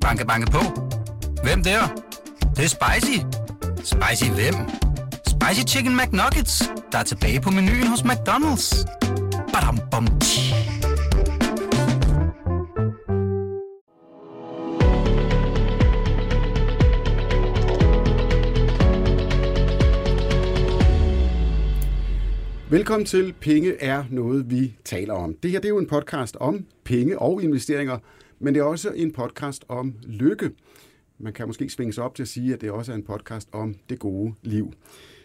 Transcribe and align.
Banke, 0.00 0.26
banke 0.26 0.50
på. 0.50 0.58
Hvem 1.42 1.62
der? 1.62 1.80
Det, 2.40 2.56
det 2.56 2.64
er 2.64 2.68
spicy. 2.68 3.18
Spicy 3.76 4.30
hvem? 4.30 4.54
Spicy 5.26 5.74
Chicken 5.74 5.96
McNuggets, 5.96 6.62
der 6.92 6.98
er 6.98 7.02
tilbage 7.02 7.40
på 7.40 7.50
menuen 7.50 7.86
hos 7.86 8.00
McDonald's. 8.00 8.84
Badum, 9.52 9.78
bom, 9.90 10.06
tji. 10.20 10.54
Velkommen 22.70 23.06
til 23.06 23.34
Penge 23.40 23.82
er 23.82 24.04
noget, 24.10 24.50
vi 24.50 24.74
taler 24.84 25.14
om. 25.14 25.34
Det 25.42 25.50
her 25.50 25.58
det 25.58 25.64
er 25.64 25.68
jo 25.68 25.78
en 25.78 25.86
podcast 25.86 26.36
om 26.40 26.66
penge 26.84 27.18
og 27.18 27.42
investeringer, 27.42 27.98
men 28.40 28.54
det 28.54 28.60
er 28.60 28.64
også 28.64 28.90
en 28.90 29.12
podcast 29.12 29.64
om 29.68 29.94
lykke. 30.02 30.50
Man 31.18 31.32
kan 31.32 31.46
måske 31.46 31.68
svinge 31.68 31.92
sig 31.92 32.04
op 32.04 32.14
til 32.14 32.22
at 32.22 32.28
sige, 32.28 32.54
at 32.54 32.60
det 32.60 32.70
også 32.70 32.92
er 32.92 32.96
en 32.96 33.02
podcast 33.02 33.48
om 33.52 33.74
det 33.88 33.98
gode 33.98 34.34
liv. 34.42 34.72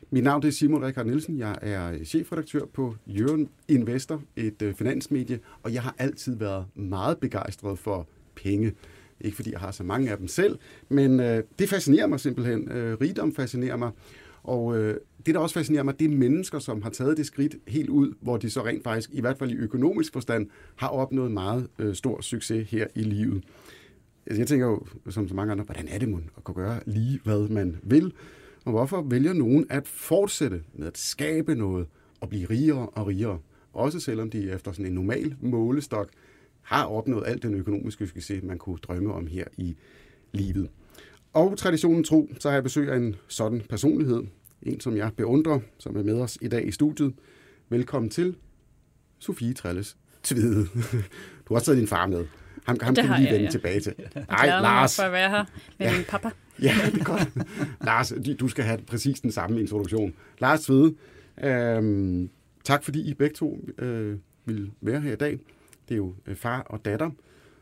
Mit 0.09 0.23
navn 0.23 0.45
er 0.45 0.49
Simon 0.49 0.85
Rikard 0.85 1.05
Nielsen. 1.05 1.37
Jeg 1.37 1.57
er 1.61 2.03
chefredaktør 2.03 2.65
på 2.73 2.95
Jørgen 3.07 3.49
Investor, 3.67 4.21
et 4.35 4.61
øh, 4.61 4.73
finansmedie, 4.73 5.39
og 5.63 5.73
jeg 5.73 5.81
har 5.83 5.95
altid 5.97 6.35
været 6.35 6.65
meget 6.75 7.17
begejstret 7.17 7.79
for 7.79 8.07
penge. 8.35 8.73
Ikke 9.21 9.35
fordi 9.35 9.51
jeg 9.51 9.59
har 9.59 9.71
så 9.71 9.83
mange 9.83 10.11
af 10.11 10.17
dem 10.17 10.27
selv, 10.27 10.57
men 10.89 11.19
øh, 11.19 11.43
det 11.59 11.69
fascinerer 11.69 12.07
mig 12.07 12.19
simpelthen. 12.19 12.71
Øh, 12.71 12.97
rigdom 13.01 13.35
fascinerer 13.35 13.77
mig. 13.77 13.91
Og 14.43 14.77
øh, 14.77 14.97
det, 15.25 15.35
der 15.35 15.39
også 15.39 15.53
fascinerer 15.53 15.83
mig, 15.83 15.99
det 15.99 16.05
er 16.05 16.15
mennesker, 16.17 16.59
som 16.59 16.81
har 16.81 16.89
taget 16.89 17.17
det 17.17 17.25
skridt 17.25 17.55
helt 17.67 17.89
ud, 17.89 18.13
hvor 18.21 18.37
de 18.37 18.49
så 18.49 18.65
rent 18.65 18.83
faktisk, 18.83 19.09
i 19.13 19.21
hvert 19.21 19.37
fald 19.37 19.51
i 19.51 19.55
økonomisk 19.55 20.13
forstand, 20.13 20.47
har 20.75 20.87
opnået 20.87 21.31
meget 21.31 21.67
øh, 21.79 21.95
stor 21.95 22.21
succes 22.21 22.69
her 22.69 22.87
i 22.95 23.01
livet. 23.01 23.43
Altså, 24.25 24.41
jeg 24.41 24.47
tænker 24.47 24.65
jo, 24.65 24.85
som 25.09 25.27
så 25.27 25.35
mange 25.35 25.51
andre, 25.51 25.63
hvordan 25.63 25.87
er 25.87 25.99
det 25.99 26.09
man 26.09 26.29
at 26.37 26.43
kunne 26.43 26.55
gøre 26.55 26.79
lige, 26.85 27.19
hvad 27.23 27.47
man 27.47 27.77
vil? 27.83 28.13
Og 28.65 28.71
hvorfor 28.71 29.01
vælger 29.01 29.33
nogen 29.33 29.65
at 29.69 29.87
fortsætte 29.87 30.63
med 30.73 30.87
at 30.87 30.97
skabe 30.97 31.55
noget 31.55 31.87
og 32.21 32.29
blive 32.29 32.45
rigere 32.45 32.89
og 32.89 33.07
rigere? 33.07 33.39
Også 33.73 33.99
selvom 33.99 34.29
de 34.29 34.51
efter 34.51 34.71
sådan 34.71 34.85
en 34.85 34.93
normal 34.93 35.35
målestok 35.41 36.09
har 36.61 36.85
opnået 36.85 37.23
alt 37.27 37.43
den 37.43 37.53
økonomiske 37.53 38.07
succes, 38.07 38.43
man 38.43 38.57
kunne 38.57 38.77
drømme 38.77 39.13
om 39.13 39.27
her 39.27 39.45
i 39.57 39.75
livet. 40.31 40.69
Og 41.33 41.57
traditionen 41.57 42.03
tro, 42.03 42.29
så 42.39 42.49
har 42.49 42.55
jeg 42.55 42.63
besøg 42.63 42.89
af 42.89 42.97
en 42.97 43.15
sådan 43.27 43.61
personlighed. 43.69 44.23
En, 44.65 44.79
som 44.79 44.97
jeg 44.97 45.11
beundrer, 45.17 45.59
som 45.77 45.95
er 45.97 46.03
med 46.03 46.19
os 46.21 46.37
i 46.41 46.47
dag 46.47 46.67
i 46.67 46.71
studiet. 46.71 47.13
Velkommen 47.69 48.09
til, 48.09 48.35
Sofie 49.19 49.53
Trelles 49.53 49.97
Tvide. 50.23 50.67
Du 51.49 51.53
har 51.53 51.61
taget 51.61 51.77
din 51.77 51.87
far 51.87 52.07
med. 52.07 52.25
Ham, 52.65 52.77
ham 52.81 52.95
Det 52.95 53.03
kan 53.03 53.13
vi 53.13 53.17
lige 53.19 53.25
jeg, 53.27 53.33
vende 53.33 53.45
ja. 53.45 53.51
tilbage 53.51 53.79
til. 53.79 53.93
Nej, 54.29 54.45
Lars. 54.47 54.95
for 54.95 55.03
at 55.03 55.11
være 55.11 55.29
her 55.29 55.43
med 55.79 55.87
Ja. 55.87 55.93
min 55.95 56.03
pappa. 56.09 56.29
Ja, 56.61 56.75
det 56.85 56.99
er 57.01 57.03
godt. 57.03 57.29
Lars, 57.85 58.13
du 58.39 58.47
skal 58.47 58.63
have 58.65 58.79
præcis 58.87 59.19
den 59.21 59.31
samme 59.31 59.59
introduktion. 59.59 60.13
Lars 60.39 60.61
Tvede, 60.65 60.95
øhm, 61.43 62.29
tak 62.63 62.83
fordi 62.83 63.09
I 63.09 63.13
begge 63.13 63.35
to 63.35 63.67
øh, 63.77 64.17
vil 64.45 64.71
være 64.81 65.01
her 65.01 65.13
i 65.13 65.15
dag. 65.15 65.31
Det 65.89 65.93
er 65.93 65.97
jo 65.97 66.13
øh, 66.27 66.35
far 66.35 66.61
og 66.61 66.85
datter, 66.85 67.09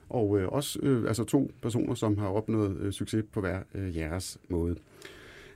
og 0.10 0.40
øh, 0.40 0.48
også 0.48 0.80
øh, 0.84 1.08
altså 1.08 1.24
to 1.24 1.52
personer, 1.62 1.96
som 1.96 2.18
har 2.18 2.28
opnået 2.28 2.78
øh, 2.80 2.92
succes 2.94 3.24
på 3.32 3.40
hver 3.42 3.60
øh, 3.76 3.98
jeres 3.98 4.38
måde. 4.50 4.76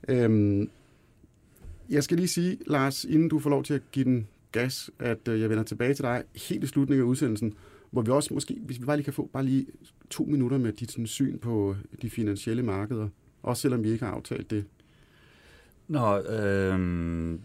Øhm, 0.08 0.70
jeg 1.90 2.04
skal 2.04 2.18
lige 2.18 2.28
sige, 2.28 2.58
Lars, 2.68 3.04
inden 3.04 3.30
du 3.30 3.40
får 3.40 3.50
lov 3.50 3.64
til 3.64 3.74
at 3.74 3.82
give 3.92 4.06
den 4.06 4.28
gas, 4.52 4.92
at 5.00 5.28
øh, 5.28 5.42
jeg 5.42 5.50
vender 5.50 5.64
tilbage 5.64 5.94
til 5.94 6.04
dig 6.04 6.24
helt 6.50 6.64
i 6.64 6.68
slutningen 6.68 7.04
af 7.06 7.10
udsendelsen, 7.10 7.54
hvor 7.92 8.02
vi 8.02 8.12
også 8.12 8.34
måske, 8.34 8.58
hvis 8.66 8.80
vi 8.80 8.86
bare 8.86 8.98
lige 8.98 9.04
kan 9.04 9.14
få 9.14 9.30
bare 9.34 9.46
lige 9.46 9.66
to 10.10 10.24
minutter 10.24 10.58
med 10.58 10.74
dit 10.74 10.92
sådan, 10.92 11.08
syn 11.08 11.38
på 11.38 11.76
de 12.02 12.10
finansielle 12.10 12.64
markeder, 12.64 13.08
også 13.44 13.62
selvom 13.62 13.84
vi 13.84 13.90
ikke 13.92 14.06
har 14.06 14.12
aftalt 14.12 14.52
det. 14.52 14.66
Nå, 15.88 16.20
øhm... 16.20 17.40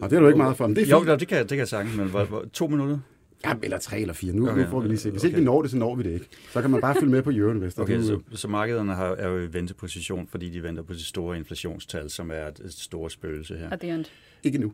Og 0.00 0.10
det 0.10 0.16
er 0.16 0.20
du 0.20 0.26
ikke 0.26 0.38
meget 0.38 0.56
for, 0.56 0.66
men 0.66 0.76
det 0.76 0.82
er 0.82 0.86
Jo, 0.90 0.98
fint. 0.98 1.08
jo, 1.10 1.16
det 1.16 1.28
kan, 1.28 1.38
det 1.38 1.48
kan 1.48 1.58
jeg 1.58 1.68
sagtens, 1.68 1.96
men 1.96 2.10
to 2.52 2.66
minutter? 2.66 2.98
Ja, 3.44 3.54
eller 3.62 3.78
tre 3.78 4.00
eller 4.00 4.14
fire. 4.14 4.32
Nu, 4.32 4.42
okay, 4.42 4.52
Okay, 4.52 4.62
nu 4.64 4.70
får 4.70 4.80
vi 4.80 4.88
lige 4.88 4.98
se. 4.98 5.10
Hvis 5.10 5.24
ikke 5.24 5.34
okay. 5.34 5.40
vi 5.40 5.44
når 5.44 5.62
det, 5.62 5.70
så 5.70 5.76
når 5.76 5.94
vi 5.94 6.02
det 6.02 6.10
ikke. 6.10 6.26
Så 6.52 6.60
kan 6.60 6.70
man 6.70 6.80
bare 6.80 6.94
følge 6.94 7.12
med 7.12 7.22
på 7.22 7.30
Jørgen 7.30 7.60
Vester. 7.60 7.82
Okay, 7.82 8.02
så, 8.02 8.20
så 8.32 8.48
markederne 8.48 8.94
har, 8.94 9.06
er 9.06 9.28
jo 9.28 9.38
i 9.38 9.52
venteposition, 9.52 10.26
fordi 10.30 10.50
de 10.50 10.62
venter 10.62 10.82
på 10.82 10.92
de 10.92 11.04
store 11.04 11.36
inflationstal, 11.36 12.10
som 12.10 12.30
er 12.30 12.46
et, 12.46 12.60
et 12.64 12.72
stort 12.72 13.12
spøgelse 13.12 13.56
her. 13.56 13.70
At 13.70 13.80
the 13.80 13.90
end. 13.94 14.04
Ikke 14.42 14.58
nu. 14.58 14.72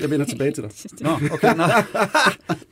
Jeg 0.00 0.10
vender 0.10 0.26
tilbage 0.26 0.52
til 0.52 0.62
dig. 0.62 0.70
Nå, 1.06 1.10
okay, 1.32 1.56
nå. 1.56 1.64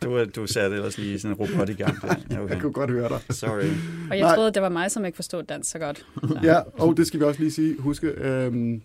Du, 0.02 0.24
du 0.24 0.46
satte 0.46 0.76
ellers 0.76 0.98
lige 0.98 1.18
sådan 1.18 1.36
en 1.36 1.38
robot 1.40 1.68
i 1.68 1.72
gang. 1.72 2.02
Der. 2.02 2.06
Ja, 2.08 2.14
Jeg 2.34 2.40
okay. 2.42 2.60
kunne 2.60 2.72
godt 2.72 2.90
høre 2.90 3.08
dig. 3.08 3.20
Sorry. 3.30 3.64
Og 4.10 4.18
jeg 4.18 4.20
Nej. 4.20 4.34
troede, 4.34 4.52
det 4.52 4.62
var 4.62 4.68
mig, 4.68 4.90
som 4.90 5.04
ikke 5.04 5.16
forstod 5.16 5.42
dansk 5.42 5.70
så 5.70 5.78
godt. 5.78 5.98
Så. 5.98 6.38
Ja, 6.42 6.60
og 6.74 6.96
det 6.96 7.06
skal 7.06 7.20
vi 7.20 7.24
også 7.24 7.40
lige 7.40 7.52
sige. 7.52 7.76
Huske, 7.78 8.06
øhm, 8.06 8.82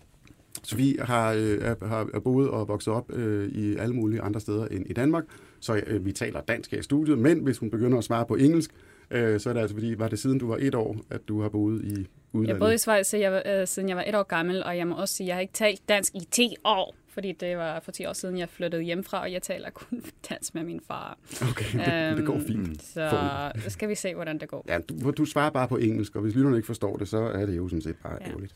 Sofie 0.63 0.95
har, 1.01 1.33
øh, 1.37 1.61
har 1.81 2.19
boet 2.23 2.49
og 2.49 2.67
vokset 2.67 2.93
op 2.93 3.13
øh, 3.13 3.49
i 3.49 3.75
alle 3.75 3.95
mulige 3.95 4.21
andre 4.21 4.39
steder 4.39 4.67
end 4.67 4.85
i 4.89 4.93
Danmark, 4.93 5.23
så 5.61 5.81
øh, 5.87 6.05
vi 6.05 6.11
taler 6.11 6.41
dansk 6.41 6.71
her 6.71 6.79
i 6.79 6.83
studiet, 6.83 7.17
men 7.17 7.39
hvis 7.39 7.57
hun 7.57 7.69
begynder 7.69 7.97
at 7.97 8.03
svare 8.03 8.25
på 8.25 8.35
engelsk, 8.35 8.71
øh, 9.11 9.39
så 9.39 9.49
er 9.49 9.53
det 9.53 9.61
altså 9.61 9.75
fordi, 9.75 9.95
var 9.97 10.07
det 10.07 10.19
siden 10.19 10.39
du 10.39 10.47
var 10.47 10.57
et 10.59 10.75
år, 10.75 10.97
at 11.09 11.27
du 11.27 11.41
har 11.41 11.49
boet 11.49 11.81
i 11.85 12.07
udlandet? 12.33 12.47
Jeg 12.53 12.59
boede 12.59 12.73
i 12.73 12.77
Schweiz, 12.77 13.07
så 13.07 13.17
jeg, 13.17 13.43
øh, 13.45 13.67
siden 13.67 13.89
jeg 13.89 13.97
var 13.97 14.03
et 14.07 14.15
år 14.15 14.23
gammel, 14.23 14.63
og 14.63 14.77
jeg 14.77 14.87
må 14.87 14.95
også 14.95 15.15
sige, 15.15 15.25
at 15.25 15.27
jeg 15.27 15.35
har 15.35 15.41
ikke 15.41 15.53
talt 15.53 15.89
dansk 15.89 16.15
i 16.15 16.27
10 16.31 16.55
år. 16.65 16.95
Fordi 17.13 17.31
det 17.31 17.57
var 17.57 17.79
for 17.79 17.91
10 17.91 18.05
år 18.05 18.13
siden, 18.13 18.37
jeg 18.37 18.49
flyttede 18.49 18.81
hjemmefra, 18.81 19.21
og 19.21 19.31
jeg 19.31 19.41
taler 19.41 19.69
kun 19.69 20.03
dansk 20.29 20.55
med 20.55 20.63
min 20.63 20.81
far. 20.87 21.17
Okay, 21.49 21.79
det, 21.85 22.17
det 22.17 22.25
går 22.25 22.39
fint. 22.47 22.67
Øhm, 22.67 22.75
Så 22.79 23.51
så 23.63 23.69
skal 23.69 23.89
vi 23.89 23.95
se, 23.95 24.15
hvordan 24.15 24.37
det 24.39 24.49
går. 24.49 24.65
Ja, 24.67 24.79
du, 24.79 25.11
du 25.11 25.25
svarer 25.25 25.49
bare 25.49 25.67
på 25.67 25.77
engelsk, 25.77 26.15
og 26.15 26.21
hvis 26.21 26.35
lytterne 26.35 26.55
ikke 26.55 26.65
forstår 26.65 26.97
det, 26.97 27.07
så 27.07 27.17
er 27.17 27.45
det 27.45 27.57
jo 27.57 27.67
sådan 27.67 27.81
set 27.81 27.95
bare. 28.03 28.17
Ja. 28.21 28.27
ærgerligt. 28.27 28.55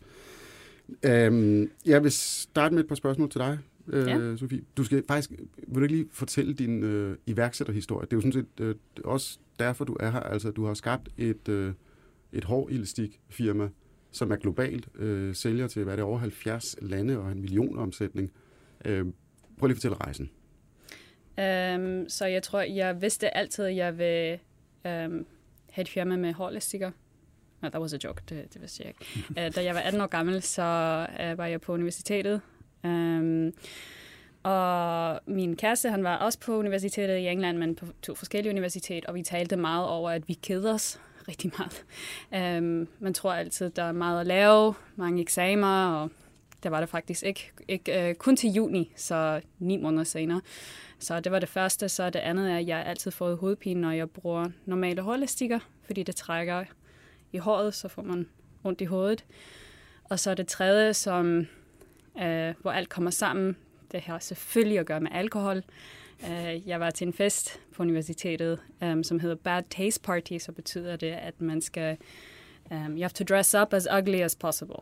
Øhm, 1.06 1.72
jeg 1.86 2.04
vil 2.04 2.12
starte 2.12 2.76
med 2.76 2.84
et 2.84 2.88
par 2.88 2.96
spørgsmål 2.96 3.30
til 3.30 3.40
dig, 3.40 3.58
øh, 3.88 4.08
ja. 4.08 4.38
Sofie. 4.38 4.62
Du 4.78 4.84
skal 4.84 5.04
faktisk, 5.08 5.32
vil 5.68 5.76
du 5.76 5.82
ikke 5.82 5.96
lige 5.96 6.08
fortælle 6.12 6.54
din 6.54 6.84
øh, 6.84 7.18
iværksætterhistorie? 7.26 8.06
Det 8.06 8.14
er 8.14 8.18
jo 8.18 8.22
sådan 8.22 8.34
set 8.34 8.66
øh, 8.66 8.76
også 9.06 9.40
derfor, 9.60 9.86
du 9.86 9.98
er 10.00 10.12
her. 10.12 10.20
Altså, 10.20 10.52
du 10.52 10.66
har 10.66 10.74
skabt 10.74 11.10
et, 11.18 11.50
øh, 11.50 11.74
et 12.32 12.44
hårelastik 12.44 13.20
firma, 13.30 13.70
som 14.12 14.32
er 14.32 14.36
globalt, 14.36 14.88
øh, 14.96 15.36
sælger 15.36 15.68
til, 15.68 15.84
hvad 15.84 15.94
er 15.94 15.96
det, 15.96 16.06
over 16.06 16.18
70 16.18 16.76
lande 16.82 17.18
og 17.18 17.32
en 17.32 17.42
million 17.42 17.78
omsætning. 17.78 18.32
Øh, 18.86 19.06
prøv 19.58 19.68
lige 19.68 19.72
at 19.72 19.78
fortælle 19.78 19.98
rejsen. 19.98 20.30
Um, 21.38 22.10
så 22.10 22.26
jeg 22.26 22.44
tror, 22.44 22.62
jeg 22.62 23.02
vidste 23.02 23.38
altid, 23.38 23.66
at 23.66 23.76
jeg 23.76 23.98
vil 23.98 24.34
um, 24.86 25.26
have 25.70 25.82
et 25.82 25.90
firma 25.90 26.16
med 26.16 26.34
hårelastikker. 26.34 26.92
No, 27.62 27.70
that 27.70 27.82
was 27.82 27.94
a 27.94 27.98
joke, 28.04 28.22
det, 28.30 28.54
det 28.54 28.62
vidste 28.62 28.84
jeg 28.84 28.90
ikke. 28.90 29.30
Uh, 29.30 29.36
da 29.56 29.64
jeg 29.64 29.76
var 29.76 29.82
18 29.82 30.02
år 30.02 30.08
gammel, 30.08 30.42
så 30.42 30.62
uh, 31.10 31.38
var 31.38 31.46
jeg 31.46 31.62
på 31.62 31.74
universitetet. 31.74 32.42
Um, 32.84 33.54
og 34.44 35.20
min 35.26 35.56
kæreste, 35.56 35.90
han 35.90 36.04
var 36.04 36.16
også 36.16 36.40
på 36.40 36.58
universitetet 36.58 37.18
i 37.18 37.28
England, 37.28 37.58
men 37.58 37.76
på 37.76 37.86
to 38.02 38.16
forskellige 38.16 38.52
universiteter, 38.52 39.10
og 39.10 39.16
vi 39.16 39.24
talte 39.24 39.56
meget 39.56 39.88
over, 39.88 40.10
at 40.10 40.28
vi 40.28 40.34
keder 40.34 40.74
os 40.74 41.00
rigtig 41.28 41.52
meget. 41.58 41.86
Um, 42.58 42.88
man 43.00 43.14
tror 43.14 43.34
altid, 43.34 43.70
der 43.70 43.84
er 43.84 43.92
meget 43.92 44.20
at 44.20 44.28
lave, 44.28 44.74
mange 44.96 45.22
eksamener, 45.22 45.88
og 45.88 46.10
det 46.64 46.72
var 46.72 46.80
det 46.80 46.90
faktisk 46.90 47.24
ikke. 47.24 47.52
ikke 47.68 48.10
uh, 48.10 48.16
kun 48.16 48.36
til 48.36 48.50
juni, 48.50 48.92
så 48.96 49.42
ni 49.60 49.78
måneder 49.78 50.04
senere. 50.04 50.42
Så 51.00 51.20
det 51.20 51.32
var 51.32 51.40
det 51.40 51.50
første. 51.50 51.90
Så 51.90 52.10
det 52.10 52.20
andet 52.20 52.52
er, 52.52 52.58
at 52.58 52.68
jeg 52.68 52.86
altid 52.86 53.12
får 53.12 53.36
hovedpine, 53.36 53.82
når 53.82 53.92
jeg 53.92 54.10
bruger 54.10 54.50
normale 54.66 55.02
hårlastikker, 55.02 55.60
fordi 55.86 56.04
det 56.04 56.16
trækker 56.16 56.64
i 57.32 57.38
håret, 57.38 57.74
så 57.74 57.88
får 57.88 58.02
man 58.02 58.28
ondt 58.64 58.82
i 58.82 58.86
hovedet. 58.86 59.26
Og 60.04 60.20
så 60.20 60.34
det 60.34 60.48
tredje, 60.48 60.94
som, 60.94 61.48
øh, 62.22 62.54
hvor 62.62 62.72
alt 62.72 62.90
kommer 62.90 63.12
sammen, 63.12 63.58
det 63.92 64.02
har 64.02 64.20
selvfølgelig 64.20 64.80
at 64.80 64.86
gøre 64.86 65.02
med 65.02 65.12
alkohol. 65.12 65.64
Øh, 66.30 66.68
jeg 66.68 66.80
var 66.80 66.90
til 66.90 67.08
en 67.08 67.14
fest 67.14 67.60
på 67.76 67.84
universitetet, 67.84 68.60
um, 68.82 69.04
som 69.04 69.20
hedder 69.20 69.36
Bad 69.36 69.64
Taste 69.70 70.02
Party, 70.02 70.38
så 70.38 70.52
betyder 70.52 70.96
det, 70.96 71.12
at 71.12 71.42
man 71.42 71.62
skal, 71.62 71.98
um, 72.72 72.78
you 72.78 73.00
have 73.00 73.10
to 73.10 73.24
dress 73.24 73.56
up 73.56 73.74
as 73.74 73.88
ugly 74.00 74.16
as 74.16 74.36
possible. 74.36 74.76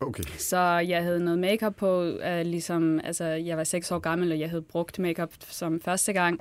Okay. 0.00 0.22
Så 0.38 0.58
jeg 0.88 1.02
havde 1.02 1.24
noget 1.24 1.38
makeup 1.38 1.76
på, 1.76 2.02
uh, 2.02 2.40
ligesom, 2.44 3.00
altså 3.04 3.24
jeg 3.24 3.56
var 3.56 3.64
6 3.64 3.90
år 3.90 3.98
gammel, 3.98 4.32
og 4.32 4.40
jeg 4.40 4.50
havde 4.50 4.62
brugt 4.62 4.98
makeup 4.98 5.32
som 5.40 5.80
første 5.80 6.12
gang. 6.12 6.40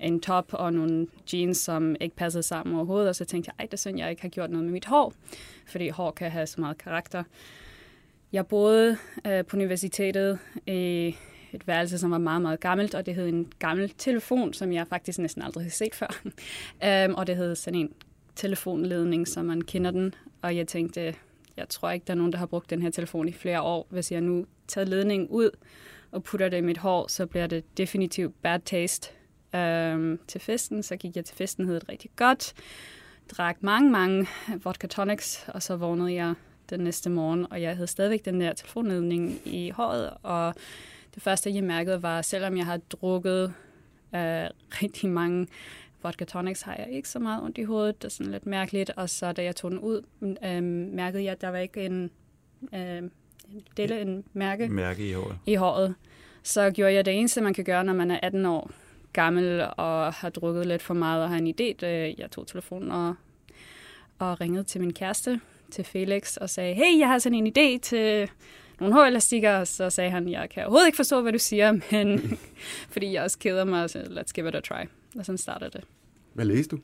En 0.00 0.20
top 0.20 0.46
og 0.52 0.72
nogle 0.72 1.06
jeans, 1.32 1.58
som 1.58 1.96
ikke 2.00 2.16
passede 2.16 2.42
sammen 2.42 2.76
overhovedet, 2.76 3.08
og 3.08 3.16
så 3.16 3.24
tænkte 3.24 3.48
jeg, 3.48 3.62
ej, 3.62 3.66
det 3.66 3.72
er 3.72 3.76
synd, 3.76 3.98
jeg 3.98 4.10
ikke 4.10 4.22
har 4.22 4.28
gjort 4.28 4.50
noget 4.50 4.64
med 4.64 4.72
mit 4.72 4.84
hår, 4.84 5.12
fordi 5.66 5.88
hår 5.88 6.10
kan 6.10 6.30
have 6.30 6.46
så 6.46 6.60
meget 6.60 6.78
karakter. 6.78 7.24
Jeg 8.32 8.46
boede 8.46 8.96
øh, 9.26 9.44
på 9.44 9.56
universitetet 9.56 10.38
i 10.66 11.16
et 11.52 11.66
værelse, 11.66 11.98
som 11.98 12.10
var 12.10 12.18
meget, 12.18 12.42
meget 12.42 12.60
gammelt, 12.60 12.94
og 12.94 13.06
det 13.06 13.14
hed 13.14 13.28
en 13.28 13.52
gammel 13.58 13.90
telefon, 13.98 14.52
som 14.52 14.72
jeg 14.72 14.86
faktisk 14.86 15.18
næsten 15.18 15.42
aldrig 15.42 15.62
havde 15.62 15.74
set 15.74 15.94
før. 15.94 16.22
um, 17.08 17.14
og 17.18 17.26
det 17.26 17.36
hed 17.36 17.54
sådan 17.54 17.80
en 17.80 17.92
telefonledning, 18.36 19.28
som 19.28 19.44
man 19.44 19.62
kender 19.62 19.90
den, 19.90 20.14
og 20.42 20.56
jeg 20.56 20.68
tænkte, 20.68 21.14
jeg 21.56 21.68
tror 21.68 21.90
ikke, 21.90 22.04
der 22.06 22.12
er 22.12 22.16
nogen, 22.16 22.32
der 22.32 22.38
har 22.38 22.46
brugt 22.46 22.70
den 22.70 22.82
her 22.82 22.90
telefon 22.90 23.28
i 23.28 23.32
flere 23.32 23.62
år. 23.62 23.86
Hvis 23.90 24.12
jeg 24.12 24.20
nu 24.20 24.46
tager 24.68 24.84
ledningen 24.84 25.28
ud 25.28 25.50
og 26.10 26.22
putter 26.22 26.48
det 26.48 26.56
i 26.56 26.60
mit 26.60 26.78
hår, 26.78 27.06
så 27.08 27.26
bliver 27.26 27.46
det 27.46 27.78
definitivt 27.78 28.42
bad 28.42 28.60
taste. 28.64 29.08
Øhm, 29.54 30.18
til 30.28 30.40
festen, 30.40 30.82
så 30.82 30.96
gik 30.96 31.16
jeg 31.16 31.24
til 31.24 31.36
festen, 31.36 31.66
hed 31.66 31.74
det 31.74 31.88
rigtig 31.88 32.10
godt. 32.16 32.54
drak 33.30 33.62
mange, 33.62 33.90
mange 33.90 34.26
vodka 34.64 34.86
tonics, 34.86 35.44
og 35.48 35.62
så 35.62 35.76
vågnede 35.76 36.14
jeg 36.14 36.34
den 36.76 36.84
næste 36.84 37.10
morgen, 37.10 37.46
og 37.52 37.62
jeg 37.62 37.74
havde 37.74 37.86
stadigvæk 37.86 38.24
den 38.24 38.40
der 38.40 38.52
telefonledning 38.52 39.40
i 39.44 39.70
håret, 39.70 40.10
og 40.22 40.54
det 41.14 41.22
første, 41.22 41.54
jeg 41.54 41.64
mærkede, 41.64 42.02
var, 42.02 42.22
selvom 42.22 42.56
jeg 42.56 42.66
har 42.66 42.76
drukket 42.76 43.44
øh, 44.14 44.46
rigtig 44.82 45.10
mange 45.10 45.46
vodka 46.02 46.24
tonics, 46.24 46.62
har 46.62 46.76
jeg 46.78 46.88
ikke 46.90 47.08
så 47.08 47.18
meget 47.18 47.42
ondt 47.42 47.58
i 47.58 47.62
hovedet. 47.62 48.02
Det 48.02 48.08
er 48.08 48.12
sådan 48.12 48.32
lidt 48.32 48.46
mærkeligt. 48.46 48.90
Og 48.90 49.10
så 49.10 49.32
da 49.32 49.42
jeg 49.42 49.56
tog 49.56 49.70
den 49.70 49.78
ud, 49.78 50.02
øh, 50.22 50.62
mærkede 50.92 51.24
jeg, 51.24 51.32
at 51.32 51.40
der 51.40 51.48
var 51.48 51.58
ikke 51.58 51.86
en, 51.86 52.10
øh, 52.74 53.02
dele, 53.76 54.00
en 54.00 54.24
mærke, 54.32 54.68
Mærke 54.68 55.08
i 55.08 55.12
håret. 55.12 55.38
i 55.46 55.54
håret. 55.54 55.94
Så 56.42 56.70
gjorde 56.70 56.94
jeg 56.94 57.04
det 57.04 57.18
eneste, 57.18 57.40
man 57.40 57.54
kan 57.54 57.64
gøre, 57.64 57.84
når 57.84 57.92
man 57.92 58.10
er 58.10 58.20
18 58.22 58.46
år 58.46 58.70
gammel 59.12 59.60
og 59.76 60.12
har 60.12 60.30
drukket 60.30 60.66
lidt 60.66 60.82
for 60.82 60.94
meget 60.94 61.22
og 61.22 61.28
har 61.28 61.36
en 61.36 61.54
idé. 61.60 61.86
Jeg 62.18 62.30
tog 62.30 62.46
telefonen 62.46 62.90
og, 62.90 63.14
og 64.18 64.40
ringede 64.40 64.64
til 64.64 64.80
min 64.80 64.92
kæreste, 64.92 65.40
til 65.72 65.84
Felix, 65.84 66.36
og 66.36 66.50
sagde, 66.50 66.74
hey, 66.74 66.98
jeg 66.98 67.08
har 67.08 67.18
sådan 67.18 67.46
en 67.46 67.46
idé 67.58 67.80
til 67.80 68.30
nogle 68.80 68.94
hårelastikker, 68.94 69.56
og 69.56 69.66
så 69.66 69.90
sagde 69.90 70.10
han, 70.10 70.28
jeg 70.28 70.50
kan 70.50 70.62
overhovedet 70.62 70.86
ikke 70.86 70.96
forstå, 70.96 71.20
hvad 71.22 71.32
du 71.32 71.38
siger, 71.38 71.72
men 71.92 72.38
fordi 72.94 73.12
jeg 73.12 73.22
også 73.22 73.38
keder 73.38 73.64
mig, 73.64 73.90
så 73.90 73.98
let's 73.98 74.32
give 74.34 74.48
it 74.48 74.54
a 74.54 74.60
try. 74.60 74.84
Og 75.18 75.24
sådan 75.26 75.38
startede 75.38 75.70
det. 75.70 75.84
Hvad 76.34 76.44
læste 76.44 76.76
du? 76.76 76.82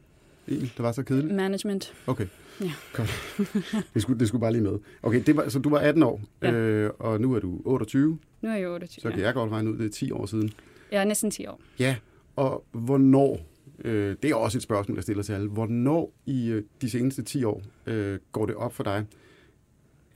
Egentlig, 0.48 0.72
det 0.76 0.82
var 0.82 0.92
så 0.92 1.02
kedeligt. 1.02 1.34
Management. 1.34 1.94
Okay. 2.06 2.26
Ja. 2.60 2.72
Godt. 2.92 3.10
Det 3.94 4.02
skulle, 4.02 4.20
det 4.20 4.28
skulle 4.28 4.40
bare 4.40 4.52
lige 4.52 4.62
med. 4.62 4.78
Okay, 5.02 5.22
det 5.26 5.36
var, 5.36 5.48
så 5.48 5.58
du 5.58 5.68
var 5.70 5.78
18 5.78 6.02
år, 6.02 6.20
Ja. 6.42 6.52
øh, 6.52 6.90
og 6.98 7.20
nu 7.20 7.34
er 7.34 7.40
du 7.40 7.60
28, 7.64 8.18
Nu 8.42 8.48
er 8.48 8.54
jeg 8.54 8.68
28. 8.68 9.02
så 9.02 9.10
kan 9.10 9.20
jeg 9.20 9.34
godt 9.34 9.50
regne 9.52 9.70
ud, 9.72 9.78
det 9.78 9.86
er 9.86 9.90
10 9.90 10.10
år 10.12 10.26
siden. 10.26 10.52
Er 10.90 11.04
næsten 11.04 11.30
10 11.30 11.46
år. 11.46 11.60
Ja, 11.78 11.96
og 12.36 12.64
hvornår, 12.72 13.40
øh, 13.84 14.16
det 14.22 14.30
er 14.30 14.34
også 14.34 14.58
et 14.58 14.62
spørgsmål, 14.62 14.96
jeg 14.96 15.02
stiller 15.02 15.22
til 15.22 15.32
alle, 15.32 15.48
hvornår 15.48 16.12
i 16.26 16.48
øh, 16.48 16.64
de 16.82 16.90
seneste 16.90 17.22
10 17.22 17.44
år 17.44 17.62
øh, 17.86 18.18
går 18.32 18.46
det 18.46 18.54
op 18.54 18.74
for 18.74 18.84
dig, 18.84 19.06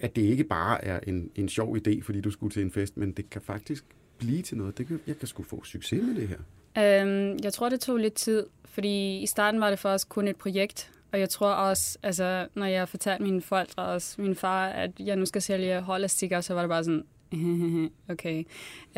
at 0.01 0.17
det 0.17 0.23
ikke 0.23 0.45
bare 0.45 0.85
er 0.85 1.01
en, 1.07 1.31
en 1.35 1.49
sjov 1.49 1.77
idé, 1.77 2.03
fordi 2.03 2.21
du 2.21 2.31
skulle 2.31 2.53
til 2.53 2.63
en 2.63 2.71
fest, 2.71 2.97
men 2.97 3.13
det 3.13 3.31
kan 3.31 3.43
faktisk 3.43 3.85
blive 4.19 4.43
til 4.43 4.57
noget. 4.57 4.79
Det 4.79 4.87
kan, 4.87 5.01
jeg 5.07 5.19
kan 5.19 5.29
sgu 5.29 5.43
få 5.43 5.65
succes 5.65 6.03
med 6.03 6.15
det 6.15 6.29
her. 6.29 6.39
Øhm, 6.79 7.39
jeg 7.43 7.53
tror, 7.53 7.69
det 7.69 7.81
tog 7.81 7.97
lidt 7.97 8.15
tid, 8.15 8.47
fordi 8.65 9.19
i 9.19 9.27
starten 9.27 9.61
var 9.61 9.71
det 9.71 9.79
for 9.79 9.89
os 9.89 10.05
kun 10.05 10.29
et 10.29 10.37
projekt, 10.37 10.93
og 11.13 11.21
jeg 11.21 11.29
tror 11.29 11.51
også, 11.51 11.99
altså, 12.03 12.47
når 12.55 12.67
jeg 12.67 12.89
fortalte 12.89 13.23
mine 13.23 13.43
forældre 13.43 13.83
og 13.83 13.93
også 13.93 14.23
min 14.23 14.35
far, 14.35 14.67
at 14.69 14.91
jeg 15.01 15.17
nu 15.17 15.27
skal 15.27 15.43
sælge 15.43 15.81
holastikker, 15.81 16.41
så 16.41 16.55
var 16.55 16.61
det 16.61 16.69
bare 16.69 16.85
sådan, 16.85 17.05
okay. 18.13 18.45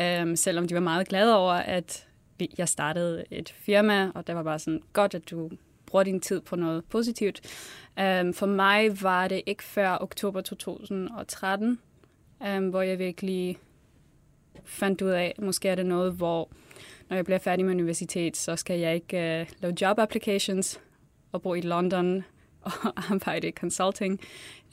Øhm, 0.01 0.35
selvom 0.35 0.67
de 0.67 0.73
var 0.73 0.81
meget 0.81 1.07
glade 1.07 1.37
over, 1.37 1.53
at 1.53 2.07
jeg 2.57 2.69
startede 2.69 3.23
et 3.31 3.49
firma, 3.49 4.11
og 4.15 4.27
det 4.27 4.35
var 4.35 4.43
bare 4.43 4.59
sådan, 4.59 4.81
godt, 4.93 5.15
at 5.15 5.29
du 5.29 5.49
bruger 5.85 6.03
din 6.03 6.19
tid 6.19 6.41
på 6.41 6.55
noget 6.55 6.85
positivt. 6.85 7.41
Um, 7.99 8.33
for 8.33 8.45
mig 8.45 9.01
var 9.01 9.27
det 9.27 9.41
ikke 9.45 9.63
før 9.63 9.97
oktober 10.01 10.41
2013, 10.41 11.79
um, 12.39 12.47
øhm, 12.47 12.69
hvor 12.69 12.81
jeg 12.81 12.99
virkelig 12.99 13.57
fandt 14.65 15.01
ud 15.01 15.09
af, 15.09 15.35
måske 15.39 15.69
er 15.69 15.75
det 15.75 15.85
noget, 15.85 16.13
hvor 16.13 16.49
når 17.09 17.15
jeg 17.15 17.25
bliver 17.25 17.37
færdig 17.37 17.65
med 17.65 17.73
universitet, 17.73 18.37
så 18.37 18.55
skal 18.55 18.79
jeg 18.79 18.95
ikke 18.95 19.17
uh, 19.17 19.61
lave 19.61 19.75
job 19.81 19.99
applications 19.99 20.79
og 21.31 21.41
bo 21.41 21.53
i 21.53 21.61
London 21.61 22.23
og 22.61 23.11
arbejde 23.11 23.47
i 23.47 23.51
consulting. 23.51 24.19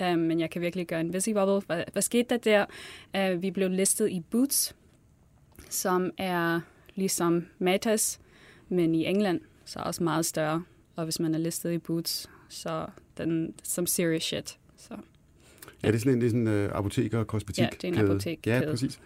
Um, 0.00 0.19
men 0.19 0.41
jeg 0.41 0.50
kan 0.50 0.62
virkelig 0.62 0.87
gøre 0.87 1.00
en 1.00 1.12
visibobble. 1.12 1.67
Hvad, 1.67 1.85
hvad 1.93 2.03
skete 2.03 2.38
der 2.38 2.67
der? 3.15 3.35
Uh, 3.35 3.43
vi 3.43 3.50
blev 3.50 3.70
listet 3.70 4.11
i 4.11 4.20
Boots, 4.20 4.76
som 5.69 6.11
er 6.19 6.61
ligesom 6.94 7.47
Matas, 7.59 8.21
men 8.69 8.94
i 8.94 9.06
England, 9.06 9.41
så 9.65 9.79
også 9.79 10.03
meget 10.03 10.27
større. 10.27 10.62
Og 10.97 11.05
hvis 11.05 11.21
man 11.21 11.35
er 11.35 11.39
listet 11.39 11.73
i 11.73 11.79
Boots, 11.79 12.31
så 12.49 12.87
den 13.19 13.55
som 13.62 13.87
serious 13.87 14.23
shit. 14.23 14.59
Så. 14.77 14.94
Ja, 15.83 15.89
det 15.89 15.94
er 15.94 15.99
sådan 15.99 16.12
en, 16.12 16.21
det 16.21 16.27
er 16.27 16.31
sådan, 16.31 16.67
uh, 16.67 16.79
apoteker 16.79 17.19
og 17.19 17.27
kosmetik. 17.27 17.62
Ja, 17.62 17.69
det 17.83 17.85
er 17.85 17.89
en 17.89 18.11
apotekkæde. 18.11 18.56
Ja, 18.56 18.71
præcis. 18.71 19.00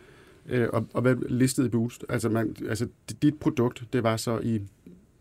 Øh, 0.47 0.69
og, 0.73 0.87
og 0.93 1.03
hvad 1.03 1.17
listede 1.29 1.67
i 1.67 1.71
Boost? 1.71 2.05
Altså, 2.09 2.29
man, 2.29 2.56
altså, 2.69 2.88
dit 3.23 3.38
produkt, 3.38 3.85
det 3.93 4.03
var 4.03 4.17
så 4.17 4.38
i 4.38 4.61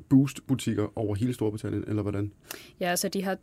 Boost-butikker 0.09 0.97
over 0.97 1.15
hele 1.15 1.33
Storbritannien, 1.33 1.83
eller 1.87 2.01
hvordan? 2.01 2.31
Ja, 2.79 2.95
så 2.95 3.09
de 3.09 3.23
har 3.23 3.37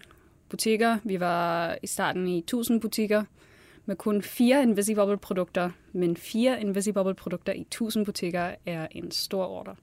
2.000 0.00 0.04
butikker. 0.48 0.98
Vi 1.04 1.20
var 1.20 1.76
i 1.82 1.86
starten 1.86 2.28
i 2.28 2.44
1.000 2.54 2.78
butikker 2.78 3.24
med 3.86 3.96
kun 3.96 4.22
fire 4.22 4.62
Invisibobble-produkter. 4.62 5.70
Men 5.92 6.16
fire 6.16 6.60
Invisibobble-produkter 6.60 7.52
i 7.52 7.66
1.000 7.74 8.04
butikker 8.04 8.54
er 8.66 8.86
en 8.90 9.10
stor 9.10 9.44
ordre. 9.46 9.76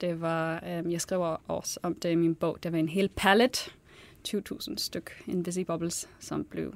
Det 0.00 0.20
var, 0.20 0.64
øh, 0.66 0.92
jeg 0.92 1.00
skriver 1.00 1.36
også 1.48 1.80
om 1.82 1.94
det 1.94 2.10
i 2.10 2.14
min 2.14 2.34
bog, 2.34 2.58
det 2.62 2.72
var 2.72 2.78
en 2.78 2.88
hel 2.88 3.08
pallet, 3.16 3.74
20.000 4.28 4.76
styk 4.76 5.22
Invisibobbles, 5.26 6.08
som 6.20 6.44
blev 6.44 6.74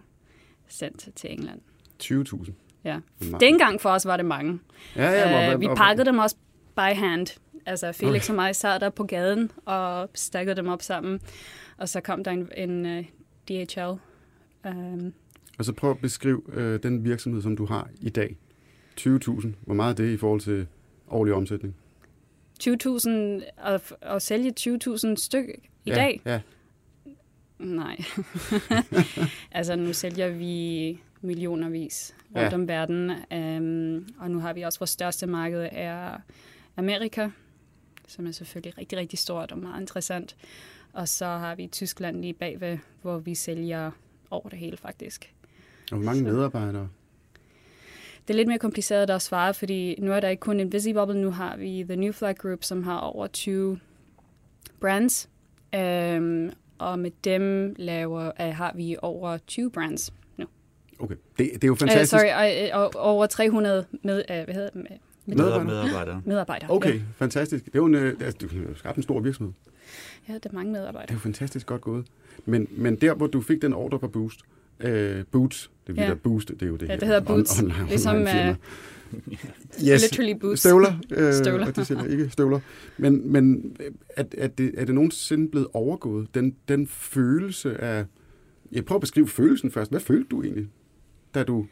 sendt 0.68 1.08
til 1.16 1.32
England. 1.32 1.60
20.000. 2.02 2.52
Ja. 2.84 3.00
Nej. 3.20 3.38
Dengang 3.38 3.80
for 3.80 3.90
os 3.90 4.06
var 4.06 4.16
det 4.16 4.26
mange. 4.26 4.58
Ja, 4.96 5.10
ja, 5.10 5.46
Øh, 5.48 5.54
og- 5.54 5.60
vi 5.60 5.68
pakkede 5.76 6.06
dem 6.06 6.18
også 6.18 6.36
by 6.76 6.80
hand. 6.94 7.26
Altså 7.66 7.92
Felix 7.92 8.28
og 8.28 8.34
mig 8.34 8.56
sad 8.56 8.80
der 8.80 8.90
på 8.90 9.04
gaden 9.04 9.50
og 9.64 10.08
stakkede 10.14 10.56
dem 10.56 10.68
op 10.68 10.82
sammen. 10.82 11.20
Og 11.78 11.88
så 11.88 12.00
kom 12.00 12.24
der 12.24 12.30
en, 12.30 12.48
en 12.56 12.98
uh, 12.98 13.04
DHL. 13.48 13.98
Um, 14.68 15.12
Og 15.58 15.64
så 15.64 15.72
prøv 15.72 15.90
at 15.90 15.98
beskrive 15.98 16.42
øh, 16.52 16.82
den 16.82 17.04
virksomhed, 17.04 17.42
som 17.42 17.56
du 17.56 17.64
har 17.64 17.88
i 18.00 18.08
dag. 18.10 18.36
20.000. 19.00 19.48
Hvor 19.60 19.74
meget 19.74 20.00
er 20.00 20.04
det 20.04 20.12
i 20.12 20.16
forhold 20.16 20.40
til 20.40 20.66
årlig 21.08 21.34
omsætning? 21.34 21.74
20.000 22.62 23.10
at, 23.66 23.92
at 24.02 24.22
sælge 24.22 24.52
20.000 24.60 25.16
styk 25.16 25.46
i 25.84 25.90
ja, 25.90 25.94
dag? 25.94 26.20
Ja. 26.24 26.40
Nej. 27.58 27.96
altså 29.52 29.76
nu 29.76 29.92
sælger 29.92 30.28
vi 30.28 30.98
millionervis 31.20 32.14
rundt 32.34 32.50
Ja. 32.50 32.54
om 32.54 32.68
verden. 32.68 33.10
Um, 33.10 34.14
og 34.18 34.30
nu 34.30 34.38
har 34.38 34.52
vi 34.52 34.62
også 34.62 34.78
vores 34.78 34.90
største 34.90 35.26
marked 35.26 35.68
er 35.72 36.18
Amerika, 36.76 37.28
som 38.08 38.26
er 38.26 38.30
selvfølgelig 38.32 38.78
rigtig, 38.78 38.98
rigtig 38.98 39.18
stort 39.18 39.52
og 39.52 39.58
meget 39.58 39.80
interessant. 39.80 40.36
Og 40.92 41.08
så 41.08 41.26
har 41.26 41.54
vi 41.54 41.66
Tyskland 41.66 42.20
lige 42.20 42.32
bagved, 42.34 42.78
hvor 43.02 43.18
vi 43.18 43.34
sælger 43.34 43.90
over 44.30 44.48
det 44.48 44.58
hele 44.58 44.76
faktisk. 44.76 45.32
Og 45.92 45.98
hvor 45.98 46.04
mange 46.06 46.18
Så- 46.18 46.24
medarbejdere? 46.24 46.88
Det 48.28 48.34
er 48.34 48.36
lidt 48.36 48.48
mere 48.48 48.58
kompliceret 48.58 49.10
at 49.10 49.22
svare, 49.22 49.54
fordi 49.54 50.00
nu 50.00 50.12
er 50.12 50.20
der 50.20 50.28
ikke 50.28 50.40
kun 50.40 50.60
en 50.60 50.72
Visibobble, 50.72 51.20
nu 51.22 51.30
har 51.30 51.56
vi 51.56 51.82
The 51.88 51.96
New 51.96 52.12
Flag 52.12 52.36
Group, 52.36 52.64
som 52.64 52.82
har 52.82 52.98
over 52.98 53.26
20 53.26 53.78
brands. 54.80 55.28
Um, 55.76 56.50
og 56.78 56.98
med 56.98 57.10
dem 57.24 57.74
laver, 57.78 58.26
uh, 58.40 58.46
har 58.56 58.72
vi 58.76 58.96
over 59.02 59.38
20 59.46 59.70
brands. 59.70 60.12
Okay, 60.98 61.14
det, 61.38 61.50
det 61.54 61.64
er 61.64 61.68
jo 61.68 61.72
Uh, 61.72 61.78
fantastisk. 61.78 62.10
sorry, 62.10 62.70
uh, 62.74 62.80
og 62.80 62.90
over 62.96 63.26
300 63.26 63.84
med, 64.04 64.22
uh, 64.30 64.34
hvad 64.44 64.54
hedder, 64.54 64.70
det? 64.70 64.74
med, 64.74 65.36
Medarbejdere. 65.36 65.64
Medarbejdere. 65.84 66.22
medarbejdere. 66.24 66.70
Okay, 66.70 67.00
fantastisk. 67.16 67.64
Det 67.64 67.74
er 67.74 67.78
jo 67.78 67.86
en, 67.86 67.94
øh, 67.94 68.16
altså, 68.20 68.38
du 68.40 68.48
har 68.58 68.62
jo 68.68 68.74
skabt 68.76 68.96
en 68.96 69.02
stor 69.02 69.20
virksomhed. 69.20 69.52
Ja. 70.28 70.32
ja, 70.32 70.38
det 70.38 70.46
er 70.46 70.52
mange 70.52 70.70
Det 70.72 70.76
er 70.76 70.80
medarbejdere. 70.80 71.14
jo 71.14 71.18
fantastisk 71.18 71.66
godt 71.66 71.80
gået. 71.80 72.06
Men, 72.44 72.68
men 72.70 72.96
der, 72.96 73.14
hvor 73.14 73.26
du 73.26 73.40
fik 73.40 73.62
den 73.62 73.72
ordre 73.72 73.98
fra 74.00 74.06
Boost, 74.06 74.40
øh, 74.80 75.24
Boots, 75.30 75.70
det 75.86 75.98
er 75.98 76.02
Ja. 76.02 76.08
ja. 76.08 76.14
Boost, 76.14 76.48
det 76.48 76.62
er 76.62 76.66
jo 76.66 76.76
det 76.76 76.82
Ja, 76.82 76.92
her 76.92 76.98
det 76.98 77.08
hedder 77.08 77.20
on- 77.20 77.24
Boots. 77.24 77.60
online- 77.62 77.86
Ligesom, 77.88 78.16
online 78.16 78.30
firma. 78.30 78.56
Yes. 79.92 80.02
Literally 80.02 80.32
boots. 80.40 80.60
Støvler, 80.60 80.92
øh, 81.10 81.32
Støvler. 81.42 81.66
og 81.66 81.76
de 81.76 81.84
sælger 81.84 82.04
ikke 82.04 82.30
støvler. 82.30 82.60
Men, 82.98 83.32
men 83.32 83.76
er, 84.16 84.24
er, 84.38 84.46
det, 84.46 84.74
er 84.76 84.84
det 84.84 84.94
nogensinde 84.94 85.48
blevet 85.50 85.68
overgået? 85.72 86.34
Den, 86.34 86.56
den 86.68 86.86
følelse 86.86 87.80
af... 87.80 88.04
Jeg 88.72 88.84
prøver 88.84 88.96
at 88.96 89.00
beskrive 89.00 89.28
følelsen 89.28 89.70
først. 89.70 89.90
Hvad 89.90 90.00
følte 90.00 90.28
du 90.30 90.42
egentlig, 90.42 90.68
da 91.34 91.42
du 91.42 91.66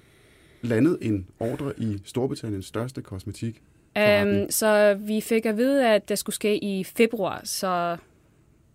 landede 0.62 0.99
en 1.02 1.26
ordre 1.38 1.73
i 1.78 1.99
Storbritanniens 2.04 2.66
største 2.66 3.02
kosmetik? 3.02 3.62
Um, 3.97 4.50
så 4.50 4.95
vi 5.00 5.21
fik 5.21 5.47
at 5.47 5.57
vide, 5.57 5.88
at 5.88 6.09
det 6.09 6.19
skulle 6.19 6.35
ske 6.37 6.64
i 6.64 6.85
februar, 6.85 7.40
så 7.45 7.97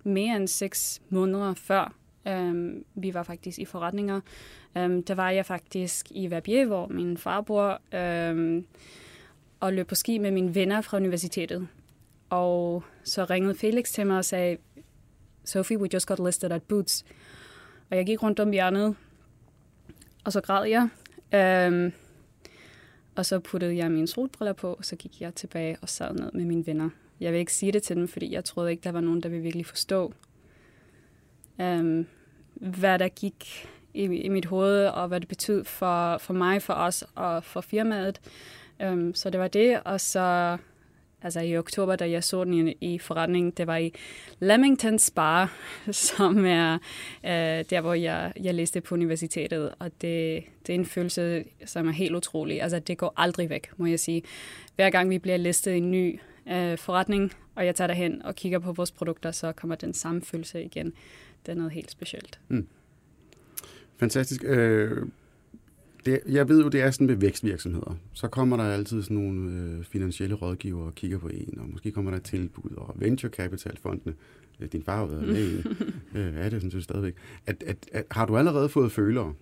mere 0.03 0.35
end 0.35 0.47
seks 0.47 1.01
måneder 1.09 1.53
før 1.53 1.95
um, 2.29 2.85
vi 2.95 3.13
var 3.13 3.23
faktisk 3.23 3.59
i 3.59 3.65
forretninger. 3.65 4.21
Um, 4.75 5.03
der 5.03 5.15
var 5.15 5.29
jeg 5.29 5.45
faktisk 5.45 6.05
i 6.11 6.31
Verbier, 6.31 6.65
hvor 6.65 6.87
min 6.87 7.17
far 7.17 7.41
bor, 7.41 7.81
um, 8.31 8.65
og 9.59 9.73
løb 9.73 9.87
på 9.87 9.95
ski 9.95 10.17
med 10.17 10.31
mine 10.31 10.55
venner 10.55 10.81
fra 10.81 10.97
universitetet. 10.97 11.67
Og 12.29 12.83
så 13.03 13.25
ringede 13.25 13.55
Felix 13.55 13.91
til 13.91 14.07
mig 14.07 14.17
og 14.17 14.25
sagde, 14.25 14.57
Sophie, 15.43 15.79
we 15.79 15.89
just 15.93 16.07
got 16.07 16.19
listed 16.25 16.51
at 16.51 16.63
Boots. 16.63 17.05
Og 17.89 17.97
jeg 17.97 18.05
gik 18.05 18.23
rundt 18.23 18.39
om 18.39 18.51
hjørnet, 18.51 18.95
og 20.23 20.33
så 20.33 20.41
græd 20.41 20.67
jeg. 20.67 20.89
Um, 21.67 21.93
og 23.15 23.25
så 23.25 23.39
puttede 23.39 23.77
jeg 23.77 23.91
mine 23.91 24.07
solbriller 24.07 24.53
på, 24.53 24.73
og 24.73 24.85
så 24.85 24.95
gik 24.95 25.21
jeg 25.21 25.35
tilbage 25.35 25.77
og 25.81 25.89
sad 25.89 26.13
ned 26.13 26.31
med 26.31 26.45
mine 26.45 26.67
venner. 26.67 26.89
Jeg 27.19 27.31
vil 27.31 27.39
ikke 27.39 27.53
sige 27.53 27.71
det 27.71 27.83
til 27.83 27.95
dem, 27.95 28.07
fordi 28.07 28.33
jeg 28.33 28.45
troede 28.45 28.71
ikke, 28.71 28.83
der 28.83 28.91
var 28.91 29.01
nogen, 29.01 29.23
der 29.23 29.29
ville 29.29 29.43
virkelig 29.43 29.65
forstå, 29.65 30.13
um, 31.59 32.07
hvad 32.55 32.99
der 32.99 33.07
gik 33.07 33.67
i, 33.93 34.03
i 34.03 34.29
mit 34.29 34.45
hoved, 34.45 34.87
og 34.87 35.07
hvad 35.07 35.19
det 35.19 35.27
betød 35.27 35.63
for, 35.63 36.17
for 36.17 36.33
mig, 36.33 36.61
for 36.61 36.73
os 36.73 37.03
og 37.15 37.43
for 37.43 37.61
firmaet. 37.61 38.21
Um, 38.83 39.13
så 39.13 39.29
det 39.29 39.39
var 39.39 39.47
det, 39.47 39.79
og 39.85 40.01
så 40.01 40.57
altså 41.25 41.39
i 41.39 41.57
oktober, 41.57 41.95
da 41.95 42.09
jeg 42.09 42.23
så 42.23 42.43
den 42.43 42.67
i, 42.67 42.77
i 42.81 42.99
forretningen, 42.99 43.51
det 43.51 43.67
var 43.67 43.77
i 43.77 43.93
Leamington 44.39 44.99
Spa, 44.99 45.45
som 45.91 46.45
er 46.45 46.73
øh, 47.23 47.65
der, 47.69 47.81
hvor 47.81 47.93
jeg, 47.93 48.33
jeg 48.41 48.53
læste 48.53 48.81
på 48.81 48.95
universitetet, 48.95 49.73
og 49.79 49.91
det, 50.01 50.43
det 50.67 50.75
er 50.75 50.79
en 50.79 50.85
følelse, 50.85 51.43
som 51.65 51.87
er 51.87 51.91
helt 51.91 52.15
utrolig. 52.15 52.61
Altså, 52.61 52.79
det 52.79 52.97
går 52.97 53.13
aldrig 53.17 53.49
væk, 53.49 53.71
må 53.77 53.85
jeg 53.85 53.99
sige. 53.99 54.23
Hver 54.75 54.89
gang 54.89 55.09
vi 55.09 55.19
bliver 55.19 55.37
listet 55.37 55.71
i 55.71 55.77
en 55.77 55.91
ny 55.91 56.19
øh, 56.47 56.77
forretning, 56.77 57.33
og 57.55 57.65
jeg 57.65 57.75
tager 57.75 57.87
derhen 57.87 58.21
og 58.21 58.35
kigger 58.35 58.59
på 58.59 58.71
vores 58.71 58.91
produkter, 58.91 59.31
så 59.31 59.51
kommer 59.51 59.75
den 59.75 59.93
samme 59.93 60.21
følelse 60.21 60.63
igen. 60.63 60.93
Det 61.45 61.51
er 61.51 61.55
noget 61.55 61.71
helt 61.71 61.91
specielt. 61.91 62.39
Mm. 62.47 62.67
Fantastisk. 63.97 64.43
Øh, 64.43 65.05
det, 66.05 66.19
jeg 66.27 66.49
ved 66.49 66.63
jo, 66.63 66.69
det 66.69 66.81
er 66.81 66.91
sådan 66.91 67.07
med 67.07 67.15
vækstvirksomheder. 67.15 67.97
Så 68.13 68.27
kommer 68.27 68.57
der 68.57 68.63
altid 68.63 69.03
sådan 69.03 69.17
nogle 69.17 69.51
øh, 69.51 69.83
finansielle 69.83 70.35
rådgiver 70.35 70.85
og 70.85 70.95
kigger 70.95 71.17
på 71.17 71.27
en, 71.27 71.57
og 71.59 71.69
måske 71.69 71.91
kommer 71.91 72.11
der 72.11 72.17
et 72.17 72.23
tilbud, 72.23 72.71
og 72.77 72.93
venture 72.95 73.31
capital 73.31 73.77
fondene. 73.81 74.15
Øh, 74.59 74.67
din 74.71 74.83
far 74.83 74.97
har 74.97 75.05
været 75.05 75.27
med 75.27 75.51
i 75.51 75.57
øh, 76.17 76.35
er 76.35 76.49
det 76.49 76.51
sådan 76.51 76.71
set 76.71 76.83
stadigvæk. 76.83 77.13
At, 77.45 77.63
at, 77.67 77.77
at, 77.91 78.05
har 78.11 78.25
du 78.25 78.37
allerede 78.37 78.69
fået 78.69 78.91
følere? 78.91 79.33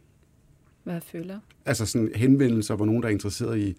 Hvad 0.83 1.01
føler? 1.01 1.39
Altså 1.65 1.85
sådan 1.85 2.11
henvendelser, 2.15 2.75
hvor 2.75 2.85
nogen, 2.85 3.01
der 3.01 3.07
er 3.07 3.13
interesseret 3.13 3.59
i 3.59 3.75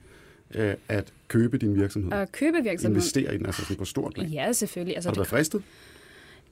øh, 0.54 0.74
at 0.88 1.12
købe 1.28 1.58
din 1.58 1.74
virksomhed? 1.74 2.12
At 2.12 2.32
købe 2.32 2.62
virksomheden? 2.62 2.96
Investere 2.96 3.34
i 3.34 3.38
den, 3.38 3.46
altså 3.46 3.62
sådan 3.62 3.76
på 3.76 3.84
stort 3.84 4.14
plan? 4.14 4.28
Ja, 4.28 4.52
selvfølgelig. 4.52 4.96
Altså, 4.96 5.08
har 5.08 5.14
du 5.14 5.20
været 5.20 5.28
fristet? 5.28 5.62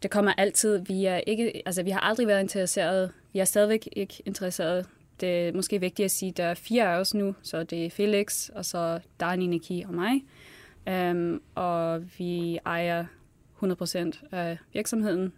Det 0.03 0.11
kommer 0.11 0.33
altid. 0.39 0.79
Vi, 0.79 1.05
er 1.05 1.17
ikke, 1.17 1.63
altså, 1.67 1.83
vi 1.83 1.91
har 1.91 2.01
aldrig 2.01 2.27
været 2.27 2.41
interesseret. 2.41 3.13
Vi 3.33 3.39
er 3.39 3.45
stadigvæk 3.45 3.89
ikke 3.97 4.23
interesseret 4.27 4.87
det 5.23 5.49
er 5.49 5.53
måske 5.53 5.81
vigtigt 5.81 6.05
at 6.05 6.11
sige, 6.11 6.29
at 6.29 6.37
der 6.37 6.45
er 6.45 6.55
fire 6.55 6.85
af 6.85 6.99
os 6.99 7.15
nu, 7.15 7.35
så 7.43 7.63
det 7.63 7.87
er 7.87 7.91
Felix, 7.91 8.49
og 8.49 8.65
så 8.65 9.01
Dani, 9.21 9.47
Niki 9.47 9.85
og 9.89 9.95
mig. 9.95 10.25
Um, 11.11 11.43
og 11.55 12.05
vi 12.19 12.59
ejer 12.67 13.05
100% 13.63 14.29
af 14.33 14.59
virksomheden, 14.73 15.33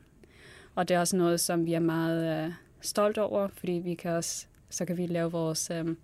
og 0.75 0.88
det 0.88 0.94
er 0.94 1.00
også 1.00 1.16
noget, 1.16 1.40
som 1.40 1.66
vi 1.66 1.75
er 1.75 1.80
meget 1.80 2.47
uh, 2.47 2.52
stolt 2.80 3.18
over, 3.18 3.49
fordi 3.49 3.73
vi 3.73 3.94
kan 3.94 4.11
også, 4.11 4.47
så 4.71 4.85
kan 4.85 4.97
vi 4.97 5.06
lave 5.06 5.33
vores, 5.33 5.71
um, 5.80 5.97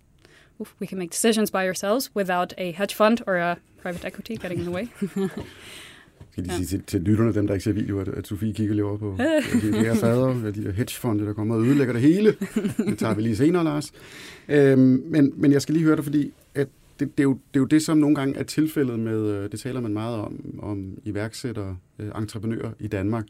uh, 0.57 0.67
we 0.81 0.87
can 0.87 0.97
make 0.97 1.09
decisions 1.09 1.51
by 1.51 1.55
ourselves 1.67 2.15
without 2.15 2.53
a 2.57 2.71
hedge 2.71 2.95
fund 2.95 3.17
or 3.27 3.35
a 3.35 3.55
private 3.81 4.07
equity 4.07 4.31
getting 4.31 4.59
in 4.59 4.65
the 4.65 4.75
way. 4.75 4.87
Skal 6.43 6.49
de 6.49 6.61
ja. 6.61 6.65
sige 6.65 6.77
til, 6.77 6.85
til 6.87 7.01
lytterne, 7.01 7.33
dem 7.33 7.47
der 7.47 7.53
ikke 7.53 7.63
ser 7.63 7.71
video, 7.71 7.99
at, 7.99 8.07
at 8.07 8.27
Sofie 8.27 8.53
kigger 8.53 8.75
lige 8.75 8.85
over 8.85 8.97
på 8.97 9.17
de 9.61 9.71
her 9.71 9.95
fader, 9.95 10.51
de 10.51 10.61
her 10.61 10.71
hedgefonde, 10.71 11.25
der 11.25 11.33
kommer 11.33 11.55
og 11.55 11.61
ødelægger 11.61 11.93
det 11.93 12.01
hele. 12.01 12.35
Det 12.77 12.97
tager 12.97 13.13
vi 13.13 13.21
lige 13.21 13.35
senere, 13.35 13.63
Lars. 13.63 13.91
Øhm, 14.49 15.03
men, 15.05 15.33
men 15.35 15.51
jeg 15.51 15.61
skal 15.61 15.73
lige 15.73 15.85
høre 15.85 15.95
dig, 15.95 16.03
fordi 16.03 16.33
at 16.55 16.67
det, 16.99 17.17
det, 17.17 17.19
er 17.19 17.23
jo, 17.23 17.33
det 17.33 17.59
er 17.59 17.59
jo 17.59 17.65
det, 17.65 17.81
som 17.81 17.97
nogle 17.97 18.15
gange 18.15 18.35
er 18.37 18.43
tilfældet 18.43 18.99
med, 18.99 19.27
øh, 19.27 19.51
det 19.51 19.59
taler 19.59 19.81
man 19.81 19.93
meget 19.93 20.17
om, 20.17 20.59
om 20.59 20.97
iværksættere, 21.03 21.77
øh, 21.99 22.11
entreprenører 22.17 22.71
i 22.79 22.87
Danmark, 22.87 23.25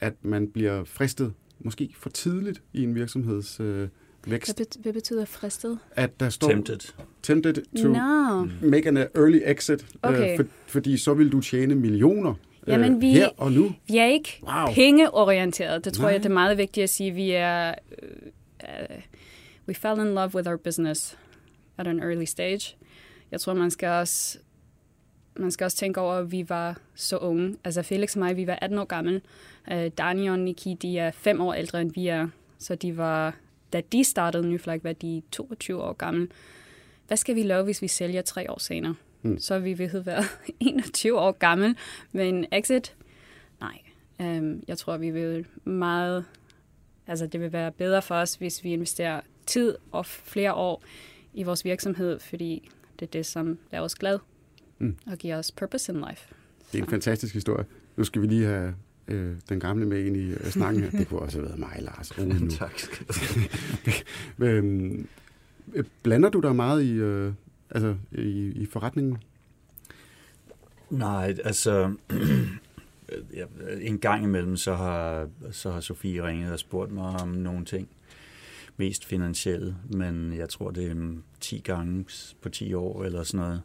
at 0.00 0.14
man 0.22 0.48
bliver 0.48 0.84
fristet 0.84 1.32
måske 1.60 1.90
for 1.96 2.10
tidligt 2.10 2.62
i 2.72 2.82
en 2.82 2.94
virksomheds 2.94 3.60
øh, 3.60 3.88
vækst. 4.26 4.56
Hvad, 4.56 4.82
hvad 4.82 4.92
betyder 4.92 5.24
fristet? 5.24 5.78
At 5.96 6.20
der 6.20 6.28
står... 6.28 6.48
Tempted. 6.48 6.92
Tempted 7.22 7.82
to 7.82 7.88
no. 7.88 8.44
make 8.68 8.88
an 8.88 8.96
early 8.96 9.40
exit. 9.44 9.82
Øh, 9.82 10.10
okay. 10.10 10.32
Uh, 10.32 10.36
for, 10.36 10.52
fordi 10.66 10.96
så 10.96 11.14
vil 11.14 11.32
du 11.32 11.40
tjene 11.40 11.74
millioner 11.74 12.34
Jamen, 12.66 12.94
uh, 12.94 13.00
vi, 13.00 13.12
her 13.12 13.28
og 13.36 13.52
nu. 13.52 13.72
Vi 13.88 13.98
er 13.98 14.06
ikke 14.06 14.40
wow. 14.42 14.74
pengeorienteret. 14.74 15.84
Det 15.84 15.92
tror 15.92 16.04
Nej. 16.04 16.12
jeg, 16.12 16.22
det 16.22 16.28
er 16.28 16.34
meget 16.34 16.58
vigtigt 16.58 16.84
at 16.84 16.90
sige. 16.90 17.10
Vi 17.10 17.30
er... 17.30 17.74
Uh, 18.62 18.96
we 19.68 19.74
fell 19.74 20.00
in 20.00 20.14
love 20.14 20.34
with 20.34 20.48
our 20.48 20.56
business 20.56 21.18
at 21.78 21.86
an 21.86 22.02
early 22.02 22.24
stage. 22.24 22.76
Jeg 23.30 23.40
tror, 23.40 23.54
man 23.54 23.70
skal 23.70 23.88
også 23.88 24.38
man 25.36 25.50
skal 25.50 25.64
også 25.64 25.76
tænke 25.76 26.00
over, 26.00 26.14
at 26.14 26.32
vi 26.32 26.48
var 26.48 26.78
så 26.94 27.16
unge. 27.16 27.56
Altså 27.64 27.82
Felix 27.82 28.14
og 28.14 28.18
mig, 28.18 28.36
vi 28.36 28.46
var 28.46 28.58
18 28.62 28.78
år 28.78 28.84
gammel. 28.84 29.22
Uh, 29.72 29.86
Dani 29.98 30.26
og 30.26 30.38
Niki, 30.38 30.74
de 30.82 30.98
er 30.98 31.10
fem 31.10 31.40
år 31.40 31.54
ældre, 31.54 31.80
end 31.80 31.90
vi 31.94 32.06
er. 32.06 32.28
Så 32.58 32.74
de 32.74 32.96
var 32.96 33.34
da 33.72 33.80
de 33.80 34.04
startede 34.04 34.48
Nyflag, 34.48 34.84
var 34.84 34.92
de 34.92 35.22
22 35.32 35.82
år 35.82 35.92
gamle. 35.92 36.28
Hvad 37.06 37.16
skal 37.16 37.34
vi 37.34 37.42
lave, 37.42 37.64
hvis 37.64 37.82
vi 37.82 37.88
sælger 37.88 38.22
tre 38.22 38.50
år 38.50 38.58
senere? 38.58 38.94
Mm. 39.22 39.38
Så 39.38 39.58
vi 39.58 39.72
vil 39.72 40.06
være 40.06 40.24
21 40.60 41.18
år 41.18 41.32
gammel 41.32 41.76
med 42.12 42.28
en 42.28 42.46
exit. 42.52 42.96
Nej, 43.60 43.78
um, 44.18 44.62
jeg 44.68 44.78
tror, 44.78 44.96
vi 44.96 45.10
vil 45.10 45.46
meget... 45.64 46.24
Altså, 47.06 47.26
det 47.26 47.40
vil 47.40 47.52
være 47.52 47.72
bedre 47.72 48.02
for 48.02 48.14
os, 48.14 48.34
hvis 48.34 48.64
vi 48.64 48.72
investerer 48.72 49.20
tid 49.46 49.76
og 49.92 50.06
flere 50.06 50.54
år 50.54 50.84
i 51.34 51.42
vores 51.42 51.64
virksomhed, 51.64 52.18
fordi 52.18 52.70
det 53.00 53.06
er 53.06 53.10
det, 53.10 53.26
som 53.26 53.58
laver 53.72 53.84
os 53.84 53.94
glad 53.94 54.18
mm. 54.78 54.96
og 55.06 55.18
giver 55.18 55.38
os 55.38 55.52
purpose 55.52 55.92
in 55.92 56.04
life. 56.08 56.34
Det 56.72 56.78
er 56.78 56.82
en 56.82 56.90
fantastisk 56.90 57.34
historie. 57.34 57.64
Nu 57.96 58.04
skal 58.04 58.22
vi 58.22 58.26
lige 58.26 58.46
have 58.46 58.74
øh, 59.10 59.36
den 59.48 59.60
gamle 59.60 59.86
med 59.86 60.04
ind 60.04 60.16
i 60.16 60.30
øh, 60.30 60.50
snakken 60.50 60.82
her. 60.82 60.90
Det 60.90 61.08
kunne 61.08 61.20
også 61.20 61.38
have 61.38 61.46
været 61.48 61.58
mig, 61.58 61.76
Lars. 61.80 62.10
Oh, 62.10 62.26
nu. 62.40 62.50
tak 62.50 62.78
skal 62.78 63.06
du 64.38 64.44
øhm, 64.44 65.08
Blander 66.02 66.28
du 66.28 66.40
dig 66.40 66.56
meget 66.56 66.82
i, 66.82 66.92
øh, 66.92 67.32
altså, 67.70 67.96
i, 68.12 68.52
i 68.54 68.66
forretningen? 68.66 69.18
Nej, 70.90 71.36
altså... 71.44 71.94
en 73.80 73.98
gang 73.98 74.24
imellem, 74.24 74.56
så 74.56 74.74
har, 74.74 75.28
så 75.50 75.70
har 75.70 75.80
Sofie 75.80 76.26
ringet 76.26 76.52
og 76.52 76.58
spurgt 76.58 76.92
mig 76.92 77.20
om 77.20 77.28
nogle 77.28 77.64
ting. 77.64 77.88
Mest 78.76 79.04
finansielle, 79.04 79.76
men 79.88 80.32
jeg 80.36 80.48
tror, 80.48 80.70
det 80.70 80.90
er 80.90 81.14
10 81.40 81.58
gange 81.58 82.04
på 82.42 82.48
10 82.48 82.74
år 82.74 83.04
eller 83.04 83.22
sådan 83.22 83.40
noget. 83.40 83.62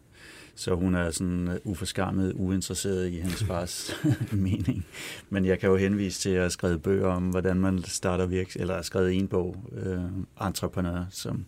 Så 0.55 0.75
hun 0.75 0.95
er 0.95 1.11
sådan 1.11 1.47
øh, 1.47 1.57
uforskammet, 1.63 2.33
uinteresseret 2.33 3.07
i 3.07 3.19
hendes 3.19 3.43
fars 3.43 3.95
mening. 4.31 4.85
Men 5.29 5.45
jeg 5.45 5.59
kan 5.59 5.69
jo 5.69 5.75
henvise 5.75 6.21
til, 6.21 6.29
at 6.29 6.41
jeg 6.41 6.51
skrevet 6.51 6.81
bøger 6.81 7.07
om, 7.07 7.29
hvordan 7.29 7.57
man 7.57 7.83
starter 7.83 8.25
virksomhed, 8.25 8.61
eller 8.61 8.75
har 8.75 8.81
skrevet 8.81 9.13
en 9.13 9.27
bog, 9.27 9.55
øh, 9.71 10.01
Entreprenør, 10.47 11.05
som 11.09 11.45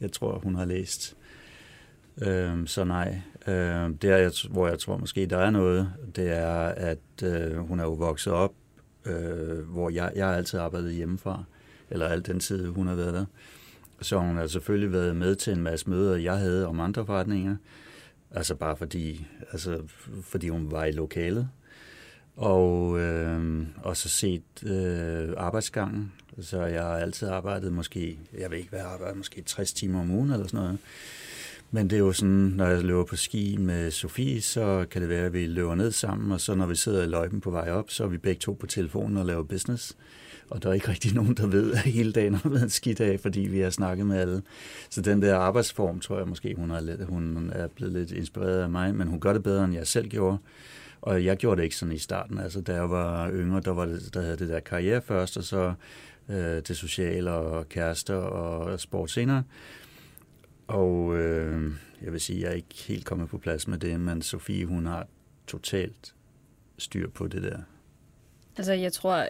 jeg 0.00 0.12
tror, 0.12 0.38
hun 0.38 0.54
har 0.54 0.64
læst. 0.64 1.16
Øh, 2.22 2.66
så 2.66 2.84
nej, 2.84 3.20
øh, 3.46 3.90
det 4.02 4.04
er, 4.04 4.48
hvor 4.50 4.68
jeg 4.68 4.78
tror 4.78 4.96
måske, 4.96 5.26
der 5.26 5.38
er 5.38 5.50
noget, 5.50 5.92
det 6.16 6.28
er, 6.28 6.60
at 6.68 7.22
øh, 7.24 7.56
hun 7.56 7.80
er 7.80 7.84
jo 7.84 7.92
vokset 7.92 8.32
op, 8.32 8.52
øh, 9.06 9.58
hvor 9.58 9.90
jeg, 9.90 10.12
jeg 10.16 10.26
har 10.26 10.34
altid 10.34 10.58
arbejdet 10.58 10.94
hjemmefra, 10.94 11.44
eller 11.90 12.08
alt 12.08 12.26
den 12.26 12.40
tid, 12.40 12.66
hun 12.66 12.86
har 12.86 12.94
været 12.94 13.14
der. 13.14 13.24
Så 14.00 14.18
hun 14.18 14.36
har 14.36 14.46
selvfølgelig 14.46 14.92
været 14.92 15.16
med 15.16 15.36
til 15.36 15.52
en 15.52 15.62
masse 15.62 15.90
møder, 15.90 16.16
jeg 16.16 16.38
havde 16.38 16.66
om 16.66 16.80
andre 16.80 17.06
forretninger, 17.06 17.56
Altså 18.30 18.54
bare 18.54 18.76
fordi, 18.76 19.26
altså, 19.52 19.82
fordi 20.22 20.48
hun 20.48 20.70
var 20.70 20.84
i 20.84 20.92
lokalet. 20.92 21.48
Og, 22.36 23.00
øh, 23.00 23.66
og 23.82 23.96
så 23.96 24.08
set 24.08 24.62
øh, 24.66 25.28
arbejdsgangen. 25.36 26.12
Så 26.40 26.62
jeg 26.62 26.82
har 26.82 26.96
altid 26.96 27.28
arbejdet 27.28 27.72
måske, 27.72 28.18
jeg 28.38 28.50
ved 28.50 28.58
ikke 28.58 28.70
hvad 28.70 28.80
jeg 28.80 28.88
arbejder, 28.88 29.14
måske 29.14 29.42
60 29.42 29.72
timer 29.72 30.00
om 30.00 30.10
ugen 30.10 30.30
eller 30.30 30.46
sådan 30.46 30.60
noget. 30.60 30.78
Men 31.70 31.90
det 31.90 31.96
er 31.96 32.00
jo 32.00 32.12
sådan, 32.12 32.34
når 32.34 32.66
jeg 32.66 32.84
løber 32.84 33.04
på 33.04 33.16
ski 33.16 33.56
med 33.56 33.90
Sofie, 33.90 34.40
så 34.40 34.86
kan 34.90 35.02
det 35.02 35.08
være, 35.08 35.26
at 35.26 35.32
vi 35.32 35.46
løber 35.46 35.74
ned 35.74 35.92
sammen, 35.92 36.32
og 36.32 36.40
så 36.40 36.54
når 36.54 36.66
vi 36.66 36.76
sidder 36.76 37.02
i 37.02 37.06
løjpen 37.06 37.40
på 37.40 37.50
vej 37.50 37.70
op, 37.70 37.90
så 37.90 38.04
er 38.04 38.08
vi 38.08 38.18
begge 38.18 38.38
to 38.38 38.52
på 38.52 38.66
telefonen 38.66 39.16
og 39.16 39.26
laver 39.26 39.42
business 39.42 39.96
og 40.50 40.62
der 40.62 40.68
er 40.68 40.72
ikke 40.72 40.88
rigtig 40.88 41.14
nogen, 41.14 41.34
der 41.34 41.46
ved, 41.46 41.72
at 41.72 41.78
hele 41.98 42.12
dagen 42.12 42.34
har 42.34 42.48
været 42.48 42.62
en 42.62 42.70
skidt 42.70 43.00
af, 43.00 43.20
fordi 43.20 43.40
vi 43.40 43.60
har 43.60 43.70
snakket 43.70 44.06
med 44.06 44.18
alle. 44.18 44.42
Så 44.90 45.00
den 45.02 45.22
der 45.22 45.36
arbejdsform, 45.36 46.00
tror 46.00 46.18
jeg 46.18 46.28
måske, 46.28 46.54
hun 46.54 46.70
er, 46.70 46.80
lidt, 46.80 47.04
hun 47.04 47.50
er 47.54 47.68
blevet 47.68 47.92
lidt 47.92 48.10
inspireret 48.10 48.62
af 48.62 48.70
mig, 48.70 48.94
men 48.94 49.08
hun 49.08 49.20
gør 49.20 49.32
det 49.32 49.42
bedre, 49.42 49.64
end 49.64 49.74
jeg 49.74 49.86
selv 49.86 50.08
gjorde. 50.08 50.38
Og 51.00 51.24
jeg 51.24 51.36
gjorde 51.36 51.56
det 51.56 51.64
ikke 51.64 51.76
sådan 51.76 51.94
i 51.94 51.98
starten. 51.98 52.38
Altså, 52.38 52.60
da 52.60 52.74
jeg 52.74 52.90
var 52.90 53.30
yngre, 53.30 53.60
der, 53.60 53.70
var 53.70 53.86
det, 53.86 54.14
der 54.14 54.22
havde 54.22 54.36
det 54.36 54.48
der 54.48 54.60
karriere 54.60 55.02
først, 55.02 55.36
og 55.36 55.44
så 55.44 55.74
øh, 56.28 56.36
det 56.68 56.76
sociale 56.76 57.30
og 57.30 57.68
kærester 57.68 58.14
og 58.14 58.80
sport 58.80 59.10
senere. 59.10 59.42
Og 60.66 61.16
øh, 61.16 61.72
jeg 62.02 62.12
vil 62.12 62.20
sige, 62.20 62.36
at 62.36 62.42
jeg 62.42 62.50
er 62.50 62.54
ikke 62.54 62.84
helt 62.88 63.04
kommet 63.04 63.28
på 63.28 63.38
plads 63.38 63.68
med 63.68 63.78
det, 63.78 64.00
men 64.00 64.22
Sofie, 64.22 64.66
hun 64.66 64.86
har 64.86 65.06
totalt 65.46 66.14
styr 66.78 67.10
på 67.10 67.26
det 67.26 67.42
der. 67.42 67.58
Altså, 68.56 68.72
jeg 68.72 68.92
tror, 68.92 69.28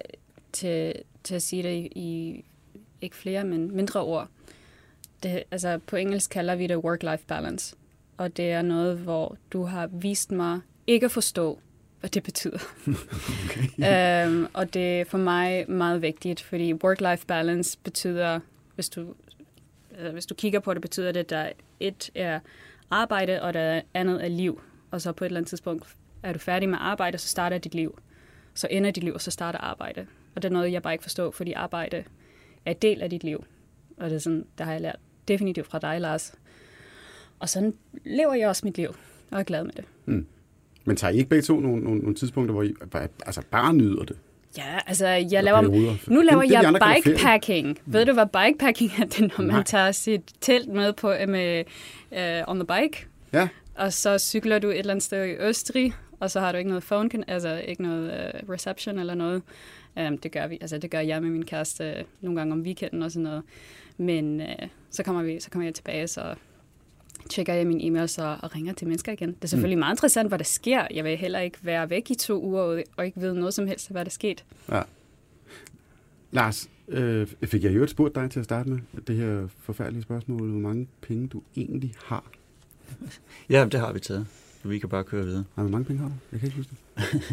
til, 0.56 0.94
til 1.24 1.34
at 1.34 1.42
sige 1.42 1.62
det 1.62 1.74
i, 1.74 1.86
i 1.86 2.44
ikke 3.00 3.16
flere, 3.16 3.44
men 3.44 3.76
mindre 3.76 4.00
ord. 4.00 4.28
Det, 5.22 5.42
altså 5.50 5.78
på 5.86 5.96
engelsk 5.96 6.30
kalder 6.30 6.54
vi 6.54 6.66
det 6.66 6.76
work-life 6.76 7.26
balance. 7.26 7.76
Og 8.16 8.36
det 8.36 8.50
er 8.50 8.62
noget, 8.62 8.98
hvor 8.98 9.36
du 9.52 9.64
har 9.64 9.86
vist 9.86 10.32
mig 10.32 10.60
ikke 10.86 11.04
at 11.04 11.10
forstå, 11.10 11.58
hvad 12.00 12.10
det 12.10 12.22
betyder. 12.22 12.58
okay. 13.78 14.26
øhm, 14.26 14.46
og 14.52 14.74
det 14.74 15.00
er 15.00 15.04
for 15.04 15.18
mig 15.18 15.70
meget 15.70 16.02
vigtigt, 16.02 16.40
fordi 16.40 16.72
work-life 16.72 17.26
balance 17.26 17.78
betyder, 17.84 18.40
hvis 18.74 18.88
du, 18.88 19.14
altså, 19.90 20.12
hvis 20.12 20.26
du 20.26 20.34
kigger 20.34 20.60
på 20.60 20.74
det, 20.74 20.82
betyder 20.82 21.12
det, 21.12 21.20
at 21.20 21.30
der 21.30 21.50
et 21.80 22.10
er 22.14 22.40
arbejde, 22.90 23.42
og 23.42 23.54
der 23.54 23.80
andet 23.94 24.24
er 24.24 24.28
liv. 24.28 24.60
Og 24.90 25.00
så 25.00 25.12
på 25.12 25.24
et 25.24 25.26
eller 25.26 25.38
andet 25.40 25.48
tidspunkt 25.48 25.96
er 26.22 26.32
du 26.32 26.38
færdig 26.38 26.68
med 26.68 26.78
arbejde, 26.80 27.18
så 27.18 27.28
starter 27.28 27.58
dit 27.58 27.74
liv. 27.74 27.98
Så 28.54 28.68
ender 28.70 28.90
dit 28.90 29.04
liv, 29.04 29.14
og 29.14 29.20
så 29.20 29.30
starter 29.30 29.58
arbejde. 29.58 30.06
Og 30.36 30.42
det 30.42 30.48
er 30.48 30.52
noget, 30.52 30.72
jeg 30.72 30.82
bare 30.82 30.92
ikke 30.94 31.02
forstår, 31.02 31.30
fordi 31.30 31.52
arbejde 31.52 32.04
er 32.66 32.70
et 32.70 32.82
del 32.82 33.02
af 33.02 33.10
dit 33.10 33.24
liv. 33.24 33.44
Og 33.96 34.10
det 34.10 34.16
er 34.16 34.20
sådan, 34.20 34.44
der 34.58 34.64
har 34.64 34.72
jeg 34.72 34.80
lært 34.80 34.96
definitivt 35.28 35.66
fra 35.66 35.78
dig, 35.78 36.00
Lars. 36.00 36.34
Og 37.40 37.48
sådan 37.48 37.74
lever 38.04 38.34
jeg 38.34 38.48
også 38.48 38.66
mit 38.66 38.76
liv, 38.76 38.88
og 39.30 39.38
er 39.38 39.42
glad 39.42 39.64
med 39.64 39.72
det. 39.72 39.84
Mm. 40.06 40.26
Men 40.84 40.96
tager 40.96 41.12
I 41.12 41.16
ikke 41.16 41.28
begge 41.28 41.42
to 41.42 41.60
nogle, 41.60 41.84
nogle, 41.84 42.00
nogle 42.00 42.14
tidspunkter, 42.14 42.52
hvor 42.52 42.62
I 42.62 42.74
bare- 42.90 43.08
altså 43.26 43.42
bare 43.50 43.74
nyder 43.74 44.04
det? 44.04 44.16
Ja, 44.58 44.78
altså, 44.86 45.06
jeg 45.06 45.22
Eller 45.22 45.40
laver, 45.42 45.60
perioder? 45.62 45.94
nu 46.06 46.20
laver 46.20 46.42
Det 46.42 46.54
er 46.54 46.60
jeg 46.62 47.02
bikepacking. 47.04 47.78
Ved 47.86 48.06
du, 48.06 48.12
hvad 48.12 48.26
bikepacking 48.26 48.90
er? 49.00 49.04
Det 49.16 49.20
når 49.20 49.44
man 49.44 49.54
Nej. 49.54 49.62
tager 49.62 49.92
sit 49.92 50.22
telt 50.40 50.68
med 50.68 50.92
på 50.92 51.12
med, 51.28 51.64
uh, 52.10 52.50
on 52.50 52.60
the 52.60 52.66
bike, 52.80 53.06
Ja, 53.32 53.48
og 53.74 53.92
så 53.92 54.18
cykler 54.18 54.58
du 54.58 54.68
et 54.68 54.78
eller 54.78 54.90
andet 54.92 55.02
sted 55.04 55.24
i 55.24 55.30
Østrig, 55.40 55.92
og 56.20 56.30
så 56.30 56.40
har 56.40 56.52
du 56.52 56.58
ikke 56.58 56.68
noget 56.70 56.84
phone, 56.84 57.10
altså 57.30 57.62
ikke 57.68 57.82
noget 57.82 58.32
uh, 58.44 58.50
reception 58.50 58.98
eller 58.98 59.14
noget. 59.14 59.42
Um, 60.00 60.18
det 60.18 60.32
gør 60.32 60.46
vi, 60.46 60.58
altså 60.60 60.78
det 60.78 60.90
gør 60.90 61.00
jeg 61.00 61.22
med 61.22 61.30
min 61.30 61.44
kæreste 61.44 61.94
uh, 62.00 62.04
nogle 62.24 62.38
gange 62.40 62.52
om 62.52 62.60
weekenden 62.60 63.02
og 63.02 63.10
sådan 63.12 63.22
noget. 63.24 63.42
Men 63.98 64.40
uh, 64.40 64.46
så 64.90 65.02
kommer 65.02 65.22
vi, 65.22 65.40
så 65.40 65.50
kommer 65.50 65.66
jeg 65.66 65.74
tilbage, 65.74 66.08
så 66.08 66.34
tjekker 67.30 67.54
jeg 67.54 67.66
mine 67.66 67.80
e-mails 68.02 68.22
og, 68.22 68.36
og 68.42 68.54
ringer 68.54 68.72
til 68.72 68.86
mennesker 68.86 69.12
igen. 69.12 69.28
Det 69.32 69.44
er 69.44 69.48
selvfølgelig 69.48 69.76
mm. 69.76 69.80
meget 69.80 69.92
interessant, 69.94 70.28
hvad 70.30 70.38
der 70.38 70.44
sker. 70.44 70.86
Jeg 70.94 71.04
vil 71.04 71.16
heller 71.16 71.38
ikke 71.38 71.58
være 71.62 71.90
væk 71.90 72.10
i 72.10 72.14
to 72.14 72.42
uger 72.42 72.82
og- 72.96 73.06
ikke 73.06 73.20
vide 73.20 73.34
noget 73.34 73.54
som 73.54 73.66
helst, 73.66 73.88
af, 73.90 73.94
hvad 73.94 74.04
der 74.04 74.08
er 74.08 74.12
sket. 74.12 74.44
ja. 74.68 74.82
Lars, 76.32 76.70
øh, 76.88 77.26
fik 77.44 77.62
jeg 77.64 77.72
i 77.72 77.74
øvrigt 77.74 77.90
spurgt 77.90 78.14
dig 78.14 78.30
til 78.30 78.38
at 78.38 78.44
starte 78.44 78.68
med 78.70 78.78
det 79.06 79.16
her 79.16 79.48
forfærdelige 79.60 80.02
spørgsmål, 80.02 80.50
hvor 80.50 80.60
mange 80.60 80.88
penge 81.00 81.28
du 81.28 81.42
egentlig 81.56 81.94
har? 82.04 82.24
Ja, 83.50 83.64
det 83.72 83.80
har 83.80 83.92
vi 83.92 84.00
taget. 84.00 84.26
Vi 84.68 84.78
kan 84.78 84.88
bare 84.88 85.04
køre 85.04 85.24
videre. 85.24 85.44
Hvor 85.54 85.68
mange 85.68 85.84
penge 85.84 86.02
har 86.02 86.08
du? 86.08 86.14
Jeg 86.32 86.40
kan 86.40 86.46
ikke 86.46 86.56
huske 86.56 86.70
det. 86.70 86.78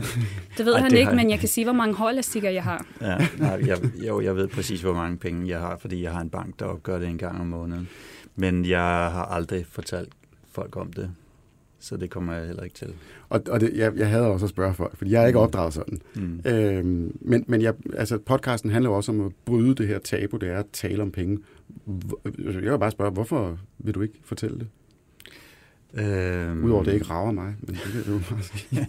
Det 0.57 0.65
ved 0.65 0.73
Ej, 0.73 0.81
han 0.81 0.91
det 0.91 0.97
ikke, 0.97 1.05
har 1.05 1.11
jeg- 1.11 1.23
men 1.25 1.29
jeg 1.29 1.39
kan 1.39 1.49
sige, 1.49 1.65
hvor 1.65 1.73
mange 1.73 1.95
hårelastikker 1.95 2.49
jeg 2.49 2.63
har. 2.63 2.85
Ja, 3.01 3.17
nej, 3.39 3.63
jeg, 3.67 3.77
jo, 4.07 4.21
jeg 4.21 4.35
ved 4.35 4.47
præcis, 4.47 4.81
hvor 4.81 4.93
mange 4.93 5.17
penge 5.17 5.49
jeg 5.49 5.59
har, 5.59 5.77
fordi 5.77 6.03
jeg 6.03 6.11
har 6.11 6.21
en 6.21 6.29
bank, 6.29 6.59
der 6.59 6.65
opgør 6.65 6.99
det 6.99 7.07
en 7.07 7.17
gang 7.17 7.41
om 7.41 7.47
måneden. 7.47 7.87
Men 8.35 8.65
jeg 8.65 8.79
har 9.11 9.25
aldrig 9.25 9.65
fortalt 9.69 10.13
folk 10.51 10.75
om 10.77 10.93
det, 10.93 11.11
så 11.79 11.97
det 11.97 12.09
kommer 12.09 12.33
jeg 12.33 12.45
heller 12.45 12.63
ikke 12.63 12.75
til. 12.75 12.93
Og, 13.29 13.41
og 13.49 13.59
det, 13.59 13.71
jeg, 13.75 13.93
jeg 13.97 14.09
havde 14.09 14.25
også 14.27 14.45
at 14.45 14.49
spørge 14.49 14.73
folk, 14.73 14.97
fordi 14.97 15.11
jeg 15.11 15.23
er 15.23 15.27
ikke 15.27 15.39
opdraget 15.39 15.73
sådan. 15.73 16.01
Mm. 16.15 16.41
Øhm, 16.45 17.17
men 17.21 17.45
men 17.47 17.61
jeg, 17.61 17.73
altså, 17.97 18.17
podcasten 18.17 18.69
handler 18.71 18.89
jo 18.89 18.95
også 18.95 19.11
om 19.11 19.21
at 19.25 19.31
bryde 19.45 19.75
det 19.75 19.87
her 19.87 19.99
tabu, 19.99 20.37
det 20.37 20.49
er 20.49 20.57
at 20.57 20.65
tale 20.73 21.01
om 21.01 21.11
penge. 21.11 21.37
Jeg 22.37 22.71
vil 22.71 22.79
bare 22.79 22.91
spørge, 22.91 23.11
hvorfor 23.11 23.57
vil 23.79 23.93
du 23.95 24.01
ikke 24.01 24.15
fortælle 24.23 24.59
det? 24.59 24.67
Øhm, 25.93 26.63
Udover 26.63 26.79
at 26.79 26.85
det 26.85 26.93
ikke 26.93 27.05
rager 27.05 27.31
mig, 27.31 27.55
men 27.61 27.75
det 27.75 27.93
vil 27.93 28.13
du 28.13 28.19
bare 28.29 28.43
sige. 28.43 28.87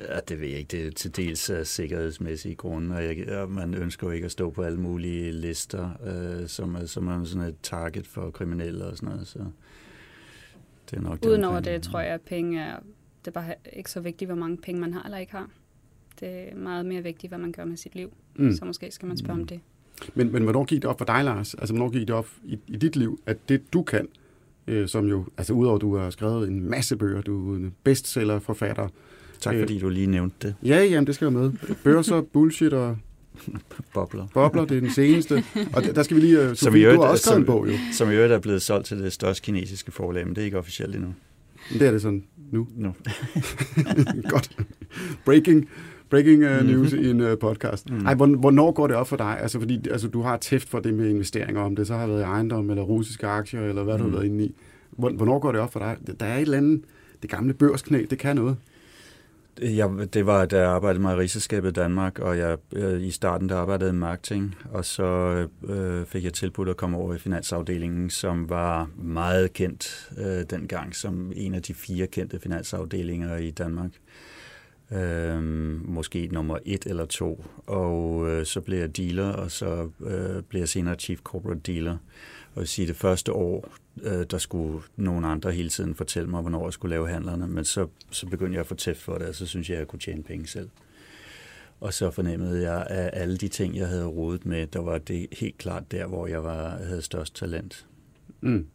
Ja, 0.00 0.20
det 0.28 0.40
ved 0.40 0.48
jeg 0.48 0.58
ikke. 0.58 0.68
Det 0.78 0.86
er 0.86 0.90
til 0.90 1.16
dels 1.16 1.50
af 1.50 1.66
sikkerhedsmæssige 1.66 2.54
grunde, 2.54 2.96
og, 2.96 3.04
jeg, 3.04 3.28
og 3.38 3.50
man 3.50 3.74
ønsker 3.74 4.06
jo 4.06 4.10
ikke 4.10 4.24
at 4.24 4.30
stå 4.30 4.50
på 4.50 4.62
alle 4.62 4.80
mulige 4.80 5.32
lister, 5.32 5.90
øh, 6.06 6.48
som, 6.48 6.74
er, 6.74 6.86
som 6.86 7.08
er 7.08 7.24
sådan 7.24 7.48
et 7.48 7.54
target 7.62 8.06
for 8.06 8.30
kriminelle 8.30 8.84
og 8.84 8.96
sådan 8.96 9.08
noget. 9.08 9.26
Så 9.26 9.38
det 10.90 10.96
er 10.96 11.00
nok 11.00 11.22
det 11.22 11.28
Udenover 11.28 11.56
omkring. 11.56 11.74
det, 11.74 11.82
tror 11.82 12.00
jeg, 12.00 12.10
at 12.14 12.20
penge 12.20 12.60
er, 12.60 12.76
det 13.24 13.26
er 13.26 13.30
bare 13.30 13.54
ikke 13.72 13.90
så 13.90 14.00
vigtigt, 14.00 14.28
hvor 14.28 14.36
mange 14.36 14.56
penge 14.56 14.80
man 14.80 14.92
har 14.92 15.02
eller 15.02 15.18
ikke 15.18 15.32
har. 15.32 15.48
Det 16.20 16.28
er 16.52 16.56
meget 16.56 16.86
mere 16.86 17.02
vigtigt, 17.02 17.30
hvad 17.30 17.38
man 17.38 17.52
gør 17.52 17.64
med 17.64 17.76
sit 17.76 17.94
liv. 17.94 18.12
Mm. 18.34 18.52
Så 18.52 18.64
måske 18.64 18.90
skal 18.90 19.08
man 19.08 19.16
spørge 19.16 19.34
Mm. 19.34 19.40
om 19.40 19.46
det. 19.46 19.60
Men, 20.14 20.32
men 20.32 20.42
hvornår 20.42 20.64
gik 20.64 20.82
det 20.82 20.90
op 20.90 20.98
for 20.98 21.04
dig, 21.04 21.24
Lars? 21.24 21.54
Altså, 21.54 21.74
hvornår 21.74 21.90
gik 21.90 22.08
det 22.08 22.16
op 22.16 22.28
i, 22.44 22.58
i 22.66 22.76
dit 22.76 22.96
liv, 22.96 23.20
at 23.26 23.48
det, 23.48 23.72
du 23.72 23.82
kan, 23.82 24.08
øh, 24.68 24.88
som 24.88 25.06
jo, 25.06 25.24
altså 25.38 25.52
udover 25.52 25.74
at 25.76 25.80
du 25.80 25.96
har 25.96 26.10
skrevet 26.10 26.48
en 26.48 26.70
masse 26.70 26.96
bøger, 26.96 27.20
du 27.22 27.52
er 27.52 27.56
en 27.56 27.74
bestsellerforfatter. 27.84 28.88
Tak 29.40 29.54
Øh. 29.54 29.60
fordi 29.60 29.78
du 29.78 29.88
lige 29.88 30.06
nævnte 30.06 30.36
det. 30.42 30.54
Ja, 30.64 30.84
jamen, 30.84 31.06
det 31.06 31.14
skal 31.14 31.34
være 31.34 31.42
med. 31.42 31.52
Børser, 31.84 32.20
bullshit 32.20 32.72
og 32.72 32.96
Bobler. 33.94 34.26
bobler, 34.34 34.64
det 34.64 34.76
er 34.76 34.80
den 34.80 34.90
seneste. 34.90 35.44
Og 35.72 35.82
der 35.84 36.02
skal 36.02 36.16
vi 36.16 36.20
lige, 36.20 36.40
uh, 36.42 36.46
Som 36.46 36.56
Sofie, 36.56 36.80
i 36.80 36.82
du 36.82 36.86
øvrigt- 36.88 37.02
har 37.02 37.10
også 37.10 37.22
skrevet 37.24 37.38
en 37.40 37.46
som- 37.46 37.54
bog 37.54 37.68
jo. 37.68 37.72
Som 37.92 38.10
i 38.10 38.14
øvrigt 38.14 38.32
er 38.32 38.38
blevet 38.38 38.62
solgt 38.62 38.86
til 38.86 38.98
det 38.98 39.12
største 39.12 39.42
kinesiske 39.44 39.92
forlag, 39.92 40.26
men 40.26 40.34
det 40.36 40.40
er 40.42 40.44
ikke 40.44 40.58
officielt 40.58 40.94
endnu. 40.94 41.14
Men 41.70 41.80
Det 41.80 41.86
er 41.88 41.92
det 41.92 42.02
sådan 42.02 42.24
nu. 42.52 42.68
Nu. 42.76 42.94
Godt. 44.30 44.56
Breaking, 45.24 45.68
breaking 46.10 46.44
uh, 46.44 46.66
news 46.66 46.92
i 46.92 47.10
en 47.10 47.20
uh, 47.20 47.38
podcast. 47.38 47.90
Mm. 47.90 48.06
Ej, 48.06 48.14
hvorn- 48.14 48.38
hvornår 48.40 48.72
går 48.72 48.86
det 48.86 48.96
op 48.96 49.08
for 49.08 49.16
dig? 49.16 49.38
Altså, 49.40 49.58
fordi 49.58 49.88
altså, 49.90 50.08
du 50.08 50.22
har 50.22 50.36
tæft 50.36 50.68
for 50.68 50.80
det 50.80 50.94
med 50.94 51.08
investeringer, 51.08 51.60
om 51.62 51.76
det 51.76 51.86
så 51.86 51.94
har 51.96 52.06
været 52.06 52.20
i 52.20 52.24
ejendom, 52.24 52.70
eller 52.70 52.82
russiske 52.82 53.26
aktier, 53.26 53.60
eller 53.60 53.82
hvad 53.82 53.98
du 53.98 54.04
Mm. 54.04 54.10
har 54.10 54.16
været 54.18 54.28
inde 54.30 54.44
i. 54.44 54.54
Hvor- 54.90 55.10
Hvornår 55.10 55.38
går 55.38 55.52
det 55.52 55.60
op 55.60 55.72
for 55.72 55.80
dig? 55.80 55.96
Der 56.20 56.26
er 56.26 56.36
et 56.36 56.42
eller 56.42 56.56
andet, 56.58 56.82
det 57.22 57.30
gamle 57.30 57.54
børsknæ, 57.54 58.04
det 58.10 58.18
kan 58.18 58.36
noget. 58.36 58.56
Jeg, 59.62 59.90
det 60.14 60.26
var, 60.26 60.44
da 60.44 60.58
jeg 60.60 60.68
arbejdede 60.70 61.02
med 61.02 61.14
Rigsselskabet 61.14 61.76
Danmark, 61.76 62.18
og 62.18 62.38
jeg, 62.38 62.56
øh, 62.72 63.02
i 63.02 63.10
starten 63.10 63.48
der 63.48 63.56
arbejdede 63.56 63.92
med 63.92 64.00
marketing, 64.00 64.54
og 64.72 64.84
så 64.84 65.04
øh, 65.68 66.06
fik 66.06 66.24
jeg 66.24 66.32
tilbudt 66.32 66.68
at 66.68 66.76
komme 66.76 66.96
over 66.96 67.14
i 67.14 67.18
finansafdelingen, 67.18 68.10
som 68.10 68.48
var 68.50 68.88
meget 69.02 69.52
kendt 69.52 70.10
øh, 70.18 70.44
dengang, 70.50 70.94
som 70.94 71.32
en 71.36 71.54
af 71.54 71.62
de 71.62 71.74
fire 71.74 72.06
kendte 72.06 72.40
finansafdelinger 72.40 73.36
i 73.36 73.50
Danmark. 73.50 73.90
Øh, 74.92 75.42
måske 75.88 76.28
nummer 76.32 76.58
et 76.64 76.86
eller 76.86 77.06
to. 77.06 77.44
Og 77.66 78.28
øh, 78.30 78.46
så 78.46 78.60
blev 78.60 78.78
jeg 78.78 78.96
dealer, 78.96 79.32
og 79.32 79.50
så 79.50 79.90
øh, 80.00 80.42
blev 80.42 80.60
jeg 80.60 80.68
senere 80.68 80.94
chief 80.94 81.20
corporate 81.20 81.60
dealer. 81.60 81.92
Og 81.92 82.56
jeg 82.56 82.60
vil 82.60 82.68
sige, 82.68 82.88
det 82.88 82.96
første 82.96 83.32
år, 83.32 83.74
øh, 84.02 84.26
der 84.30 84.38
skulle 84.38 84.82
nogen 84.96 85.24
andre 85.24 85.52
hele 85.52 85.68
tiden 85.68 85.94
fortælle 85.94 86.30
mig, 86.30 86.40
hvornår 86.40 86.66
jeg 86.66 86.72
skulle 86.72 86.90
lave 86.90 87.08
handlerne, 87.08 87.48
men 87.48 87.64
så, 87.64 87.86
så 88.10 88.26
begyndte 88.26 88.52
jeg 88.52 88.60
at 88.60 88.66
få 88.66 88.74
tæft 88.74 89.02
for 89.02 89.18
det, 89.18 89.28
og 89.28 89.34
så 89.34 89.46
synes 89.46 89.68
jeg, 89.70 89.76
at 89.76 89.80
jeg 89.80 89.88
kunne 89.88 90.00
tjene 90.00 90.22
penge 90.22 90.46
selv. 90.46 90.68
Og 91.80 91.94
så 91.94 92.10
fornemmede 92.10 92.62
jeg, 92.72 92.86
at 92.90 93.10
alle 93.12 93.36
de 93.36 93.48
ting, 93.48 93.76
jeg 93.76 93.88
havde 93.88 94.06
rodet 94.06 94.46
med, 94.46 94.66
der 94.66 94.80
var 94.80 94.98
det 94.98 95.26
helt 95.32 95.58
klart 95.58 95.92
der, 95.92 96.06
hvor 96.06 96.26
jeg 96.26 96.44
var, 96.44 96.68
havde 96.68 97.02
størst 97.02 97.34
talent. 97.34 97.86
Mm. 98.40 98.66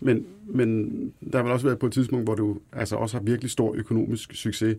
Men, 0.00 0.26
men 0.46 0.88
der 1.32 1.38
har 1.38 1.42
vel 1.42 1.52
også 1.52 1.66
været 1.66 1.78
på 1.78 1.86
et 1.86 1.92
tidspunkt, 1.92 2.26
hvor 2.26 2.34
du 2.34 2.58
altså 2.72 2.96
også 2.96 3.16
har 3.16 3.24
virkelig 3.24 3.50
stor 3.50 3.74
økonomisk 3.74 4.34
succes, 4.34 4.76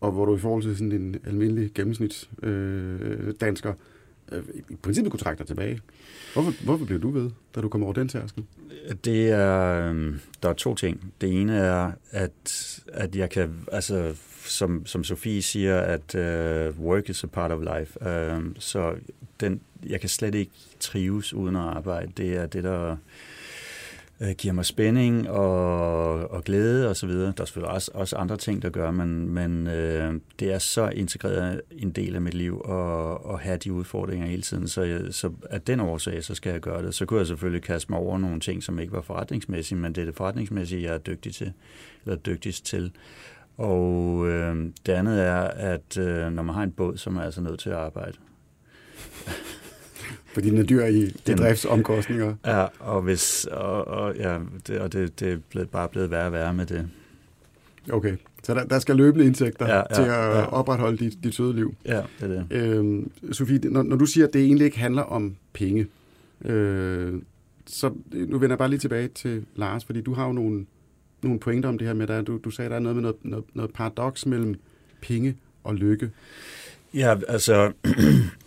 og 0.00 0.12
hvor 0.12 0.24
du 0.24 0.36
i 0.36 0.38
forhold 0.38 0.62
til 0.62 0.76
sådan 0.76 0.92
en 0.92 1.16
almindelig 1.26 1.70
gennemsnits 1.74 2.30
øh, 2.42 3.34
dansker, 3.40 3.74
øh, 4.32 4.42
i 4.70 4.74
princippet 4.82 5.10
kunne 5.10 5.20
trække 5.20 5.38
dig 5.38 5.46
tilbage. 5.46 5.80
Hvorfor, 6.32 6.64
hvorfor 6.64 6.84
blev 6.84 7.02
du 7.02 7.10
ved, 7.10 7.30
da 7.54 7.60
du 7.60 7.68
kom 7.68 7.82
over 7.82 7.92
den 7.92 8.08
tærskel? 8.08 8.44
Det 9.04 9.30
er, 9.30 9.88
øhm, 9.88 10.20
der 10.42 10.48
er 10.48 10.52
to 10.52 10.74
ting. 10.74 11.12
Det 11.20 11.40
ene 11.40 11.56
er, 11.56 11.92
at, 12.10 12.80
at 12.92 13.16
jeg 13.16 13.30
kan, 13.30 13.54
altså 13.72 14.14
som, 14.44 14.86
som 14.86 15.04
Sofie 15.04 15.42
siger, 15.42 15.80
at 15.80 16.14
uh, 16.14 16.84
work 16.84 17.08
is 17.08 17.24
a 17.24 17.26
part 17.26 17.50
of 17.50 17.60
life. 17.78 17.98
Uh, 18.00 18.44
så 18.58 18.94
den, 19.40 19.60
jeg 19.86 20.00
kan 20.00 20.08
slet 20.08 20.34
ikke 20.34 20.52
trives 20.80 21.34
uden 21.34 21.56
at 21.56 21.62
arbejde. 21.62 22.12
Det 22.16 22.36
er 22.36 22.46
det, 22.46 22.64
der 22.64 22.96
øh, 24.20 24.30
giver 24.38 24.54
mig 24.54 24.64
spænding 24.64 25.30
og, 25.30 26.30
og 26.30 26.44
glæde 26.44 26.88
og 26.88 26.96
så 26.96 27.06
videre. 27.06 27.32
Der 27.36 27.42
er 27.42 27.44
selvfølgelig 27.44 27.74
også, 27.74 27.90
også 27.94 28.16
andre 28.16 28.36
ting, 28.36 28.62
der 28.62 28.70
gør, 28.70 28.90
men, 28.90 29.28
men 29.28 29.66
øh, 29.66 30.14
det 30.38 30.52
er 30.52 30.58
så 30.58 30.88
integreret 30.88 31.60
en 31.70 31.90
del 31.90 32.14
af 32.14 32.20
mit 32.20 32.34
liv 32.34 32.64
at, 32.68 33.32
at 33.34 33.40
have 33.40 33.56
de 33.56 33.72
udfordringer 33.72 34.26
hele 34.26 34.42
tiden. 34.42 34.68
Så, 34.68 34.82
jeg, 34.82 35.00
så 35.10 35.32
af 35.50 35.60
den 35.60 35.80
årsag, 35.80 36.24
så 36.24 36.34
skal 36.34 36.52
jeg 36.52 36.60
gøre 36.60 36.82
det. 36.82 36.94
Så 36.94 37.06
kunne 37.06 37.18
jeg 37.18 37.26
selvfølgelig 37.26 37.62
kaste 37.62 37.92
mig 37.92 38.00
over 38.00 38.18
nogle 38.18 38.40
ting, 38.40 38.62
som 38.62 38.78
ikke 38.78 38.92
var 38.92 39.02
forretningsmæssige, 39.02 39.78
men 39.78 39.92
det 39.92 40.00
er 40.00 40.04
det 40.04 40.16
forretningsmæssige, 40.16 40.82
jeg 40.82 40.94
er 40.94 40.98
dygtig 40.98 41.34
til, 41.34 41.52
eller 42.04 42.16
dygtigst 42.16 42.66
til. 42.66 42.92
Og 43.56 44.28
øh, 44.28 44.56
det 44.86 44.92
andet 44.92 45.22
er, 45.22 45.40
at 45.42 45.98
øh, 45.98 46.32
når 46.32 46.42
man 46.42 46.54
har 46.54 46.62
en 46.62 46.72
båd, 46.72 46.96
så 46.96 47.10
er 47.10 47.14
man 47.14 47.24
altså 47.24 47.40
nødt 47.40 47.60
til 47.60 47.70
at 47.70 47.76
arbejde. 47.76 48.18
Fordi 50.34 50.50
den 50.50 50.58
er 50.58 50.62
dyr 50.62 50.84
i 50.84 51.00
de 51.04 51.12
Den- 51.26 51.38
driftsomkostninger. 51.38 52.34
Ja, 52.46 52.66
og, 52.78 53.02
hvis, 53.02 53.44
og, 53.44 53.88
og, 53.88 54.16
ja, 54.16 54.38
det, 54.66 54.78
og 54.78 54.92
det, 54.92 55.20
det 55.20 55.32
er 55.32 55.36
blevet, 55.50 55.70
bare 55.70 55.88
blevet 55.88 56.10
værre 56.10 56.26
og 56.26 56.32
værre 56.32 56.54
med 56.54 56.66
det. 56.66 56.88
Okay, 57.92 58.16
så 58.42 58.54
der, 58.54 58.64
der 58.64 58.78
skal 58.78 58.96
løbende 58.96 59.26
indtægter 59.26 59.66
Ja, 59.68 59.76
ja, 59.76 59.82
til 59.94 60.02
at 60.02 60.08
ja. 60.08 60.52
opretholde 60.52 60.96
dit, 60.98 61.18
dit 61.24 61.34
søde 61.34 61.54
liv. 61.56 61.74
Ja, 61.86 62.02
det 62.20 62.30
er 62.30 62.44
det. 62.50 62.56
Øhm, 62.56 63.10
Sofie, 63.32 63.58
når, 63.64 63.82
når 63.82 63.96
du 63.96 64.06
siger, 64.06 64.26
at 64.26 64.32
det 64.32 64.42
egentlig 64.44 64.64
ikke 64.64 64.78
handler 64.78 65.02
om 65.02 65.36
penge, 65.52 65.86
øh, 66.44 67.12
så 67.66 67.90
nu 68.12 68.38
vender 68.38 68.48
jeg 68.54 68.58
bare 68.58 68.68
lige 68.70 68.78
tilbage 68.80 69.08
til 69.08 69.44
Lars, 69.56 69.84
fordi 69.84 70.00
du 70.00 70.14
har 70.14 70.26
jo 70.26 70.32
nogle, 70.32 70.66
nogle 71.22 71.38
pointer 71.40 71.68
om 71.68 71.78
det 71.78 71.86
her 71.86 71.94
med, 71.94 72.06
der, 72.06 72.22
du, 72.22 72.40
du 72.44 72.50
sagde, 72.50 72.70
der 72.70 72.76
er 72.76 72.80
noget 72.80 72.96
med 72.96 73.02
noget, 73.02 73.16
noget, 73.22 73.44
noget 73.54 73.72
paradoks 73.72 74.26
mellem 74.26 74.54
penge 75.02 75.36
og 75.64 75.74
lykke. 75.74 76.10
Ja, 76.94 77.16
altså, 77.28 77.72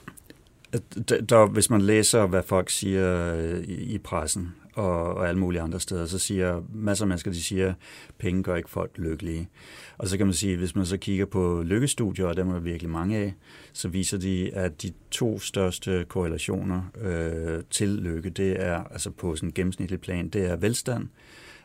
der, 1.09 1.21
der, 1.21 1.45
hvis 1.45 1.69
man 1.69 1.81
læser, 1.81 2.25
hvad 2.25 2.43
folk 2.43 2.69
siger 2.69 3.35
øh, 3.35 3.59
i, 3.59 3.73
i 3.73 3.97
pressen 3.97 4.55
og, 4.73 5.15
og 5.15 5.27
alle 5.27 5.39
mulige 5.39 5.61
andre 5.61 5.79
steder, 5.79 6.05
så 6.05 6.19
siger 6.19 6.61
masser 6.73 7.05
af 7.05 7.07
mennesker, 7.07 7.31
de 7.31 7.43
siger, 7.43 7.69
at 7.69 7.75
penge 8.17 8.43
gør 8.43 8.55
ikke 8.55 8.69
folk 8.69 8.91
lykkelige. 8.97 9.49
Og 9.97 10.07
så 10.07 10.17
kan 10.17 10.27
man 10.27 10.33
sige, 10.33 10.57
hvis 10.57 10.75
man 10.75 10.85
så 10.85 10.97
kigger 10.97 11.25
på 11.25 11.63
lykkestudier, 11.65 12.25
og 12.25 12.37
dem 12.37 12.49
er 12.49 12.53
der 12.53 12.59
virkelig 12.59 12.89
mange 12.89 13.17
af, 13.17 13.33
så 13.73 13.87
viser 13.87 14.17
de, 14.17 14.51
at 14.53 14.81
de 14.81 14.91
to 15.11 15.39
største 15.39 16.05
korrelationer 16.09 16.81
øh, 17.01 17.63
til 17.69 17.89
lykke, 17.89 18.29
det 18.29 18.63
er 18.63 18.83
altså 18.83 19.11
på 19.11 19.35
sådan 19.35 19.49
en 19.49 19.53
gennemsnitlig 19.53 20.01
plan, 20.01 20.29
det 20.29 20.45
er 20.45 20.55
velstand 20.55 21.07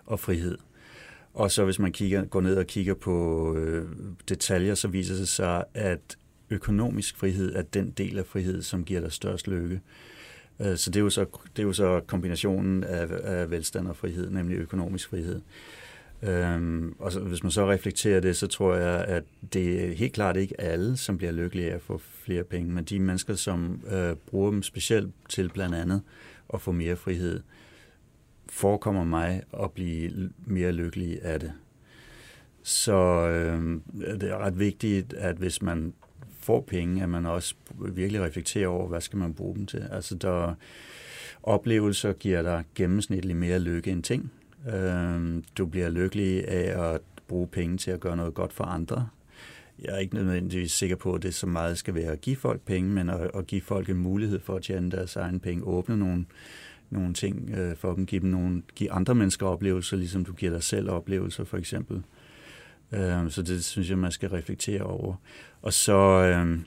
og 0.06 0.20
frihed. 0.20 0.58
Og 1.34 1.50
så 1.50 1.64
hvis 1.64 1.78
man 1.78 1.92
kigger, 1.92 2.24
går 2.24 2.40
ned 2.40 2.56
og 2.56 2.66
kigger 2.66 2.94
på 2.94 3.54
øh, 3.56 3.88
detaljer, 4.28 4.74
så 4.74 4.88
viser 4.88 5.14
det 5.14 5.28
sig, 5.28 5.64
at 5.74 6.17
økonomisk 6.50 7.16
frihed 7.16 7.54
er 7.54 7.62
den 7.62 7.90
del 7.90 8.18
af 8.18 8.26
frihed, 8.26 8.62
som 8.62 8.84
giver 8.84 9.00
dig 9.00 9.12
størst 9.12 9.48
lykke. 9.48 9.80
Øh, 10.60 10.76
så 10.76 10.90
det 10.90 11.00
er 11.00 11.04
jo 11.04 11.10
så, 11.10 11.26
det 11.56 11.62
er 11.62 11.66
jo 11.66 11.72
så 11.72 12.00
kombinationen 12.06 12.84
af, 12.84 13.08
af 13.22 13.50
velstand 13.50 13.88
og 13.88 13.96
frihed, 13.96 14.30
nemlig 14.30 14.56
økonomisk 14.56 15.08
frihed. 15.08 15.40
Øhm, 16.22 16.94
og 16.98 17.12
så, 17.12 17.20
hvis 17.20 17.42
man 17.42 17.52
så 17.52 17.70
reflekterer 17.70 18.20
det, 18.20 18.36
så 18.36 18.46
tror 18.46 18.74
jeg, 18.74 19.04
at 19.04 19.24
det 19.52 19.84
er 19.84 19.94
helt 19.94 20.12
klart 20.12 20.36
ikke 20.36 20.60
alle, 20.60 20.96
som 20.96 21.18
bliver 21.18 21.32
lykkelige 21.32 21.70
af 21.70 21.74
at 21.74 21.82
få 21.82 21.98
flere 21.98 22.44
penge, 22.44 22.72
men 22.72 22.84
de 22.84 23.00
mennesker, 23.00 23.34
som 23.34 23.82
øh, 23.90 24.16
bruger 24.16 24.50
dem 24.50 24.62
specielt 24.62 25.14
til 25.28 25.48
blandt 25.48 25.74
andet 25.74 26.02
at 26.54 26.60
få 26.60 26.72
mere 26.72 26.96
frihed, 26.96 27.40
forekommer 28.48 29.04
mig 29.04 29.42
at 29.62 29.72
blive 29.72 30.30
mere 30.46 30.72
lykkelig 30.72 31.22
af 31.22 31.40
det. 31.40 31.52
Så 32.62 32.94
øh, 33.28 33.80
det 34.20 34.30
er 34.30 34.38
ret 34.38 34.58
vigtigt, 34.58 35.12
at 35.12 35.36
hvis 35.36 35.62
man 35.62 35.92
får 36.48 36.60
penge, 36.60 37.02
at 37.02 37.08
man 37.08 37.26
også 37.26 37.54
virkelig 37.78 38.22
reflekterer 38.22 38.68
over, 38.68 38.88
hvad 38.88 39.00
skal 39.00 39.18
man 39.18 39.34
bruge 39.34 39.56
dem 39.56 39.66
til. 39.66 39.88
Altså 39.90 40.14
der 40.14 40.54
oplevelser 41.42 42.12
giver 42.12 42.42
dig 42.42 42.64
gennemsnitligt 42.74 43.38
mere 43.38 43.58
lykke 43.58 43.90
end 43.90 44.02
ting. 44.02 44.32
Øh, 44.74 45.42
du 45.58 45.66
bliver 45.66 45.90
lykkelig 45.90 46.48
af 46.48 46.94
at 46.94 47.00
bruge 47.26 47.46
penge 47.46 47.76
til 47.76 47.90
at 47.90 48.00
gøre 48.00 48.16
noget 48.16 48.34
godt 48.34 48.52
for 48.52 48.64
andre. 48.64 49.08
Jeg 49.82 49.94
er 49.94 49.98
ikke 49.98 50.14
nødvendigvis 50.14 50.72
sikker 50.72 50.96
på, 50.96 51.14
at 51.14 51.22
det 51.22 51.34
så 51.34 51.46
meget 51.46 51.78
skal 51.78 51.94
være 51.94 52.12
at 52.12 52.20
give 52.20 52.36
folk 52.36 52.60
penge, 52.60 52.90
men 52.90 53.10
at, 53.10 53.30
at 53.34 53.46
give 53.46 53.60
folk 53.60 53.88
en 53.88 53.98
mulighed 53.98 54.40
for 54.40 54.56
at 54.56 54.62
tjene 54.62 54.90
deres 54.90 55.16
egen 55.16 55.40
penge, 55.40 55.64
åbne 55.64 55.96
nogle, 55.96 56.24
nogle 56.90 57.14
ting 57.14 57.50
øh, 57.50 57.76
for 57.76 57.94
dem, 57.94 58.06
give, 58.06 58.20
dem 58.20 58.30
nogle, 58.30 58.62
give 58.74 58.92
andre 58.92 59.14
mennesker 59.14 59.46
oplevelser, 59.46 59.96
ligesom 59.96 60.24
du 60.24 60.32
giver 60.32 60.52
dig 60.52 60.62
selv 60.62 60.90
oplevelser 60.90 61.44
for 61.44 61.56
eksempel. 61.56 62.02
Øh, 62.92 63.30
så 63.30 63.42
det 63.42 63.64
synes 63.64 63.90
jeg, 63.90 63.98
man 63.98 64.12
skal 64.12 64.28
reflektere 64.28 64.82
over. 64.82 65.14
Og 65.62 65.72
så 65.72 65.94
øh, 65.94 66.58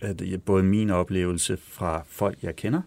at 0.00 0.42
både 0.44 0.62
min 0.62 0.90
oplevelse 0.90 1.56
fra 1.56 2.04
folk, 2.06 2.42
jeg 2.42 2.56
kender, 2.56 2.82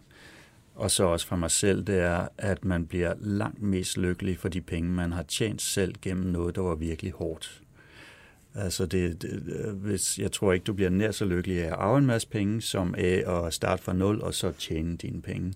og 0.76 0.92
så 0.92 1.04
også 1.04 1.28
fra 1.28 1.36
mig 1.36 1.52
selv, 1.52 1.84
det 1.84 2.00
er, 2.00 2.28
at 2.38 2.66
man 2.66 2.86
bliver 2.86 3.14
langt 3.20 3.62
mest 3.62 3.98
lykkelig 3.98 4.38
for 4.38 4.50
de 4.50 4.62
penge, 4.62 4.90
man 4.90 5.12
har 5.12 5.24
tjent 5.24 5.62
selv 5.62 5.96
gennem 6.02 6.26
noget, 6.26 6.56
der 6.56 6.62
var 6.62 6.76
virkelig 6.76 7.12
hårdt. 7.12 7.62
Altså 8.56 8.86
det, 8.86 9.22
det, 9.22 9.32
hvis, 9.74 10.20
jeg 10.20 10.32
tror 10.32 10.54
ikke, 10.54 10.64
du 10.64 10.74
bliver 10.74 10.90
nær 10.90 11.12
så 11.12 11.26
lykkelig 11.26 11.64
af 11.64 11.68
at 11.68 11.74
arve 11.74 11.98
en 11.98 12.06
masse 12.06 12.28
penge, 12.28 12.62
som 12.62 12.96
af 12.98 13.24
at 13.28 13.54
starte 13.54 13.84
fra 13.84 13.94
nul 13.94 14.22
og 14.22 14.34
så 14.34 14.52
tjene 14.52 14.98
dine 14.98 15.22
penge. 15.22 15.54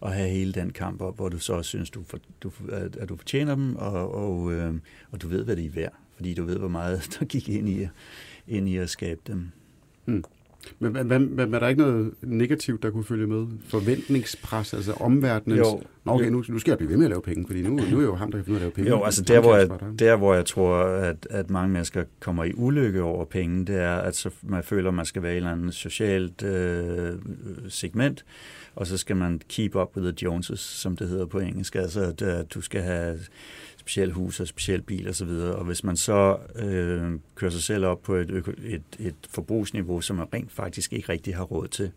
Og 0.00 0.12
have 0.12 0.28
hele 0.28 0.52
den 0.52 0.70
kamp 0.70 1.00
op, 1.00 1.16
hvor 1.16 1.28
du 1.28 1.38
så 1.38 1.62
synes, 1.62 1.90
du, 1.90 2.02
for, 2.06 2.18
du, 2.42 2.52
at 2.72 3.08
du 3.08 3.16
fortjener 3.16 3.54
dem, 3.54 3.76
og, 3.76 4.14
og, 4.14 4.52
øh, 4.52 4.74
og 5.10 5.22
du 5.22 5.28
ved, 5.28 5.44
hvad 5.44 5.56
de 5.56 5.66
er 5.66 5.70
værd. 5.70 5.92
Fordi 6.20 6.34
du 6.34 6.44
ved, 6.44 6.58
hvor 6.58 6.68
meget 6.68 7.08
der 7.20 7.24
gik 7.24 7.48
ind 7.48 7.68
i, 7.68 7.88
ind 8.48 8.68
i 8.68 8.76
at 8.76 8.90
skabe 8.90 9.20
dem. 9.26 9.50
Hmm. 10.04 10.24
Men 10.78 10.92
hvad, 10.92 11.18
hvad, 11.18 11.46
er 11.46 11.58
der 11.58 11.68
ikke 11.68 11.82
noget 11.82 12.14
negativt, 12.22 12.82
der 12.82 12.90
kunne 12.90 13.04
følge 13.04 13.26
med? 13.26 13.46
Forventningspres, 13.64 14.74
altså 14.74 14.92
omverdenens... 14.92 15.58
Jo. 15.58 15.82
Nå, 16.04 16.12
okay, 16.12 16.28
nu, 16.28 16.44
nu 16.48 16.58
skal 16.58 16.70
jeg 16.70 16.78
blive 16.78 16.90
ved 16.90 16.96
med 16.96 17.06
at 17.06 17.10
lave 17.10 17.22
penge, 17.22 17.46
fordi 17.46 17.62
nu, 17.62 17.70
nu 17.90 17.98
er 17.98 18.02
jo 18.02 18.14
ham, 18.14 18.30
der 18.30 18.38
kan 18.38 18.44
finde 18.44 18.56
at 18.56 18.60
lave 18.60 18.72
penge. 18.72 18.90
Jo, 18.90 19.02
altså 19.02 19.22
der, 19.22 19.40
hvor 19.40 19.56
jeg, 19.56 19.68
der, 19.98 20.16
hvor 20.16 20.34
jeg 20.34 20.46
tror, 20.46 20.76
at, 20.84 21.26
at 21.30 21.50
mange 21.50 21.72
mennesker 21.72 22.04
kommer 22.20 22.44
i 22.44 22.52
ulykke 22.54 23.02
over 23.02 23.24
penge, 23.24 23.64
det 23.64 23.76
er, 23.76 23.96
at 23.96 24.16
så 24.16 24.30
man 24.42 24.62
føler, 24.62 24.88
at 24.88 24.94
man 24.94 25.04
skal 25.04 25.22
være 25.22 25.32
i 25.32 25.34
et 25.34 25.36
eller 25.36 25.52
andet 25.52 25.74
socialt 25.74 26.42
øh, 26.42 27.12
segment, 27.68 28.24
og 28.74 28.86
så 28.86 28.96
skal 28.96 29.16
man 29.16 29.40
keep 29.48 29.76
up 29.76 29.96
with 29.96 30.16
the 30.16 30.24
Joneses, 30.24 30.60
som 30.60 30.96
det 30.96 31.08
hedder 31.08 31.26
på 31.26 31.38
engelsk. 31.38 31.74
Altså, 31.74 32.00
at, 32.00 32.22
at 32.22 32.54
du 32.54 32.60
skal 32.60 32.82
have 32.82 33.18
specielt 33.76 34.12
hus 34.12 34.40
og 34.40 34.46
specielt 34.46 34.86
bil 34.86 35.08
osv. 35.08 35.28
Og, 35.28 35.54
og 35.54 35.64
hvis 35.64 35.84
man 35.84 35.96
så 35.96 36.36
øh, 36.56 37.18
kører 37.34 37.50
sig 37.50 37.62
selv 37.62 37.86
op 37.86 38.02
på 38.02 38.14
et, 38.14 38.30
et, 38.64 38.82
et 38.98 39.14
forbrugsniveau, 39.30 40.00
som 40.00 40.16
man 40.16 40.26
rent 40.34 40.52
faktisk 40.52 40.92
ikke 40.92 41.12
rigtig 41.12 41.36
har 41.36 41.44
råd 41.44 41.68
til, 41.68 41.90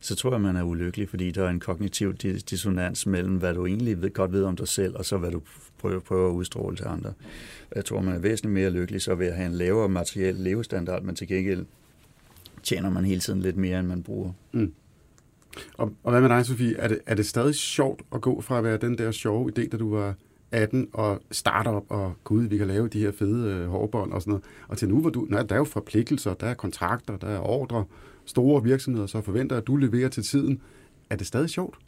så 0.00 0.14
tror 0.14 0.32
jeg, 0.32 0.40
man 0.40 0.56
er 0.56 0.62
ulykkelig, 0.62 1.08
fordi 1.08 1.30
der 1.30 1.44
er 1.44 1.50
en 1.50 1.60
kognitiv 1.60 2.14
dissonans 2.14 3.06
mellem, 3.06 3.36
hvad 3.36 3.54
du 3.54 3.66
egentlig 3.66 4.02
ved, 4.02 4.10
godt 4.10 4.32
ved 4.32 4.44
om 4.44 4.56
dig 4.56 4.68
selv, 4.68 4.96
og 4.96 5.04
så 5.04 5.16
hvad 5.16 5.30
du 5.30 5.42
prøver, 5.78 6.00
prøver 6.00 6.28
at 6.28 6.32
udstråle 6.32 6.76
til 6.76 6.84
andre. 6.84 7.12
Jeg 7.74 7.84
tror, 7.84 8.00
man 8.00 8.14
er 8.14 8.18
væsentligt 8.18 8.54
mere 8.54 8.70
lykkelig 8.70 9.02
så 9.02 9.14
ved 9.14 9.26
at 9.26 9.36
have 9.36 9.46
en 9.46 9.54
lavere 9.54 9.88
materiel 9.88 10.34
levestandard, 10.34 11.02
men 11.02 11.14
til 11.14 11.28
gengæld 11.28 11.66
tjener 12.62 12.90
man 12.90 13.04
hele 13.04 13.20
tiden 13.20 13.40
lidt 13.40 13.56
mere, 13.56 13.80
end 13.80 13.88
man 13.88 14.02
bruger. 14.02 14.32
Mm. 14.52 14.72
Og, 15.74 15.92
og 16.02 16.10
hvad 16.10 16.20
med 16.20 16.28
dig, 16.28 16.46
Sofie? 16.46 16.76
Er 16.76 16.88
det, 16.88 16.98
er 17.06 17.14
det 17.14 17.26
stadig 17.26 17.54
sjovt 17.54 18.02
at 18.14 18.20
gå 18.20 18.40
fra 18.40 18.58
at 18.58 18.64
være 18.64 18.76
den 18.76 18.98
der 18.98 19.10
sjove 19.10 19.50
idé, 19.50 19.68
da 19.68 19.76
du 19.76 19.94
var 19.96 20.14
18 20.52 20.88
og 20.92 21.20
startup 21.30 21.84
og 21.88 22.14
gud, 22.24 22.42
vi 22.42 22.58
kan 22.58 22.66
lave 22.66 22.88
de 22.88 23.00
her 23.00 23.12
fede 23.12 23.54
øh, 23.54 23.68
hårbånd 23.68 24.12
og 24.12 24.22
sådan 24.22 24.30
noget. 24.30 24.44
Og 24.68 24.78
til 24.78 24.88
nu, 24.88 25.00
hvor 25.00 25.10
du, 25.10 25.26
nej, 25.30 25.42
der 25.42 25.54
er 25.54 25.58
jo 25.58 25.64
forpligtelser, 25.64 26.34
der 26.34 26.46
er 26.46 26.54
kontrakter, 26.54 27.16
der 27.16 27.28
er 27.28 27.38
ordre, 27.38 27.84
store 28.24 28.62
virksomheder, 28.62 29.06
så 29.06 29.20
forventer 29.20 29.56
at 29.56 29.66
du 29.66 29.76
leverer 29.76 30.08
til 30.08 30.22
tiden. 30.22 30.60
Er 31.10 31.16
det 31.16 31.26
stadig 31.26 31.50
sjovt? 31.50 31.78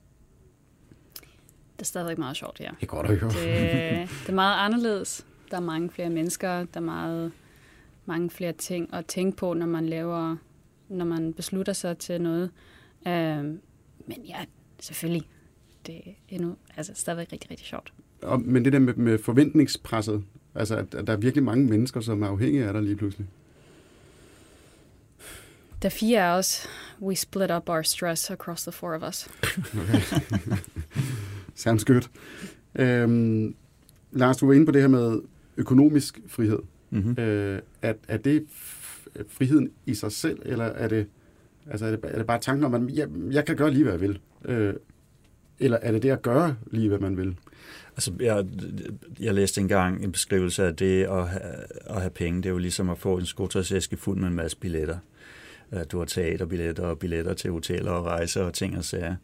Det 1.76 1.82
er 1.82 1.84
stadig 1.84 2.18
meget 2.18 2.36
sjovt, 2.36 2.60
ja. 2.60 2.70
Det 2.80 2.88
går 2.88 3.02
da 3.02 3.12
ikke. 3.12 3.26
Det, 3.26 3.34
det 4.22 4.28
er 4.28 4.32
meget 4.32 4.64
anderledes. 4.64 5.26
Der 5.50 5.56
er 5.56 5.60
mange 5.60 5.90
flere 5.90 6.10
mennesker, 6.10 6.48
der 6.50 6.80
er 6.80 6.80
meget, 6.80 7.32
mange 8.06 8.30
flere 8.30 8.52
ting 8.52 8.94
at 8.94 9.06
tænke 9.06 9.36
på, 9.36 9.54
når 9.54 9.66
man 9.66 9.86
laver, 9.86 10.36
når 10.88 11.04
man 11.04 11.32
beslutter 11.32 11.72
sig 11.72 11.98
til 11.98 12.20
noget. 12.20 12.50
Uh, 13.06 13.12
men 14.06 14.24
ja, 14.28 14.44
selvfølgelig. 14.80 15.28
Det 15.86 15.96
er 15.96 16.10
endnu, 16.28 16.56
altså 16.76 16.92
stadigvæk 16.94 17.32
rigtig, 17.32 17.50
rigtig 17.50 17.66
sjovt 17.66 17.92
og, 18.22 18.40
men 18.40 18.64
det 18.64 18.72
der 18.72 18.78
med, 18.78 18.94
med 18.94 19.18
forventningspresset, 19.18 20.24
altså 20.54 20.76
at, 20.76 20.94
at 20.94 21.06
der 21.06 21.12
er 21.12 21.16
virkelig 21.16 21.44
mange 21.44 21.66
mennesker, 21.66 22.00
som 22.00 22.22
er 22.22 22.28
afhængige 22.28 22.64
af 22.64 22.72
dig 22.72 22.82
lige 22.82 22.96
pludselig. 22.96 23.26
The 25.80 25.90
fire 25.90 26.20
af 26.20 26.38
os, 26.38 26.66
we 27.00 27.16
split 27.16 27.50
up 27.50 27.68
our 27.68 27.82
stress 27.82 28.30
across 28.30 28.62
the 28.62 28.72
four 28.72 28.94
of 28.94 29.08
us. 29.08 29.28
okay. 29.80 30.00
Sounds 31.54 31.84
good. 31.84 32.02
Øhm, 32.74 33.54
Lars, 34.12 34.36
du 34.36 34.46
var 34.46 34.52
inde 34.54 34.66
på 34.66 34.72
det 34.72 34.80
her 34.80 34.88
med 34.88 35.20
økonomisk 35.56 36.20
frihed. 36.28 36.58
Mm-hmm. 36.90 37.22
Øh, 37.22 37.62
er, 37.82 37.94
er 38.08 38.16
det 38.16 38.46
friheden 39.28 39.70
i 39.86 39.94
sig 39.94 40.12
selv, 40.12 40.38
eller 40.44 40.64
er 40.64 40.88
det, 40.88 41.06
altså 41.70 41.86
er 41.86 41.90
det, 41.90 42.00
er 42.02 42.18
det 42.18 42.26
bare 42.26 42.38
tanken 42.38 42.64
om, 42.64 42.74
at 42.74 42.96
jeg, 42.96 43.08
jeg 43.30 43.44
kan 43.44 43.56
gøre 43.56 43.70
lige, 43.70 43.82
hvad 43.82 43.92
jeg 43.92 44.00
vil? 44.00 44.18
Øh, 44.44 44.74
eller 45.58 45.78
er 45.82 45.92
det 45.92 46.02
det 46.02 46.10
at 46.10 46.22
gøre 46.22 46.56
lige, 46.70 46.88
hvad 46.88 46.98
man 46.98 47.16
vil? 47.16 47.36
Altså, 47.96 48.12
jeg, 48.20 48.46
jeg 49.20 49.34
læste 49.34 49.60
engang 49.60 50.04
en 50.04 50.12
beskrivelse 50.12 50.64
af 50.64 50.76
det 50.76 51.04
at 51.04 51.28
have, 51.28 51.42
at 51.86 52.00
have 52.00 52.10
penge. 52.10 52.36
Det 52.36 52.46
er 52.46 52.50
jo 52.50 52.58
ligesom 52.58 52.90
at 52.90 52.98
få 52.98 53.18
en 53.18 53.26
skotøjsæske 53.26 53.96
fuld 53.96 54.18
med 54.18 54.28
en 54.28 54.34
masse 54.34 54.56
billetter. 54.56 54.98
Øh, 55.72 55.80
du 55.92 55.98
har 55.98 56.04
teaterbilletter 56.04 56.82
og 56.82 56.98
billetter 56.98 57.34
til 57.34 57.50
hoteller 57.50 57.90
og 57.90 58.04
rejser 58.04 58.42
og 58.42 58.54
ting 58.54 58.76
og 58.76 58.84
sager. 58.84 59.14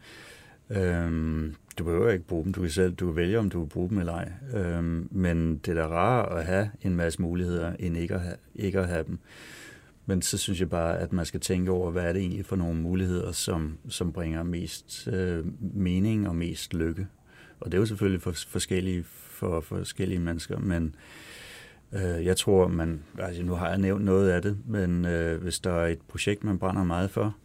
Øhm, 0.71 1.55
du 1.79 1.85
behøver 1.85 2.11
ikke 2.11 2.27
bruge 2.27 2.45
dem. 2.45 2.53
Du 2.53 2.61
kan 2.61 2.71
selv 2.71 2.95
du 2.95 3.07
kan 3.07 3.17
vælge, 3.17 3.39
om 3.39 3.51
du 3.51 3.61
vil 3.61 3.69
bruge 3.69 3.89
dem 3.89 3.99
eller 3.99 4.13
ej. 4.13 4.33
Øhm, 4.55 5.09
men 5.11 5.57
det 5.57 5.69
er 5.69 5.75
da 5.75 5.87
rart 5.87 6.39
at 6.39 6.45
have 6.45 6.71
en 6.83 6.97
masse 6.97 7.23
muligheder, 7.23 7.73
end 7.79 7.97
ikke 7.97 8.15
at 8.15 8.21
have, 8.21 8.37
ikke 8.55 8.81
at 8.81 8.89
have 8.89 9.05
dem. 9.07 9.19
Men 10.07 10.23
så 10.23 10.39
synes 10.39 10.61
jeg 10.61 10.71
bare, 10.71 10.99
at 10.99 11.13
man 11.13 11.27
skal 11.27 11.41
tænke 11.41 11.71
over, 11.71 11.91
hvad 11.91 12.03
er 12.03 12.13
det 12.13 12.21
egentlig 12.21 12.47
for 12.47 12.57
nogle 12.57 12.81
muligheder, 12.81 13.33
som, 13.33 13.79
som 13.89 14.13
bringer 14.13 14.43
mest 14.43 15.09
øh, 15.13 15.45
mening 15.61 16.29
og 16.29 16.37
mest 16.37 16.75
lykke. 16.75 17.07
Og 17.61 17.73
det 17.73 17.79
er 17.79 17.81
jo 17.81 17.87
selvfølgelig 17.87 18.23
for, 18.23 18.33
forskellige 18.49 19.05
for 19.05 19.61
forskellige 19.61 20.19
mennesker, 20.19 20.59
men 20.59 20.95
øh, 21.93 22.25
jeg 22.25 22.37
tror, 22.37 22.69
man, 22.69 23.03
altså 23.19 23.43
nu 23.43 23.55
har 23.55 23.69
jeg 23.69 23.79
nævnt 23.79 24.05
noget 24.05 24.31
af 24.31 24.43
det, 24.43 24.59
men 24.67 25.05
øh, 25.05 25.43
hvis 25.43 25.59
der 25.59 25.73
er 25.73 25.87
et 25.87 26.01
projekt, 26.09 26.45
man 26.45 26.59
brænder 26.59 26.85
meget 26.85 27.11
for, 27.11 27.37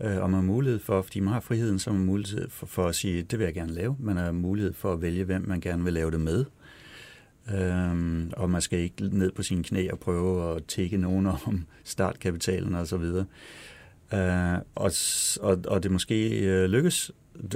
øh, 0.00 0.22
og 0.22 0.30
man 0.30 0.40
har 0.40 0.46
mulighed 0.46 0.78
for, 0.78 1.02
fordi 1.02 1.20
man 1.20 1.32
har 1.32 1.40
friheden 1.40 1.78
som 1.78 1.94
mulighed 1.94 2.50
for, 2.50 2.66
for 2.66 2.86
at 2.86 2.94
sige, 2.94 3.22
det 3.22 3.38
vil 3.38 3.44
jeg 3.44 3.54
gerne 3.54 3.72
lave, 3.72 3.96
man 4.00 4.16
har 4.16 4.32
mulighed 4.32 4.72
for 4.72 4.92
at 4.92 5.02
vælge, 5.02 5.24
hvem 5.24 5.48
man 5.48 5.60
gerne 5.60 5.84
vil 5.84 5.92
lave 5.92 6.10
det 6.10 6.20
med. 6.20 6.44
Øhm, 7.50 8.32
og 8.36 8.50
man 8.50 8.60
skal 8.60 8.78
ikke 8.78 9.08
ned 9.08 9.32
på 9.32 9.42
sine 9.42 9.64
knæ 9.64 9.88
og 9.90 9.98
prøve 9.98 10.56
at 10.56 10.64
tække 10.64 10.96
nogen 10.96 11.26
om 11.46 11.66
startkapitalen 11.84 12.74
og 12.74 12.86
så 12.86 12.96
videre. 12.96 13.24
Øh, 14.14 14.58
og, 14.74 14.92
og, 15.40 15.58
og 15.68 15.82
det 15.82 15.90
måske 15.90 16.46
øh, 16.46 16.64
lykkes, 16.64 17.12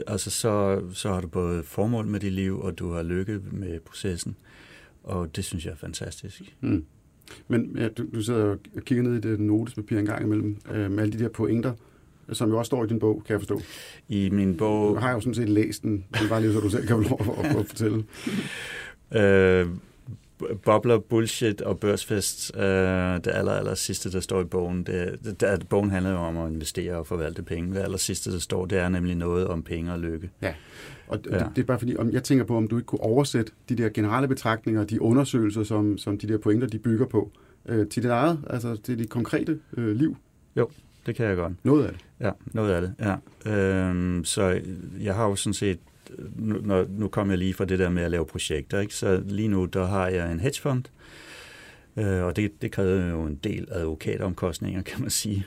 altså 0.07 0.31
så, 0.31 0.83
så 0.93 1.13
har 1.13 1.21
du 1.21 1.29
både 1.29 1.63
formål 1.63 2.07
med 2.07 2.21
dit 2.21 2.33
liv, 2.33 2.61
og 2.61 2.79
du 2.79 2.93
har 2.93 3.03
lykke 3.03 3.41
med 3.51 3.81
processen. 3.81 4.37
Og 5.05 5.37
det 5.37 5.45
synes 5.45 5.65
jeg 5.65 5.73
er 5.73 5.77
fantastisk. 5.77 6.57
Mm. 6.61 6.85
Men 7.49 7.77
ja, 7.77 7.89
du, 7.89 8.07
du 8.15 8.23
sidder 8.23 8.45
og 8.77 8.83
kigger 8.85 9.05
ned 9.05 9.15
i 9.15 9.21
det 9.21 9.41
notespapir 9.41 9.99
en 9.99 10.07
gang 10.07 10.25
imellem, 10.25 10.57
øh, 10.71 10.91
med 10.91 11.03
alle 11.03 11.19
de 11.19 11.25
der 11.25 11.29
pointer, 11.29 11.73
som 12.33 12.51
jo 12.51 12.59
også 12.59 12.69
står 12.69 12.85
i 12.85 12.87
din 12.87 12.99
bog, 12.99 13.23
kan 13.27 13.33
jeg 13.33 13.41
forstå. 13.41 13.61
I 14.09 14.31
min 14.31 14.57
bog... 14.57 14.95
Du 14.95 15.01
har 15.01 15.13
jo 15.13 15.21
sådan 15.21 15.35
set 15.35 15.49
læst 15.49 15.83
den, 15.83 16.05
det 16.13 16.31
var 16.31 16.41
lige 16.41 16.53
så 16.53 16.61
du 16.61 16.71
selv 16.71 16.87
kan 16.87 17.05
få 17.05 17.09
lov 17.09 17.45
at, 17.45 17.57
at 17.57 17.67
fortælle. 17.67 18.05
øh, 19.13 19.67
bobler, 20.65 20.99
bullshit 20.99 21.61
og 21.61 21.79
børsfest, 21.79 22.57
øh, 22.57 22.63
det 22.63 23.27
aller, 23.27 23.53
aller 23.53 23.75
sidste, 23.75 24.13
der 24.13 24.21
står 24.21 24.41
i 24.41 24.45
bogen. 24.45 24.83
Det, 24.87 25.19
det, 25.25 25.41
det, 25.41 25.69
bogen 25.69 25.91
handler 25.91 26.11
jo 26.11 26.17
om 26.17 26.37
at 26.37 26.53
investere 26.53 26.95
og 26.95 27.07
forvalte 27.07 27.43
penge. 27.43 27.75
Det 27.75 27.81
aller 27.81 27.99
sidste, 27.99 28.33
der 28.33 28.39
står, 28.39 28.67
det 28.67 28.79
er 28.79 28.89
nemlig 28.89 29.15
noget 29.15 29.47
om 29.47 29.63
penge 29.63 29.93
og 29.93 29.99
lykke. 29.99 30.31
Ja, 30.43 30.55
og 31.09 31.25
det, 31.25 31.31
ja. 31.31 31.39
det, 31.39 31.49
det 31.57 31.63
er 31.63 31.67
bare 31.67 31.79
fordi, 31.79 31.97
om 31.97 32.11
jeg 32.11 32.23
tænker 32.23 32.45
på, 32.45 32.57
om 32.57 32.69
du 32.69 32.77
ikke 32.77 32.87
kunne 32.87 33.01
oversætte 33.01 33.53
de 33.69 33.77
der 33.77 33.89
generelle 33.89 34.29
betragtninger, 34.29 34.85
de 34.85 35.03
undersøgelser, 35.03 35.63
som, 35.63 35.99
som 35.99 36.19
de 36.19 36.29
der 36.29 36.39
pointer, 36.39 36.67
de 36.67 36.79
bygger 36.79 37.07
på, 37.07 37.31
øh, 37.67 37.89
til 37.89 38.03
dit 38.03 38.11
eget, 38.11 38.39
altså 38.51 38.77
til 38.77 38.99
dit 38.99 39.11
konkrete 39.11 39.59
øh, 39.77 39.97
liv. 39.97 40.17
Jo, 40.57 40.71
det 41.07 41.15
kan 41.15 41.27
jeg 41.27 41.37
godt. 41.37 41.53
Noget 41.63 41.85
af 41.85 41.93
det? 41.93 42.01
Ja, 42.21 42.31
noget 42.47 42.73
af 42.73 42.83
det, 42.83 42.95
ja. 43.01 43.51
Øhm, 43.53 44.25
så 44.25 44.61
jeg 45.01 45.15
har 45.15 45.29
jo 45.29 45.37
sådan 45.37 45.55
set 45.55 45.79
nu, 46.37 46.59
når, 46.63 46.87
nu 46.89 47.09
kom 47.09 47.31
jeg 47.31 47.39
lige 47.39 47.55
fra 47.55 47.65
det 47.65 47.79
der 47.79 47.89
med 47.89 48.03
at 48.03 48.11
lave 48.11 48.27
projekter, 48.27 48.81
ikke? 48.81 48.95
så 48.95 49.23
lige 49.27 49.49
nu 49.49 49.65
der 49.65 49.87
har 49.87 50.09
jeg 50.09 50.33
en 50.33 50.41
hedgefond, 50.41 50.85
øh, 51.97 52.23
og 52.23 52.37
det, 52.37 52.63
det 52.63 52.73
krævede 52.73 53.09
jo 53.09 53.23
en 53.23 53.35
del 53.45 53.69
advokatomkostninger, 53.71 54.83
kan 54.83 55.01
man 55.01 55.11
sige. 55.11 55.47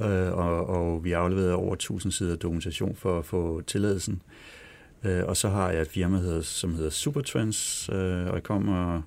Øh, 0.00 0.32
og, 0.32 0.66
og 0.66 1.04
vi 1.04 1.12
afleverede 1.12 1.54
over 1.54 1.74
1000 1.74 2.12
sider 2.12 2.36
dokumentation 2.36 2.96
for 2.96 3.18
at 3.18 3.24
få 3.24 3.60
tilladelsen. 3.60 4.22
Øh, 5.04 5.24
og 5.24 5.36
så 5.36 5.48
har 5.48 5.70
jeg 5.70 5.82
et 5.82 5.88
firma, 5.88 6.40
som 6.42 6.74
hedder 6.74 6.90
Supertrends, 6.90 7.88
øh, 7.92 8.26
og 8.26 8.34
jeg 8.34 8.42
kommer 8.42 9.02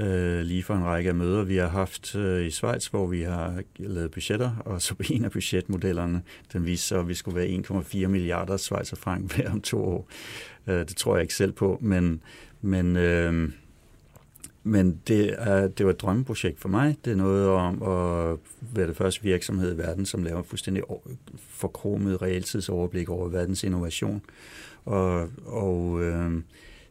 øh, 0.00 0.40
lige 0.40 0.62
for 0.62 0.74
en 0.74 0.84
række 0.84 1.08
af 1.08 1.14
møder, 1.14 1.42
vi 1.42 1.56
har 1.56 1.68
haft 1.68 2.14
øh, 2.14 2.46
i 2.46 2.50
Schweiz, 2.50 2.86
hvor 2.86 3.06
vi 3.06 3.22
har 3.22 3.62
lavet 3.76 4.10
budgetter, 4.10 4.56
og 4.64 4.82
så 4.82 4.94
på 4.94 5.02
en 5.10 5.24
af 5.24 5.30
budgetmodellerne, 5.30 6.22
den 6.52 6.66
viste 6.66 6.86
sig, 6.86 6.98
at 6.98 7.08
vi 7.08 7.14
skulle 7.14 7.36
være 7.36 7.62
1,4 7.82 8.06
milliarder 8.06 8.56
Schweizer 8.56 8.96
frank 8.96 9.36
hver 9.36 9.50
om 9.50 9.60
to 9.60 9.84
år. 9.84 10.08
Øh, 10.66 10.78
det 10.78 10.96
tror 10.96 11.16
jeg 11.16 11.22
ikke 11.22 11.34
selv 11.34 11.52
på, 11.52 11.78
men, 11.80 12.22
men, 12.60 12.96
øh, 12.96 13.52
men 14.62 15.00
det, 15.08 15.34
er, 15.38 15.68
det 15.68 15.86
var 15.86 15.92
et 15.92 16.00
drømmeprojekt 16.00 16.60
for 16.60 16.68
mig. 16.68 16.96
Det 17.04 17.10
er 17.10 17.16
noget 17.16 17.48
om 17.48 17.82
at 17.82 18.38
være 18.74 18.88
det 18.88 18.96
første 18.96 19.22
virksomhed 19.22 19.74
i 19.74 19.78
verden, 19.78 20.06
som 20.06 20.22
laver 20.22 20.42
fuldstændig 20.42 20.82
forkromet 21.48 22.22
realtidsoverblik 22.22 23.08
over 23.08 23.28
verdens 23.28 23.64
innovation. 23.64 24.22
Og, 24.84 25.28
og 25.46 26.02
øh, 26.02 26.42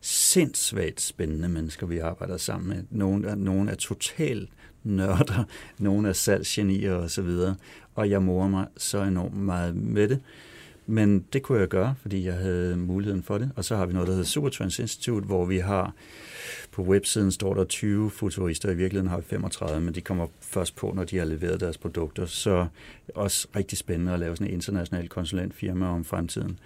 sindssygt 0.02 1.02
spændende 1.02 1.50
mennesker, 1.50 1.88
vi 1.88 1.98
arbejder 1.98 2.38
sammen 2.38 2.70
med. 2.70 2.84
Nogle 2.90 3.28
er, 3.28 3.36
nogle 3.36 3.72
er 3.72 3.76
totalt 3.76 4.50
nørder, 4.84 5.44
nogle 5.78 6.10
er 6.10 6.14
salgsgenier 6.14 6.94
og 6.94 7.12
så 7.12 7.22
videre. 7.22 7.56
Og 7.96 8.10
jeg 8.10 8.24
morer 8.24 8.48
mig 8.48 8.68
så 8.78 9.04
enormt 9.04 9.38
meget 9.38 9.76
med 9.76 10.08
det. 10.08 10.20
Men 10.86 11.26
det 11.34 11.44
kunne 11.44 11.60
jeg 11.60 11.68
gøre, 11.68 11.96
fordi 12.02 12.26
jeg 12.26 12.34
havde 12.34 12.78
muligheden 12.78 13.24
for 13.24 13.38
det. 13.38 13.52
Og 13.56 13.66
så 13.66 13.76
har 13.76 13.86
vi 13.86 13.94
noget, 13.94 14.08
der 14.08 14.14
hedder 14.14 14.28
Supertrans 14.28 14.80
Institute, 14.80 15.26
hvor 15.26 15.46
vi 15.46 15.58
har 15.58 15.94
på 16.72 16.82
websiden 16.82 17.32
står 17.32 17.54
der 17.54 17.64
20 17.64 18.10
futurister, 18.10 18.70
i 18.72 18.76
virkeligheden 18.76 19.10
har 19.10 19.18
vi 19.18 19.24
35, 19.24 19.82
men 19.82 19.96
de 19.96 20.02
kommer 20.02 20.28
først 20.42 20.76
på, 20.76 20.92
når 20.96 21.04
de 21.04 21.18
har 21.18 21.26
leveret 21.26 21.60
deres 21.60 21.78
produkter. 21.78 22.26
Så 22.26 22.68
også 23.16 23.48
rigtig 23.56 23.78
spændende 23.78 24.14
at 24.14 24.20
lave 24.20 24.36
sådan 24.36 24.48
et 24.48 24.54
internationalt 24.54 25.10
konsulentfirma 25.10 25.86
om 25.86 26.06
fremtiden. 26.06 26.60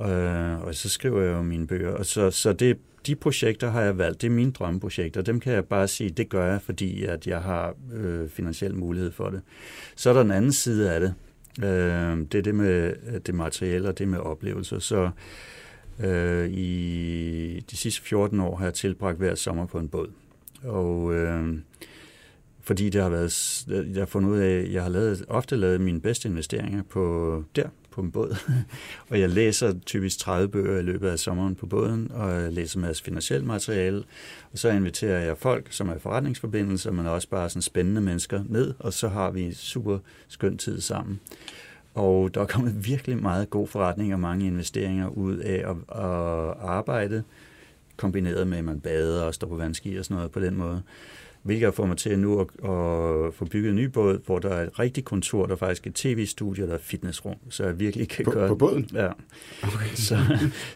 Øh, 0.00 0.62
og 0.62 0.74
så 0.74 0.88
skriver 0.88 1.22
jeg 1.22 1.32
jo 1.32 1.42
mine 1.42 1.66
bøger. 1.66 1.90
Og 1.90 2.06
så, 2.06 2.30
så 2.30 2.52
det, 2.52 2.78
de 3.06 3.14
projekter 3.14 3.70
har 3.70 3.82
jeg 3.82 3.98
valgt. 3.98 4.20
Det 4.20 4.26
er 4.26 4.30
mine 4.32 4.52
drømmeprojekter. 4.52 5.22
Dem 5.22 5.40
kan 5.40 5.52
jeg 5.52 5.64
bare 5.64 5.88
sige, 5.88 6.10
det 6.10 6.28
gør 6.28 6.50
jeg, 6.50 6.62
fordi 6.62 7.04
at 7.04 7.26
jeg 7.26 7.42
har 7.42 7.74
øh, 7.92 8.28
finansiel 8.28 8.74
mulighed 8.74 9.12
for 9.12 9.30
det. 9.30 9.40
Så 9.96 10.10
er 10.10 10.14
der 10.14 10.20
en 10.20 10.30
anden 10.30 10.52
side 10.52 10.92
af 10.92 11.00
det. 11.00 11.14
Øh, 11.64 12.18
det 12.32 12.34
er 12.34 12.42
det 12.42 12.54
med 12.54 12.94
det 13.20 13.34
materielle 13.34 13.88
og 13.88 13.98
det 13.98 14.08
med 14.08 14.18
oplevelser. 14.18 14.78
Så 14.78 15.10
øh, 16.04 16.50
i 16.50 17.64
de 17.70 17.76
sidste 17.76 18.02
14 18.02 18.40
år 18.40 18.56
har 18.56 18.64
jeg 18.64 18.74
tilbragt 18.74 19.18
hver 19.18 19.34
sommer 19.34 19.66
på 19.66 19.78
en 19.78 19.88
båd. 19.88 20.10
Og 20.64 21.14
øh, 21.14 21.58
fordi 22.60 22.90
det 22.90 23.02
har 23.02 23.08
været, 23.08 23.64
jeg 23.68 24.00
har 24.00 24.06
fundet 24.06 24.30
ud 24.30 24.38
af, 24.38 24.58
at 24.58 24.72
jeg 24.72 24.82
har 24.82 24.90
lavet, 24.90 25.24
ofte 25.28 25.56
lavet 25.56 25.80
mine 25.80 26.00
bedste 26.00 26.28
investeringer 26.28 26.82
på 26.82 27.44
der, 27.56 27.68
på 27.96 28.02
en 28.02 28.10
båd. 28.10 28.36
og 29.10 29.20
jeg 29.20 29.28
læser 29.28 29.74
typisk 29.86 30.18
30 30.18 30.48
bøger 30.48 30.78
i 30.78 30.82
løbet 30.82 31.08
af 31.08 31.18
sommeren 31.18 31.54
på 31.54 31.66
båden, 31.66 32.10
og 32.14 32.42
jeg 32.42 32.52
læser 32.52 32.78
masse 32.78 33.04
finansielt 33.04 33.44
materiale. 33.46 34.04
Og 34.52 34.58
så 34.58 34.70
inviterer 34.70 35.20
jeg 35.20 35.38
folk, 35.38 35.72
som 35.72 35.88
er 35.88 35.98
forretningsforbindelser, 35.98 36.90
men 36.90 37.06
også 37.06 37.28
bare 37.28 37.50
sådan 37.50 37.62
spændende 37.62 38.00
mennesker 38.00 38.42
ned, 38.48 38.74
og 38.78 38.92
så 38.92 39.08
har 39.08 39.30
vi 39.30 39.54
super 39.54 39.98
skøn 40.28 40.58
tid 40.58 40.80
sammen. 40.80 41.20
Og 41.94 42.34
der 42.34 42.40
er 42.40 42.46
kommet 42.46 42.86
virkelig 42.86 43.22
meget 43.22 43.50
god 43.50 43.68
forretning 43.68 44.12
og 44.12 44.20
mange 44.20 44.46
investeringer 44.46 45.08
ud 45.08 45.36
af 45.36 45.70
at, 45.70 45.76
at 45.88 46.54
arbejde, 46.60 47.22
kombineret 47.96 48.46
med, 48.46 48.58
at 48.58 48.64
man 48.64 48.80
bader 48.80 49.22
og 49.22 49.34
står 49.34 49.46
på 49.46 49.56
vandski 49.56 49.96
og 49.96 50.04
sådan 50.04 50.16
noget 50.16 50.30
på 50.30 50.40
den 50.40 50.56
måde 50.56 50.82
hvilket 51.46 51.74
får 51.74 51.86
mig 51.86 51.96
til 51.96 52.18
nu 52.18 52.40
at, 52.40 52.46
at 52.46 53.34
få 53.34 53.44
bygget 53.50 53.70
en 53.70 53.76
ny 53.76 53.84
båd, 53.84 54.18
hvor 54.26 54.38
der 54.38 54.48
er 54.48 54.66
et 54.66 54.78
rigtigt 54.78 55.06
kontor, 55.06 55.46
der 55.46 55.52
er 55.52 55.56
faktisk 55.56 55.86
et 55.86 55.94
tv-studie, 55.94 56.66
der 56.66 56.74
er 56.74 56.78
fitnessrum, 56.78 57.36
så 57.48 57.64
jeg 57.64 57.80
virkelig 57.80 58.08
kan 58.08 58.24
på, 58.24 58.30
gøre... 58.30 58.48
På 58.48 58.54
båden? 58.54 58.88
Ja. 58.92 59.08
Okay. 59.62 59.94
Så, 59.94 60.18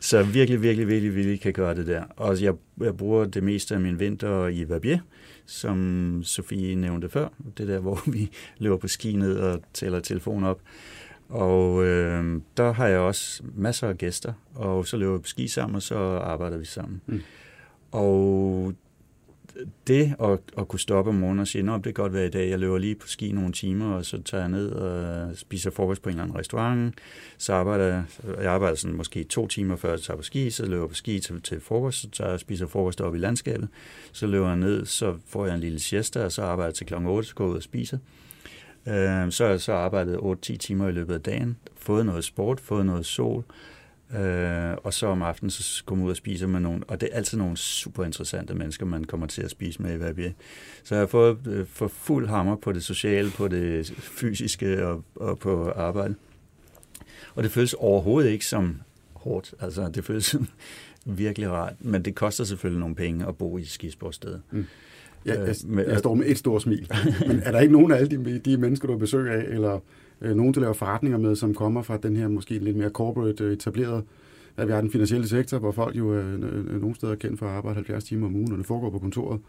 så 0.01 0.19
jeg 0.19 0.35
virkelig, 0.35 0.63
virkelig, 0.63 0.89
virkelig, 0.89 1.15
virkelig 1.15 1.41
kan 1.41 1.53
gøre 1.53 1.75
det 1.75 1.87
der. 1.87 2.03
Og 2.17 2.43
jeg, 2.43 2.55
jeg 2.81 2.97
bruger 2.97 3.25
det 3.25 3.43
meste 3.43 3.75
af 3.75 3.81
min 3.81 4.01
vinter 4.01 4.47
i 4.47 4.69
Verbier, 4.69 4.99
som 5.47 6.21
Sofie 6.25 6.75
nævnte 6.75 7.09
før. 7.09 7.29
Det 7.59 7.69
der, 7.69 7.79
hvor 7.79 8.03
vi 8.07 8.31
løber 8.59 8.77
på 8.77 8.89
ski 8.89 9.17
ned 9.17 9.39
og 9.39 9.61
tæller 9.75 10.01
telefonen 10.01 10.45
op. 10.45 10.61
Og 11.29 11.85
øh, 11.85 12.41
der 12.57 12.73
har 12.73 12.87
jeg 12.87 12.99
også 12.99 13.43
masser 13.55 13.89
af 13.89 13.99
gæster, 13.99 14.33
og 14.55 14.87
så 14.87 14.97
løber 14.97 15.13
vi 15.13 15.19
på 15.19 15.29
ski 15.29 15.49
sammen, 15.49 15.77
og 15.77 15.83
så 15.83 15.97
arbejder 15.99 16.59
vi 16.59 16.65
sammen. 16.65 17.01
Mm. 17.07 17.21
Og 17.93 18.75
det 19.87 20.15
at, 20.21 20.39
at 20.59 20.69
kunne 20.69 20.81
stoppe 20.81 21.09
om 21.09 21.15
morgenen 21.15 21.41
og 21.41 21.47
sige, 21.47 21.73
at 21.73 21.75
det 21.75 21.85
kan 21.85 21.93
godt 21.93 22.13
være 22.13 22.27
i 22.27 22.31
dag, 22.31 22.51
jeg 22.51 22.59
løber 22.59 22.79
lige 22.79 22.95
på 22.95 23.07
ski 23.07 23.33
nogle 23.33 23.53
timer, 23.53 23.95
og 23.95 24.05
så 24.05 24.23
tager 24.23 24.43
jeg 24.43 24.51
ned 24.51 24.71
og 24.71 25.37
spiser 25.37 25.71
frokost 25.71 26.03
på 26.03 26.09
en 26.09 26.13
eller 26.13 26.23
anden 26.23 26.39
restaurant. 26.39 26.95
Så 27.39 27.53
arbejder 27.53 27.85
jeg, 27.85 28.05
jeg 28.43 28.53
arbejder 28.53 28.77
sådan 28.77 28.97
måske 28.97 29.25
to 29.25 29.47
timer 29.47 29.77
før 29.77 29.91
jeg 29.91 30.01
tager 30.01 30.17
på 30.17 30.23
ski, 30.23 30.51
så 30.51 30.67
løber 30.67 30.83
jeg 30.83 30.89
på 30.89 30.95
ski 30.95 31.21
til, 31.21 31.43
til 31.43 31.61
frokost, 31.61 32.01
så 32.01 32.11
tager 32.11 32.29
jeg 32.29 32.35
og 32.35 32.41
spiser 32.41 32.67
frokost 32.67 33.01
op 33.01 33.15
i 33.15 33.19
landskabet. 33.19 33.69
Så 34.13 34.27
løber 34.27 34.49
jeg 34.49 34.57
ned, 34.57 34.87
så 34.87 35.17
får 35.27 35.47
jeg 35.47 35.55
en 35.55 35.61
lille 35.61 35.79
siesta, 35.79 36.25
og 36.25 36.33
så 36.33 36.43
arbejder 36.43 36.69
jeg 36.69 36.75
til 36.75 36.87
kl. 36.87 36.95
8, 36.95 37.29
så 37.29 37.35
går 37.35 37.45
jeg 37.45 37.51
ud 37.51 37.57
og 37.57 37.63
spiser. 37.63 37.99
Øh, 38.87 39.33
så 39.33 39.45
har 39.45 39.51
jeg 39.51 39.61
så 39.61 39.73
arbejdet 39.73 40.17
8-10 40.17 40.57
timer 40.57 40.89
i 40.89 40.93
løbet 40.93 41.15
af 41.15 41.21
dagen, 41.21 41.57
fået 41.77 42.07
noget 42.07 42.25
sport, 42.25 42.61
fået 42.61 42.87
noget 42.87 43.07
sol, 43.07 43.45
Øh, 43.45 43.80
og 44.83 44.95
så 44.95 45.07
om 45.07 45.23
aftenen, 45.23 45.51
så 45.51 45.85
kommer 45.85 46.05
ud 46.05 46.11
og 46.11 46.17
spiser 46.17 46.47
med 46.47 46.61
nogen. 46.61 46.85
Og 46.89 47.01
det 47.01 47.09
er 47.13 47.17
altid 47.17 47.39
nogle 47.39 47.57
super 47.57 48.05
interessante 48.05 48.55
mennesker, 48.55 48.87
man 48.87 49.05
kommer 49.05 49.27
til 49.27 49.43
at 49.43 49.51
spise 49.51 49.83
med 49.83 49.97
i 49.97 50.01
Verbier. 50.01 50.33
Så 50.85 50.95
jeg 50.95 51.03
har 51.03 51.07
fået 51.07 51.39
øh, 51.47 51.67
for 51.67 51.89
fuld 51.89 52.29
hammer 52.29 52.57
på 52.57 52.73
det 52.73 52.85
sociale, 52.85 53.31
på 53.31 53.49
det 53.49 53.93
fysiske 53.99 54.87
og, 54.87 55.05
og 55.17 55.39
på 55.39 55.71
arbejde. 55.71 56.15
Og 57.35 57.43
det 57.43 57.51
føles 57.51 57.75
overhovedet 57.75 58.31
ikke 58.31 58.47
som 58.47 58.81
hårdt. 59.13 59.55
Altså, 59.61 59.91
det 59.95 60.05
føles 60.05 60.25
som 60.25 60.49
virkelig 61.05 61.51
rart. 61.51 61.75
Men 61.81 62.05
det 62.05 62.15
koster 62.15 62.45
selvfølgelig 62.45 62.81
nogle 62.81 62.95
penge 62.95 63.27
at 63.27 63.37
bo 63.37 63.59
i 63.59 63.61
et 63.61 63.71
skisportsted. 63.71 64.39
Mm. 64.51 64.67
Jeg, 65.25 65.39
jeg, 65.39 65.87
jeg 65.89 65.99
står 65.99 66.15
med 66.15 66.27
et 66.27 66.39
stort 66.39 66.63
smil. 66.63 66.93
Men 67.27 67.41
er 67.45 67.53
der 67.53 67.61
ikke 67.61 67.73
nogen 67.73 67.93
af 67.93 67.97
alle 67.97 68.25
de, 68.25 68.39
de 68.39 68.57
mennesker, 68.57 68.89
du 68.89 68.99
besøger 68.99 69.33
af, 69.33 69.45
eller 69.49 69.81
øh, 70.21 70.37
nogen, 70.37 70.55
der 70.55 70.61
laver 70.61 70.73
forretninger 70.73 71.19
med, 71.19 71.37
som 71.37 71.55
kommer 71.55 71.83
fra 71.83 71.97
den 71.97 72.17
her 72.17 72.29
måske 72.29 72.59
lidt 72.59 72.77
mere 72.77 72.91
corporate 72.91 73.45
øh, 73.45 73.53
etableret, 73.53 74.05
at 74.57 74.67
vi 74.69 74.73
har 74.73 74.81
den 74.81 74.91
finansielle 74.91 75.29
sektor, 75.29 75.59
hvor 75.59 75.73
folk 75.73 75.97
jo 75.97 76.15
øh, 76.15 76.35
øh, 76.35 76.81
nogle 76.81 76.97
steder 76.97 77.13
er 77.13 77.17
kendt 77.17 77.39
for 77.39 77.47
at 77.47 77.53
arbejde 77.53 77.75
70 77.75 78.05
timer 78.05 78.27
om 78.27 78.35
ugen, 78.35 78.53
og 78.53 78.59
det 78.59 78.67
foregår 78.67 78.91
på 78.91 78.99
kontoret. 78.99 79.41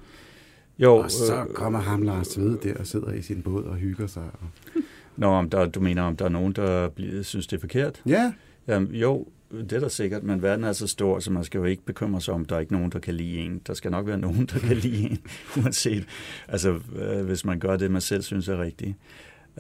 Jo, 0.80 0.96
og 0.96 1.12
så 1.12 1.42
øh, 1.42 1.54
kommer 1.54 1.80
ham 1.80 2.02
Lars 2.02 2.28
Tvede 2.28 2.58
der 2.64 2.74
og 2.74 2.88
sidder 2.88 3.14
i 3.14 3.22
sin 3.22 3.42
båd 3.42 3.64
og 3.64 3.76
hygger 3.76 4.08
sig. 4.08 4.24
Og... 4.24 4.82
Nå, 5.18 5.28
om 5.28 5.50
der, 5.50 5.66
du 5.66 5.80
mener, 5.80 6.02
om 6.02 6.18
der 6.18 6.26
er 6.26 6.30
nogen, 6.30 6.54
der 6.54 6.90
bliver, 6.90 7.22
synes, 7.22 7.48
det 7.48 7.58
er 7.58 7.60
forkert? 7.60 8.02
Ja. 8.06 8.34
Jamen, 8.68 8.92
jo, 8.96 9.28
det 9.52 9.74
er 9.74 9.80
da 9.80 9.90
sikkert, 9.90 10.24
men 10.24 10.42
verden 10.42 10.66
er 10.66 10.74
så 10.74 10.88
stor, 10.88 11.20
så 11.20 11.32
man 11.32 11.44
skal 11.44 11.58
jo 11.58 11.66
ikke 11.66 11.86
bekymre 11.86 12.22
sig 12.22 12.34
om, 12.34 12.46
der 12.46 12.56
er 12.56 12.60
ikke 12.60 12.74
nogen, 12.74 12.92
der 12.92 13.00
kan 13.00 13.14
lide 13.14 13.38
en. 13.38 13.62
Der 13.68 13.74
skal 13.74 13.92
nok 13.92 14.08
være 14.08 14.18
nogen, 14.18 14.46
der 14.46 14.60
kan 14.60 14.78
lide 14.78 15.10
en, 15.10 15.20
uanset, 15.64 16.06
altså, 16.48 16.80
øh, 16.96 17.26
hvis 17.26 17.46
man 17.46 17.60
gør 17.60 17.78
det, 17.78 17.92
man 17.92 18.02
selv 18.02 18.22
synes 18.22 18.48
er 18.48 18.62
rigtigt. 18.62 18.96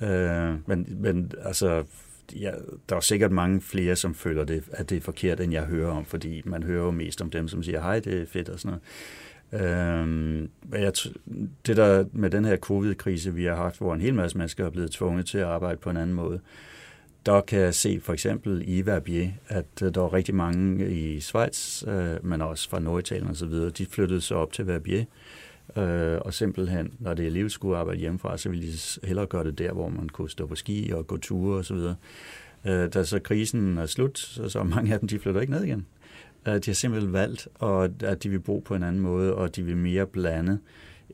Øh, 0.02 0.56
men, 0.66 0.98
men 1.00 1.32
altså, 1.44 1.84
ja, 2.36 2.52
der 2.90 2.96
er 2.96 3.00
sikkert 3.00 3.32
mange 3.32 3.62
flere, 3.62 3.96
som 3.96 4.16
føler, 4.16 4.44
det, 4.44 4.64
at 4.72 4.90
det 4.90 4.98
er 4.98 5.02
forkert, 5.02 5.40
end 5.40 5.54
jeg 5.54 5.64
hører 5.64 5.92
om, 5.92 6.06
fordi 6.06 6.42
man 6.46 6.64
hører 6.64 6.84
jo 6.84 6.92
mest 6.92 7.22
om 7.22 7.30
dem, 7.30 7.48
som 7.48 7.64
siger, 7.64 7.82
hej, 7.82 8.00
det 8.00 8.22
er 8.22 8.26
fedt 8.26 8.50
og 8.50 8.60
sådan 8.60 8.70
noget. 8.70 8.84
Øhm, 9.54 10.50
jeg, 10.72 10.94
det 11.66 11.78
der 11.78 12.06
med 12.12 12.30
den 12.30 12.46
her 12.46 12.58
covid-krise, 12.58 13.34
vi 13.34 13.46
har 13.46 13.56
haft, 13.56 13.78
hvor 13.78 13.94
en 13.94 14.02
hel 14.02 14.14
masse 14.14 14.38
mennesker 14.38 14.66
er 14.66 14.70
blevet 14.70 14.92
tvunget 14.92 15.26
til 15.26 15.38
at 15.38 15.44
arbejde 15.44 15.78
på 15.78 15.90
en 15.90 15.98
anden 15.98 16.16
måde, 16.16 16.40
der 17.26 17.42
kan 17.42 17.60
jeg 17.60 17.76
se 17.76 18.00
for 18.04 18.14
eksempel 18.14 18.64
i 18.66 18.86
Verbier, 18.86 19.30
at 19.48 19.66
øh, 19.84 19.94
der 19.94 20.02
er 20.02 20.14
rigtig 20.14 20.36
mange 20.36 20.92
i 20.92 21.20
Schweiz, 21.20 21.84
øh, 21.88 22.26
men 22.26 22.42
også 22.42 22.70
fra 22.70 22.80
Norditalien 22.80 23.30
og 23.30 23.36
så 23.36 23.46
videre, 23.46 23.70
de 23.70 23.86
flyttede 23.86 24.22
sig 24.22 24.38
op 24.38 24.54
til 24.54 24.68
Verbier, 24.68 25.06
Øh, 25.78 26.18
og 26.22 26.34
simpelthen, 26.34 26.94
når 27.00 27.14
det 27.14 27.38
er 27.38 27.50
skulle 27.50 27.78
arbejde 27.78 28.00
hjemmefra, 28.00 28.38
så 28.38 28.50
ville 28.50 28.68
de 28.68 28.78
hellere 29.04 29.26
gøre 29.26 29.44
det 29.44 29.58
der, 29.58 29.74
hvor 29.74 29.90
man 29.90 30.10
kunne 30.10 30.30
stå 30.30 30.46
på 30.46 30.56
ski 30.56 30.92
og 30.94 31.08
gå 31.08 31.18
ture 31.18 31.58
og 31.58 31.66
så 31.66 31.74
videre. 31.74 31.96
Øh, 32.66 32.94
da 32.94 33.04
så 33.04 33.20
krisen 33.20 33.78
er 33.78 33.86
slut, 33.86 34.20
så, 34.20 34.50
så 34.50 34.64
mange 34.76 34.94
af 34.94 35.00
dem, 35.00 35.10
de 35.10 35.20
flytter 35.20 35.42
ikke 35.42 35.54
ned 35.54 35.64
igen. 35.64 35.86
Øh, 36.48 36.54
de 36.54 36.62
har 36.66 36.74
simpelthen 36.74 37.14
valgt, 37.14 37.48
og, 37.56 37.90
at 38.04 38.24
de 38.24 38.30
vil 38.30 38.40
bo 38.40 38.60
på 38.60 38.76
en 38.76 38.84
anden 38.84 39.02
måde, 39.02 39.36
og 39.36 39.56
de 39.56 39.64
vil 39.64 39.78
mere 39.78 40.08
blande 40.08 40.60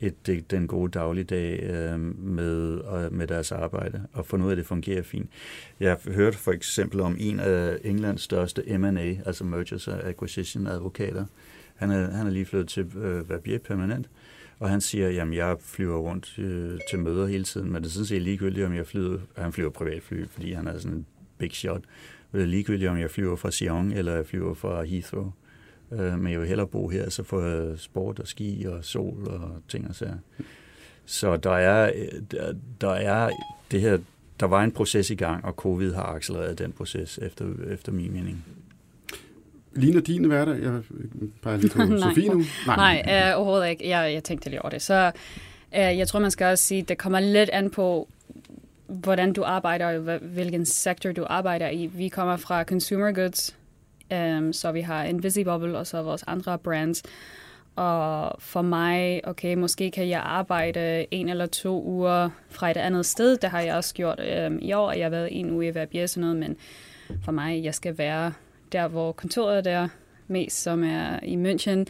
et, 0.01 0.27
det, 0.27 0.51
den 0.51 0.67
gode 0.67 0.91
dagligdag 0.91 1.63
øh, 1.63 1.99
med, 2.19 2.81
øh, 2.95 3.13
med 3.13 3.27
deres 3.27 3.51
arbejde, 3.51 4.01
og 4.13 4.25
få 4.25 4.37
noget 4.37 4.51
af, 4.51 4.55
det 4.55 4.65
fungerer 4.65 5.03
fint. 5.03 5.29
Jeg 5.79 5.89
har 5.89 6.11
hørt 6.13 6.35
for 6.35 6.51
eksempel 6.51 6.99
om 6.99 7.15
en 7.19 7.39
af 7.39 7.77
Englands 7.83 8.21
største 8.21 8.77
M&A, 8.77 9.15
altså 9.25 9.43
Mergers 9.43 9.87
and 9.87 10.01
Acquisition 10.03 10.67
advokater. 10.67 11.25
Han 11.75 11.91
er, 11.91 12.11
han 12.11 12.27
er 12.27 12.31
lige 12.31 12.45
flyttet 12.45 12.69
til 12.69 12.97
øh, 12.97 13.29
Verbier 13.29 13.59
permanent, 13.59 14.09
og 14.59 14.69
han 14.69 14.81
siger, 14.81 15.09
jamen 15.09 15.33
jeg 15.33 15.55
flyver 15.59 15.97
rundt 15.97 16.39
øh, 16.39 16.79
til 16.89 16.99
møder 16.99 17.27
hele 17.27 17.43
tiden, 17.43 17.71
men 17.71 17.83
det 17.83 17.89
er 17.89 17.91
sådan 17.91 18.05
set 18.05 18.21
ligegyldigt, 18.21 18.65
om 18.65 18.75
jeg 18.75 18.87
flyver, 18.87 19.19
han 19.37 19.53
flyver 19.53 19.69
privatfly, 19.69 20.27
fordi 20.27 20.53
han 20.53 20.67
er 20.67 20.77
sådan 20.77 20.97
en 20.97 21.05
big 21.37 21.51
shot. 21.51 21.81
Det 22.31 22.41
er 22.41 22.45
ligegyldigt, 22.45 22.89
om 22.89 22.97
jeg 22.97 23.11
flyver 23.11 23.35
fra 23.35 23.51
Sion 23.51 23.91
eller 23.91 24.15
jeg 24.15 24.25
flyver 24.25 24.53
fra 24.53 24.83
Heathrow. 24.83 25.31
Øh, 25.91 26.19
men 26.19 26.31
jeg 26.31 26.39
vil 26.39 26.47
hellere 26.47 26.67
bo 26.67 26.89
her, 26.89 27.09
så 27.09 27.23
får 27.23 27.41
jeg 27.41 27.79
sport 27.79 28.19
og 28.19 28.27
ski 28.27 28.65
og 28.67 28.85
sol 28.85 29.27
og 29.27 29.61
ting 29.67 29.87
og 29.89 29.95
sager. 29.95 30.17
Så 31.05 31.37
der 31.37 31.51
er, 31.51 31.91
der, 32.31 32.53
der 32.81 32.91
er 32.91 33.29
det 33.71 33.81
her, 33.81 33.97
der 34.39 34.45
var 34.45 34.63
en 34.63 34.71
proces 34.71 35.09
i 35.09 35.15
gang, 35.15 35.45
og 35.45 35.53
covid 35.53 35.93
har 35.93 36.03
accelereret 36.03 36.59
den 36.59 36.71
proces, 36.71 37.17
efter, 37.21 37.45
efter 37.69 37.91
min 37.91 38.13
mening. 38.13 38.45
Ligner 39.77 40.01
din 40.01 40.23
hverdag? 40.23 40.61
Jeg 40.61 40.81
peger 41.41 41.57
lige 41.57 41.69
på 41.87 41.97
Sofie 41.97 42.29
nu. 42.29 42.37
Nej, 42.67 43.03
Nej 43.03 43.31
uh, 43.33 43.37
overhovedet 43.37 43.69
ikke. 43.69 43.89
Jeg, 43.89 44.13
jeg 44.13 44.23
tænkte 44.23 44.49
lige 44.49 44.61
over 44.61 44.69
det. 44.69 44.81
Så 44.81 45.11
uh, 45.71 45.77
jeg 45.77 46.07
tror, 46.07 46.19
man 46.19 46.31
skal 46.31 46.47
også 46.47 46.63
sige, 46.63 46.81
det 46.81 46.97
kommer 46.97 47.19
lidt 47.19 47.49
an 47.49 47.69
på, 47.69 48.07
hvordan 48.87 49.33
du 49.33 49.43
arbejder, 49.43 49.85
og 49.85 50.17
hvilken 50.17 50.65
sektor 50.65 51.11
du 51.11 51.25
arbejder 51.29 51.69
i. 51.69 51.85
Vi 51.85 52.07
kommer 52.07 52.37
fra 52.37 52.63
consumer 52.63 53.11
goods, 53.11 53.55
um, 54.11 54.53
så 54.53 54.71
vi 54.71 54.81
har 54.81 55.03
Invisibubble 55.03 55.77
og 55.77 55.87
så 55.87 56.01
vores 56.01 56.23
andre 56.27 56.57
brands. 56.57 57.03
Og 57.75 58.35
for 58.39 58.61
mig, 58.61 59.21
okay, 59.27 59.55
måske 59.55 59.91
kan 59.91 60.09
jeg 60.09 60.21
arbejde 60.25 61.05
en 61.11 61.29
eller 61.29 61.45
to 61.45 61.83
uger 61.83 62.29
fra 62.49 62.71
et 62.71 62.77
andet 62.77 63.05
sted. 63.05 63.37
Det 63.37 63.49
har 63.49 63.61
jeg 63.61 63.75
også 63.75 63.93
gjort 63.93 64.19
um, 64.47 64.59
i 64.61 64.73
år, 64.73 64.91
jeg 64.91 65.05
har 65.05 65.09
været 65.09 65.39
en 65.39 65.51
uge 65.51 65.67
i 65.67 65.69
VBS 65.69 66.17
og 66.17 66.21
noget, 66.21 66.35
men 66.35 66.55
for 67.25 67.31
mig, 67.31 67.63
jeg 67.63 67.75
skal 67.75 67.97
være 67.97 68.33
der, 68.71 68.87
hvor 68.87 69.11
kontoret 69.11 69.67
er 69.67 69.87
mest, 70.27 70.61
som 70.61 70.83
er 70.83 71.19
i 71.23 71.35
München. 71.35 71.85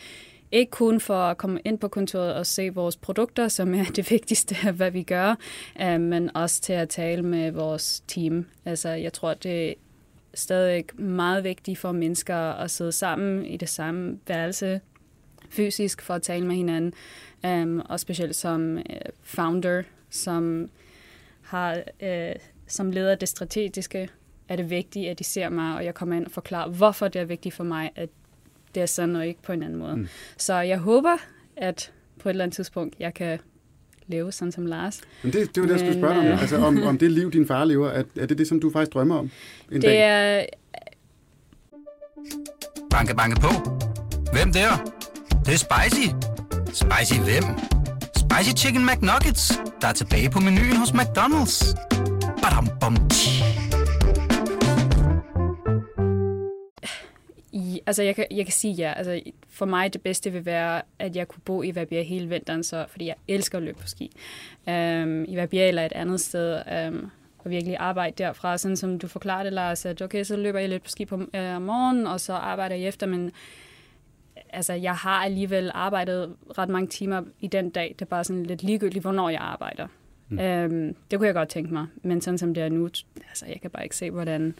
Ikke 0.51 0.69
kun 0.69 0.99
for 0.99 1.17
at 1.17 1.37
komme 1.37 1.59
ind 1.65 1.79
på 1.79 1.87
kontoret 1.87 2.33
og 2.33 2.45
se 2.45 2.69
vores 2.69 2.97
produkter, 2.97 3.47
som 3.47 3.73
er 3.73 3.83
det 3.95 4.11
vigtigste 4.11 4.55
af, 4.63 4.73
hvad 4.73 4.91
vi 4.91 5.03
gør, 5.03 5.35
øh, 5.81 6.01
men 6.01 6.35
også 6.35 6.61
til 6.61 6.73
at 6.73 6.89
tale 6.89 7.23
med 7.23 7.51
vores 7.51 8.03
team. 8.07 8.45
Altså, 8.65 8.89
jeg 8.89 9.13
tror, 9.13 9.33
det 9.33 9.69
er 9.69 9.73
stadig 10.33 10.85
meget 10.95 11.43
vigtigt 11.43 11.79
for 11.79 11.91
mennesker 11.91 12.37
at 12.37 12.71
sidde 12.71 12.91
sammen 12.91 13.45
i 13.45 13.57
det 13.57 13.69
samme 13.69 14.19
værelse 14.27 14.81
fysisk 15.49 16.01
for 16.01 16.13
at 16.13 16.21
tale 16.21 16.47
med 16.47 16.55
hinanden, 16.55 16.93
um, 17.43 17.81
og 17.89 17.99
specielt 17.99 18.35
som 18.35 18.77
uh, 18.77 18.83
founder, 19.23 19.83
som 20.09 20.69
har 21.41 21.81
uh, 22.03 22.41
som 22.67 22.91
leder 22.91 23.15
det 23.15 23.29
strategiske 23.29 24.09
er 24.49 24.55
det 24.55 24.69
vigtigt, 24.69 25.09
at 25.09 25.19
de 25.19 25.23
ser 25.23 25.49
mig, 25.49 25.75
og 25.75 25.85
jeg 25.85 25.93
kommer 25.93 26.15
ind 26.15 26.25
og 26.25 26.31
forklarer, 26.31 26.69
hvorfor 26.69 27.07
det 27.07 27.21
er 27.21 27.25
vigtigt 27.25 27.55
for 27.55 27.63
mig, 27.63 27.91
at 27.95 28.09
det 28.75 28.81
er 28.81 28.85
sådan 28.85 29.15
og 29.15 29.27
ikke 29.27 29.41
på 29.41 29.51
en 29.51 29.63
anden 29.63 29.79
måde. 29.79 29.95
Mm. 29.95 30.07
Så 30.37 30.53
jeg 30.53 30.77
håber, 30.77 31.17
at 31.57 31.91
på 32.19 32.29
et 32.29 32.33
eller 32.33 32.43
andet 32.43 32.55
tidspunkt, 32.55 32.95
jeg 32.99 33.13
kan 33.13 33.39
leve 34.07 34.31
sådan 34.31 34.51
som 34.51 34.65
Lars. 34.65 35.01
Men 35.23 35.33
det, 35.33 35.55
det 35.55 35.61
var 35.61 35.67
det, 35.67 35.71
jeg 35.71 35.79
skulle 35.79 35.99
spørge 35.99 36.13
dig 36.13 36.21
om. 36.21 36.27
Øh, 36.27 36.41
altså, 36.41 36.57
om. 36.57 36.83
Om 36.83 36.97
det 36.97 37.11
liv, 37.11 37.31
din 37.31 37.47
far 37.47 37.65
lever, 37.65 37.89
er, 37.89 38.03
er 38.19 38.25
det 38.25 38.37
det, 38.37 38.47
som 38.47 38.59
du 38.59 38.71
faktisk 38.71 38.93
drømmer 38.93 39.17
om 39.17 39.31
en 39.71 39.81
det 39.81 39.83
dag? 39.83 40.39
er... 40.39 40.45
Banke, 42.89 43.15
banke 43.15 43.41
på. 43.41 43.49
Hvem 44.33 44.53
der? 44.53 44.93
Det, 45.29 45.45
det 45.45 45.53
er 45.53 45.57
spicy. 45.57 46.07
Spicy 46.67 47.19
hvem? 47.19 47.43
Spicy 48.15 48.65
Chicken 48.65 48.85
McNuggets, 48.85 49.59
der 49.81 49.87
er 49.87 49.93
tilbage 49.93 50.29
på 50.29 50.39
menuen 50.39 50.75
hos 50.75 50.89
McDonald's. 50.89 51.75
Badum, 52.41 52.69
bom, 52.81 53.09
tji. 53.09 53.56
Altså, 57.87 58.03
jeg 58.03 58.15
kan, 58.15 58.25
jeg 58.31 58.45
kan 58.45 58.53
sige 58.53 58.73
ja. 58.73 58.93
Altså, 58.97 59.21
for 59.49 59.65
mig 59.65 59.93
det 59.93 60.01
bedste 60.01 60.31
vil 60.31 60.45
være, 60.45 60.81
at 60.99 61.15
jeg 61.15 61.27
kunne 61.27 61.41
bo 61.45 61.63
i 61.63 61.75
Verbia 61.75 62.01
hele 62.01 62.29
vinteren, 62.29 62.63
så, 62.63 62.85
fordi 62.89 63.05
jeg 63.05 63.15
elsker 63.27 63.57
at 63.57 63.63
løbe 63.63 63.79
på 63.79 63.87
ski. 63.87 64.11
Um, 64.67 65.23
I 65.23 65.35
Verbia 65.35 65.67
eller 65.67 65.85
et 65.85 65.91
andet 65.91 66.21
sted, 66.21 66.61
um, 66.87 67.11
og 67.37 67.51
virkelig 67.51 67.77
arbejde 67.77 68.23
derfra, 68.23 68.57
sådan 68.57 68.77
som 68.77 68.99
du 68.99 69.07
forklarede 69.07 69.45
det, 69.45 69.53
Lars, 69.53 69.85
at 69.85 70.01
okay, 70.01 70.23
så 70.23 70.37
løber 70.37 70.59
jeg 70.59 70.69
lidt 70.69 70.83
på 70.83 70.89
ski 70.89 71.05
på, 71.05 71.15
uh, 71.15 71.55
om 71.55 71.61
morgenen, 71.61 72.07
og 72.07 72.19
så 72.19 72.33
arbejder 72.33 72.75
jeg 72.75 72.87
efter, 72.87 73.07
men 73.07 73.31
altså, 74.49 74.73
jeg 74.73 74.95
har 74.95 75.23
alligevel 75.23 75.71
arbejdet 75.73 76.35
ret 76.57 76.69
mange 76.69 76.87
timer 76.87 77.21
i 77.39 77.47
den 77.47 77.69
dag. 77.69 77.95
Det 77.99 78.01
er 78.01 78.09
bare 78.09 78.23
sådan 78.23 78.43
lidt 78.43 78.63
ligegyldigt, 78.63 79.03
hvornår 79.03 79.29
jeg 79.29 79.41
arbejder. 79.41 79.87
Mm. 80.29 80.39
Um, 80.39 80.95
det 81.11 81.19
kunne 81.19 81.27
jeg 81.27 81.33
godt 81.33 81.49
tænke 81.49 81.73
mig, 81.73 81.85
men 82.01 82.21
sådan 82.21 82.37
som 82.37 82.53
det 82.53 82.63
er 82.63 82.69
nu, 82.69 82.89
altså, 83.29 83.45
jeg 83.45 83.61
kan 83.61 83.71
bare 83.71 83.83
ikke 83.83 83.95
se, 83.95 84.11
hvordan, 84.11 84.55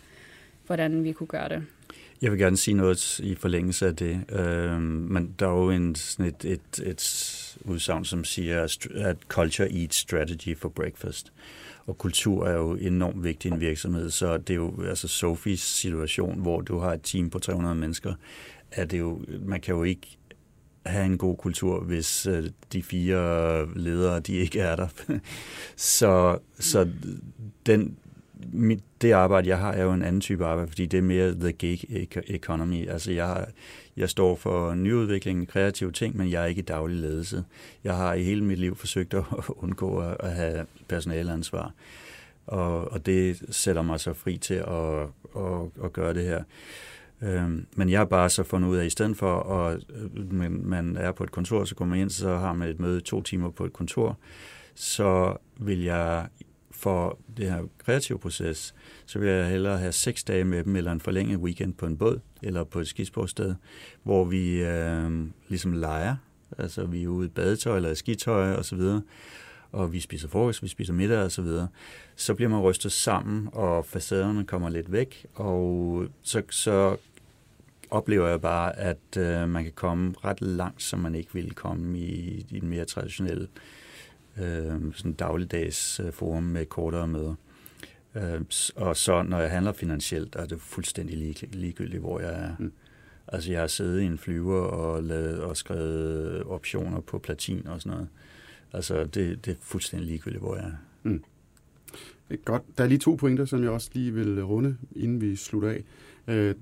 hvordan 0.66 1.04
vi 1.04 1.12
kunne 1.12 1.28
gøre 1.28 1.50
det. 1.50 1.64
Jeg 2.22 2.32
vil 2.32 2.40
gerne 2.40 2.58
sige 2.58 2.76
noget 2.76 3.20
i 3.20 3.36
forlængelse 3.36 3.88
af 3.88 3.96
det. 3.96 4.26
Øh, 4.30 4.82
men 4.82 5.36
der 5.40 5.48
er 5.48 5.52
jo 5.52 5.70
en, 5.70 5.96
sådan 5.96 6.26
et, 6.26 6.46
et, 6.46 6.80
et 6.86 7.58
udsagn, 7.62 8.06
som 8.06 8.24
siger, 8.24 8.68
at 8.96 9.18
culture 9.28 9.74
eats 9.74 9.96
strategy 9.96 10.58
for 10.58 10.70
breakfast. 10.70 11.34
Og 11.86 11.98
kultur 11.98 12.48
er 12.48 12.54
jo 12.54 12.76
enormt 12.76 13.24
vigtig 13.24 13.50
i 13.50 13.54
en 13.54 13.60
virksomhed, 13.60 14.10
så 14.10 14.38
det 14.38 14.50
er 14.50 14.56
jo 14.56 14.84
altså 14.84 15.08
Sofies 15.08 15.60
situation, 15.60 16.42
hvor 16.42 16.62
du 16.62 16.80
har 16.80 16.94
et 16.94 17.02
team 17.04 17.30
på 17.30 17.40
300 17.40 17.76
mennesker, 17.76 18.14
er 18.72 18.86
det 18.86 19.00
jo, 19.00 19.22
man 19.46 19.62
kan 19.62 19.76
jo 19.76 19.84
ikke 19.84 20.18
have 20.86 21.06
en 21.06 21.18
god 21.18 21.38
kultur, 21.38 21.80
hvis 21.80 22.26
øh, 22.26 22.50
de 22.74 22.84
fire 22.84 23.68
ledere, 23.76 24.20
de 24.20 24.34
ikke 24.34 24.60
er 24.60 24.76
der. 24.76 24.88
så, 25.76 26.40
så 26.60 26.90
den, 27.66 27.98
mit, 28.52 28.84
det 29.02 29.12
arbejde, 29.12 29.50
jeg 29.50 29.58
har, 29.58 29.74
er 29.74 29.84
jo 29.84 29.94
en 29.94 30.02
anden 30.02 30.22
type 30.22 30.46
arbejde, 30.46 30.70
fordi 30.70 30.86
det 30.86 30.98
er 30.98 31.02
mere 31.02 31.32
the 31.32 31.52
gig 31.52 32.08
economy. 32.28 32.90
Altså, 32.90 33.12
jeg, 33.12 33.46
jeg 33.98 34.10
står 34.10 34.36
for 34.36 34.74
nyudvikling, 34.74 35.48
kreative 35.48 35.92
ting, 35.92 36.18
men 36.18 36.32
jeg 36.32 36.42
er 36.42 36.46
ikke 36.46 36.60
i 36.60 36.66
daglig 36.66 36.98
ledelse. 36.98 37.44
Jeg 37.84 37.96
har 37.96 38.14
i 38.14 38.24
hele 38.24 38.44
mit 38.44 38.60
liv 38.60 38.76
forsøgt 38.76 39.14
at 39.14 39.24
undgå 39.64 39.98
at 40.20 40.32
have 40.32 40.66
personaleansvar. 40.88 41.74
Og, 42.48 42.92
og 42.92 43.06
det 43.06 43.44
sætter 43.50 43.82
mig 43.82 44.00
så 44.00 44.14
fri 44.14 44.38
til 44.38 44.54
at, 44.54 45.02
at, 45.38 45.84
at 45.84 45.94
gøre 45.94 46.14
det 46.14 46.24
her. 46.24 46.44
Øhm, 47.22 47.66
men 47.76 47.90
jeg 47.90 48.00
har 48.00 48.06
bare 48.06 48.30
så 48.30 48.44
fundet 48.44 48.70
ud 48.70 48.76
af, 48.76 48.82
at 48.82 48.88
i 48.88 48.90
stedet 48.90 49.18
for, 49.18 49.40
at 49.66 49.80
man, 50.32 50.62
man 50.64 50.98
er 50.98 51.12
på 51.12 51.24
et 51.24 51.32
kontor, 51.32 51.64
så 51.64 51.76
kommer 51.76 51.96
man 51.96 52.02
ind, 52.02 52.10
så 52.10 52.38
har 52.38 52.54
man 52.54 52.70
et 52.70 52.80
møde 52.80 53.02
to 53.02 53.22
timer 53.22 53.50
på 53.50 53.66
et 53.66 53.74
kontor, 53.74 54.18
så 54.76 55.38
vil 55.60 55.84
jeg 55.84 56.28
for 56.78 57.20
det 57.38 57.52
her 57.52 57.64
kreative 57.86 58.20
proces, 58.20 58.76
så 59.06 59.20
vil 59.20 59.30
jeg 59.30 59.50
hellere 59.50 59.78
have 59.78 59.92
seks 59.92 60.24
dage 60.24 60.44
med 60.44 60.64
dem, 60.64 60.76
eller 60.76 60.92
en 60.92 61.00
forlænget 61.00 61.40
weekend 61.40 61.74
på 61.74 61.86
en 61.86 61.98
båd, 61.98 62.20
eller 62.42 62.64
på 62.64 62.80
et 62.80 62.88
skisportsted, 62.88 63.56
hvor 64.04 64.26
vi 64.26 64.64
øh, 64.64 65.28
ligesom 65.48 65.74
leger. 65.74 66.16
Altså 66.58 66.86
vi 66.86 67.04
er 67.04 67.08
ude 67.08 67.26
i 67.26 67.30
badetøj 67.30 67.76
eller 67.76 67.92
i 67.92 67.96
skitøj 67.96 68.54
og 68.54 68.66
så 68.66 68.76
videre, 68.76 69.02
og 69.72 69.94
vi 69.94 70.00
spiser 70.00 70.28
frokost, 70.28 70.64
vi 70.64 70.68
spiser 70.68 70.94
middag 70.94 71.24
og 71.24 71.32
så 71.32 71.42
videre. 71.42 71.68
Så 72.16 72.34
bliver 72.34 72.50
man 72.50 72.62
rystet 72.62 72.92
sammen, 72.92 73.50
og 73.54 73.86
facaderne 73.86 74.46
kommer 74.46 74.70
lidt 74.70 74.92
væk, 74.92 75.26
og 75.34 76.06
så, 76.22 76.42
så 76.50 76.98
oplever 77.90 78.28
jeg 78.28 78.42
bare, 78.42 78.80
at 78.80 79.18
øh, 79.18 79.50
man 79.50 79.64
kan 79.64 79.74
komme 79.76 80.14
ret 80.26 80.42
langt, 80.42 80.84
som 80.84 81.00
man 81.00 81.16
ikke 81.16 81.34
ville 81.34 81.52
komme 81.52 82.00
i, 82.00 82.46
i 82.50 82.58
en 82.58 82.68
mere 82.68 82.86
traditionel 82.86 83.42
øh, 83.42 83.48
sådan 84.94 85.14
dagligdags 85.14 86.00
øh, 86.00 86.12
forum 86.12 86.44
med 86.44 86.66
kortere 86.66 87.08
møder. 87.08 87.36
Øh, 88.16 88.42
og 88.76 88.98
så 88.98 89.24
når 89.24 89.40
jeg 89.40 89.52
handler 89.52 89.74
finansielt, 89.74 90.36
er 90.36 90.46
det 90.46 90.62
fuldstændig 90.62 91.18
lig, 91.18 91.56
ligegyldigt, 91.56 92.02
hvor 92.02 92.20
jeg 92.20 92.34
er. 92.34 92.56
Mm. 92.60 92.72
Altså 93.28 93.52
jeg 93.52 93.60
har 93.60 93.68
siddet 93.68 94.02
i 94.02 94.06
en 94.06 94.18
flyver 94.18 94.62
og, 94.62 95.04
lavet, 95.04 95.40
og 95.40 95.58
skrevet 95.58 96.44
optioner 96.44 97.00
på 97.00 97.20
platin 97.20 97.68
og 97.68 97.82
sådan 97.82 97.92
noget. 97.92 98.08
Altså 98.74 99.04
det, 99.04 99.46
det 99.46 99.52
er 99.52 99.56
fuldstændig 99.62 100.08
ligegyldigt, 100.08 100.42
hvor 100.42 100.56
jeg 100.56 100.66
er. 100.66 100.72
Mm. 101.04 101.24
Godt. 102.46 102.64
Der 102.78 102.84
er 102.84 102.88
lige 102.88 102.98
to 102.98 103.16
pointer, 103.16 103.46
som 103.46 103.64
jeg 103.64 103.70
også 103.70 103.90
lige 103.94 104.14
vil 104.14 104.44
runde, 104.44 104.78
inden 104.96 105.22
vi 105.22 105.36
slutter 105.36 105.70
af. 105.70 105.84
Øh, 106.28 106.56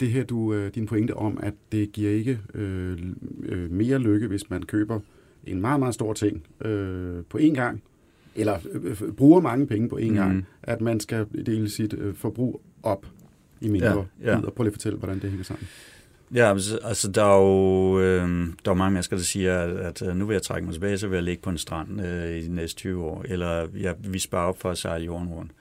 det 0.00 0.08
her, 0.08 0.24
du, 0.24 0.54
øh, 0.54 0.74
din 0.74 0.86
pointe 0.86 1.14
om, 1.16 1.38
at 1.42 1.54
det 1.72 1.92
giver 1.92 2.10
ikke 2.10 2.40
øh, 2.54 2.98
øh, 3.42 3.70
mere 3.70 3.98
lykke, 3.98 4.26
hvis 4.26 4.50
man 4.50 4.62
køber 4.62 5.00
en 5.46 5.60
meget, 5.60 5.80
meget 5.80 5.94
stor 5.94 6.12
ting 6.12 6.46
øh, 6.60 7.24
på 7.28 7.38
én 7.38 7.54
gang, 7.54 7.82
eller 8.34 8.58
øh, 8.72 9.12
bruger 9.12 9.40
mange 9.40 9.66
penge 9.66 9.88
på 9.88 9.96
én 9.96 10.08
mm. 10.08 10.14
gang, 10.14 10.46
at 10.62 10.80
man 10.80 11.00
skal 11.00 11.26
dele 11.46 11.70
sit 11.70 11.92
øh, 11.92 12.14
forbrug 12.14 12.62
op 12.82 13.06
i 13.60 13.68
mindre 13.68 14.06
ja, 14.22 14.30
ja. 14.32 14.40
Prøv 14.40 14.64
lige 14.64 14.66
at 14.66 14.74
fortælle, 14.74 14.98
hvordan 14.98 15.18
det 15.18 15.30
hænger 15.30 15.44
sammen. 15.44 15.68
Ja, 16.34 16.50
altså, 16.50 16.78
altså 16.84 17.10
der 17.10 17.24
er 17.24 17.38
jo 17.38 18.00
øh, 18.00 18.48
der 18.64 18.70
er 18.70 18.74
mange 18.74 18.92
mennesker, 18.92 19.16
der 19.16 19.22
siger, 19.22 19.58
at, 19.58 19.70
at 19.70 20.02
øh, 20.02 20.16
nu 20.16 20.26
vil 20.26 20.34
jeg 20.34 20.42
trække 20.42 20.64
mig 20.64 20.74
tilbage, 20.74 20.98
så 20.98 21.08
vil 21.08 21.16
jeg 21.16 21.22
ligge 21.22 21.42
på 21.42 21.50
en 21.50 21.58
strand 21.58 22.00
øh, 22.00 22.36
i 22.36 22.42
de 22.42 22.54
næste 22.54 22.76
20 22.76 23.04
år, 23.04 23.24
eller 23.28 23.66
ja, 23.80 23.92
vi 23.98 24.18
sparer 24.18 24.48
op 24.48 24.60
for 24.60 24.70
at 24.70 24.78
sejle 24.78 25.04
jorden 25.04 25.28
rundt. 25.28 25.52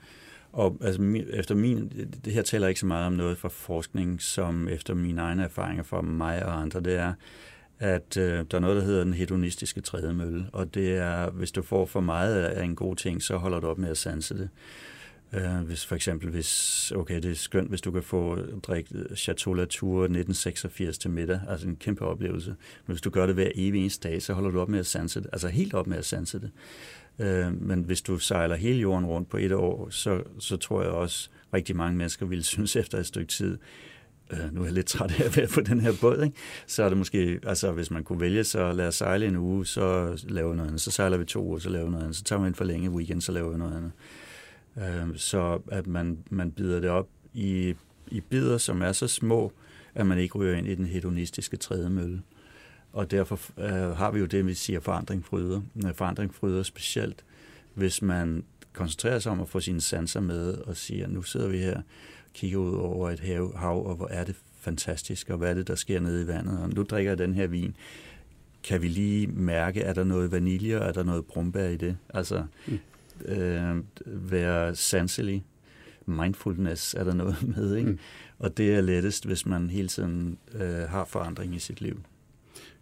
Og 0.51 0.77
altså, 0.81 1.23
efter 1.29 1.55
min, 1.55 1.91
det 2.25 2.33
her 2.33 2.41
taler 2.41 2.67
ikke 2.67 2.79
så 2.79 2.85
meget 2.85 3.05
om 3.05 3.13
noget 3.13 3.37
fra 3.37 3.49
forskning, 3.49 4.21
som 4.21 4.67
efter 4.67 4.93
mine 4.93 5.21
egne 5.21 5.43
erfaringer 5.43 5.83
fra 5.83 6.01
mig 6.01 6.45
og 6.45 6.61
andre, 6.61 6.79
det 6.79 6.95
er, 6.95 7.13
at 7.79 8.17
øh, 8.17 8.45
der 8.51 8.57
er 8.57 8.59
noget, 8.59 8.75
der 8.77 8.83
hedder 8.83 9.03
den 9.03 9.13
hedonistiske 9.13 9.81
trædemølle, 9.81 10.45
og 10.53 10.73
det 10.73 10.97
er, 10.97 11.29
hvis 11.29 11.51
du 11.51 11.61
får 11.61 11.85
for 11.85 11.99
meget 11.99 12.43
af 12.43 12.63
en 12.63 12.75
god 12.75 12.95
ting, 12.95 13.21
så 13.21 13.37
holder 13.37 13.59
du 13.59 13.67
op 13.67 13.77
med 13.77 13.89
at 13.89 13.97
sanse 13.97 14.37
det. 14.37 14.49
Øh, 15.33 15.57
hvis 15.57 15.85
for 15.85 15.95
eksempel, 15.95 16.29
hvis, 16.29 16.91
okay, 16.95 17.15
det 17.21 17.31
er 17.31 17.35
skønt, 17.35 17.69
hvis 17.69 17.81
du 17.81 17.91
kan 17.91 18.03
få 18.03 18.37
drikke 18.63 18.89
Chateau 19.15 19.53
Latour 19.53 20.03
1986 20.03 20.97
til 20.97 21.09
middag, 21.09 21.39
altså 21.49 21.67
en 21.67 21.75
kæmpe 21.75 22.05
oplevelse. 22.05 22.49
Men 22.49 22.93
hvis 22.93 23.01
du 23.01 23.09
gør 23.09 23.25
det 23.25 23.35
hver 23.35 23.51
evig 23.55 23.81
eneste 23.81 24.09
dag, 24.09 24.21
så 24.21 24.33
holder 24.33 24.51
du 24.51 24.59
op 24.59 24.69
med 24.69 24.79
at 24.79 24.85
sanse 24.85 25.19
det, 25.19 25.29
altså 25.33 25.47
helt 25.47 25.73
op 25.73 25.87
med 25.87 25.97
at 25.97 26.05
sanse 26.05 26.39
det. 26.39 26.51
Øh, 27.19 27.61
men 27.61 27.83
hvis 27.83 28.01
du 28.01 28.17
sejler 28.17 28.55
hele 28.55 28.79
jorden 28.79 29.05
rundt 29.05 29.29
på 29.29 29.37
et 29.37 29.51
år, 29.51 29.89
så, 29.89 30.23
så 30.39 30.57
tror 30.57 30.81
jeg 30.81 30.91
også, 30.91 31.29
rigtig 31.53 31.75
mange 31.75 31.97
mennesker 31.97 32.25
ville 32.25 32.43
synes 32.53 32.75
efter 32.75 32.97
et 32.97 33.05
stykke 33.05 33.31
tid, 33.31 33.57
øh, 34.31 34.53
nu 34.53 34.61
er 34.61 34.65
jeg 34.65 34.73
lidt 34.73 34.85
træt 34.85 35.11
af 35.19 35.25
at 35.25 35.37
være 35.37 35.47
på 35.47 35.61
den 35.61 35.79
her 35.79 35.93
båd, 36.01 36.23
ikke? 36.23 36.37
så 36.67 36.83
er 36.83 36.89
det 36.89 36.97
måske, 36.97 37.39
altså 37.43 37.71
hvis 37.71 37.91
man 37.91 38.03
kunne 38.03 38.19
vælge, 38.19 38.43
så 38.43 38.71
lad 38.71 38.87
os 38.87 38.95
sejle 38.95 39.27
en 39.27 39.35
uge, 39.35 39.65
så 39.65 40.17
laver 40.27 40.49
vi 40.49 40.55
noget 40.55 40.67
andet, 40.67 40.81
så 40.81 40.91
sejler 40.91 41.17
vi 41.17 41.25
to 41.25 41.43
uger, 41.43 41.59
så 41.59 41.69
laver 41.69 41.85
vi 41.85 41.91
noget 41.91 42.03
andet, 42.03 42.15
så 42.15 42.23
tager 42.23 42.41
vi 42.41 42.47
en 42.47 42.55
forlænget 42.55 42.91
weekend, 42.91 43.21
så 43.21 43.31
laver 43.31 43.51
vi 43.51 43.57
noget 43.57 43.77
andet. 43.77 43.91
Øh, 44.77 45.17
så 45.17 45.59
at 45.71 45.87
man, 45.87 46.17
man 46.29 46.51
bider 46.51 46.79
det 46.79 46.89
op 46.89 47.07
i, 47.33 47.75
i 48.07 48.21
bidder, 48.21 48.57
som 48.57 48.81
er 48.81 48.91
så 48.91 49.07
små, 49.07 49.51
at 49.95 50.07
man 50.07 50.17
ikke 50.17 50.37
ryger 50.37 50.55
ind 50.55 50.67
i 50.67 50.75
den 50.75 50.85
hedonistiske 50.85 51.57
trædemølle. 51.57 52.21
Og 52.93 53.11
derfor 53.11 53.39
øh, 53.57 53.97
har 53.97 54.11
vi 54.11 54.19
jo 54.19 54.25
det, 54.25 54.47
vi 54.47 54.53
siger 54.53 54.79
forandring 54.79 55.25
fryder. 55.25 55.61
Øh, 55.85 55.93
forandring 55.93 56.35
fryder 56.35 56.63
specielt, 56.63 57.25
hvis 57.73 58.01
man 58.01 58.43
koncentrerer 58.73 59.19
sig 59.19 59.31
om 59.31 59.41
at 59.41 59.49
få 59.49 59.59
sine 59.59 59.81
sanser 59.81 60.19
med 60.19 60.53
og 60.53 60.77
siger, 60.77 61.07
nu 61.07 61.21
sidder 61.21 61.47
vi 61.47 61.57
her, 61.57 61.81
kigger 62.35 62.57
ud 62.57 62.75
over 62.75 63.09
et 63.09 63.19
hav, 63.19 63.57
hav 63.57 63.85
og 63.85 63.95
hvor 63.95 64.07
er 64.07 64.23
det 64.23 64.35
fantastisk, 64.59 65.29
og 65.29 65.37
hvad 65.37 65.49
er 65.49 65.53
det, 65.53 65.67
der 65.67 65.75
sker 65.75 65.99
nede 65.99 66.23
i 66.23 66.27
vandet, 66.27 66.59
og 66.59 66.69
nu 66.69 66.83
drikker 66.83 67.11
jeg 67.11 67.17
den 67.17 67.33
her 67.33 67.47
vin. 67.47 67.75
Kan 68.63 68.81
vi 68.81 68.87
lige 68.87 69.27
mærke, 69.27 69.81
er 69.81 69.93
der 69.93 70.03
noget 70.03 70.31
vanilje, 70.31 70.79
og 70.79 70.87
er 70.87 70.91
der 70.91 71.03
noget 71.03 71.25
brumbær 71.25 71.67
i 71.67 71.77
det? 71.77 71.97
Altså, 72.13 72.43
mm. 72.67 72.79
øh, 73.25 73.75
være 74.05 74.75
sanselig. 74.75 75.45
Mindfulness 76.05 76.93
er 76.93 77.03
der 77.03 77.13
noget 77.13 77.47
med, 77.55 77.75
ikke? 77.75 77.89
Mm. 77.89 77.99
Og 78.39 78.57
det 78.57 78.75
er 78.75 78.81
lettest, 78.81 79.25
hvis 79.25 79.45
man 79.45 79.69
hele 79.69 79.87
tiden 79.87 80.37
øh, 80.53 80.89
har 80.89 81.05
forandring 81.05 81.55
i 81.55 81.59
sit 81.59 81.81
liv. 81.81 81.99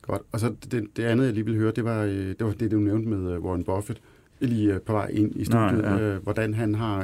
Godt. 0.02 0.22
Og 0.32 0.40
så 0.40 0.56
det, 0.72 0.88
det 0.98 1.04
andet, 1.04 1.26
jeg 1.26 1.34
lige 1.34 1.46
vil 1.46 1.56
høre, 1.56 1.72
det 1.72 1.84
var 1.84 2.04
øh, 2.04 2.28
det, 2.28 2.44
var 2.46 2.52
det 2.52 2.72
du 2.72 2.80
nævnte 2.80 3.10
med 3.10 3.34
øh, 3.34 3.44
Warren 3.44 3.64
Buffett, 3.64 4.02
lige 4.40 4.74
øh, 4.74 4.82
på 4.82 4.94
vej 4.94 5.08
ind 5.08 5.36
i 5.36 5.46
studiet, 5.46 5.82
Nå, 5.82 5.98
ja. 5.98 6.18
hvordan 6.18 6.54
han 6.54 6.76
har, 6.76 7.04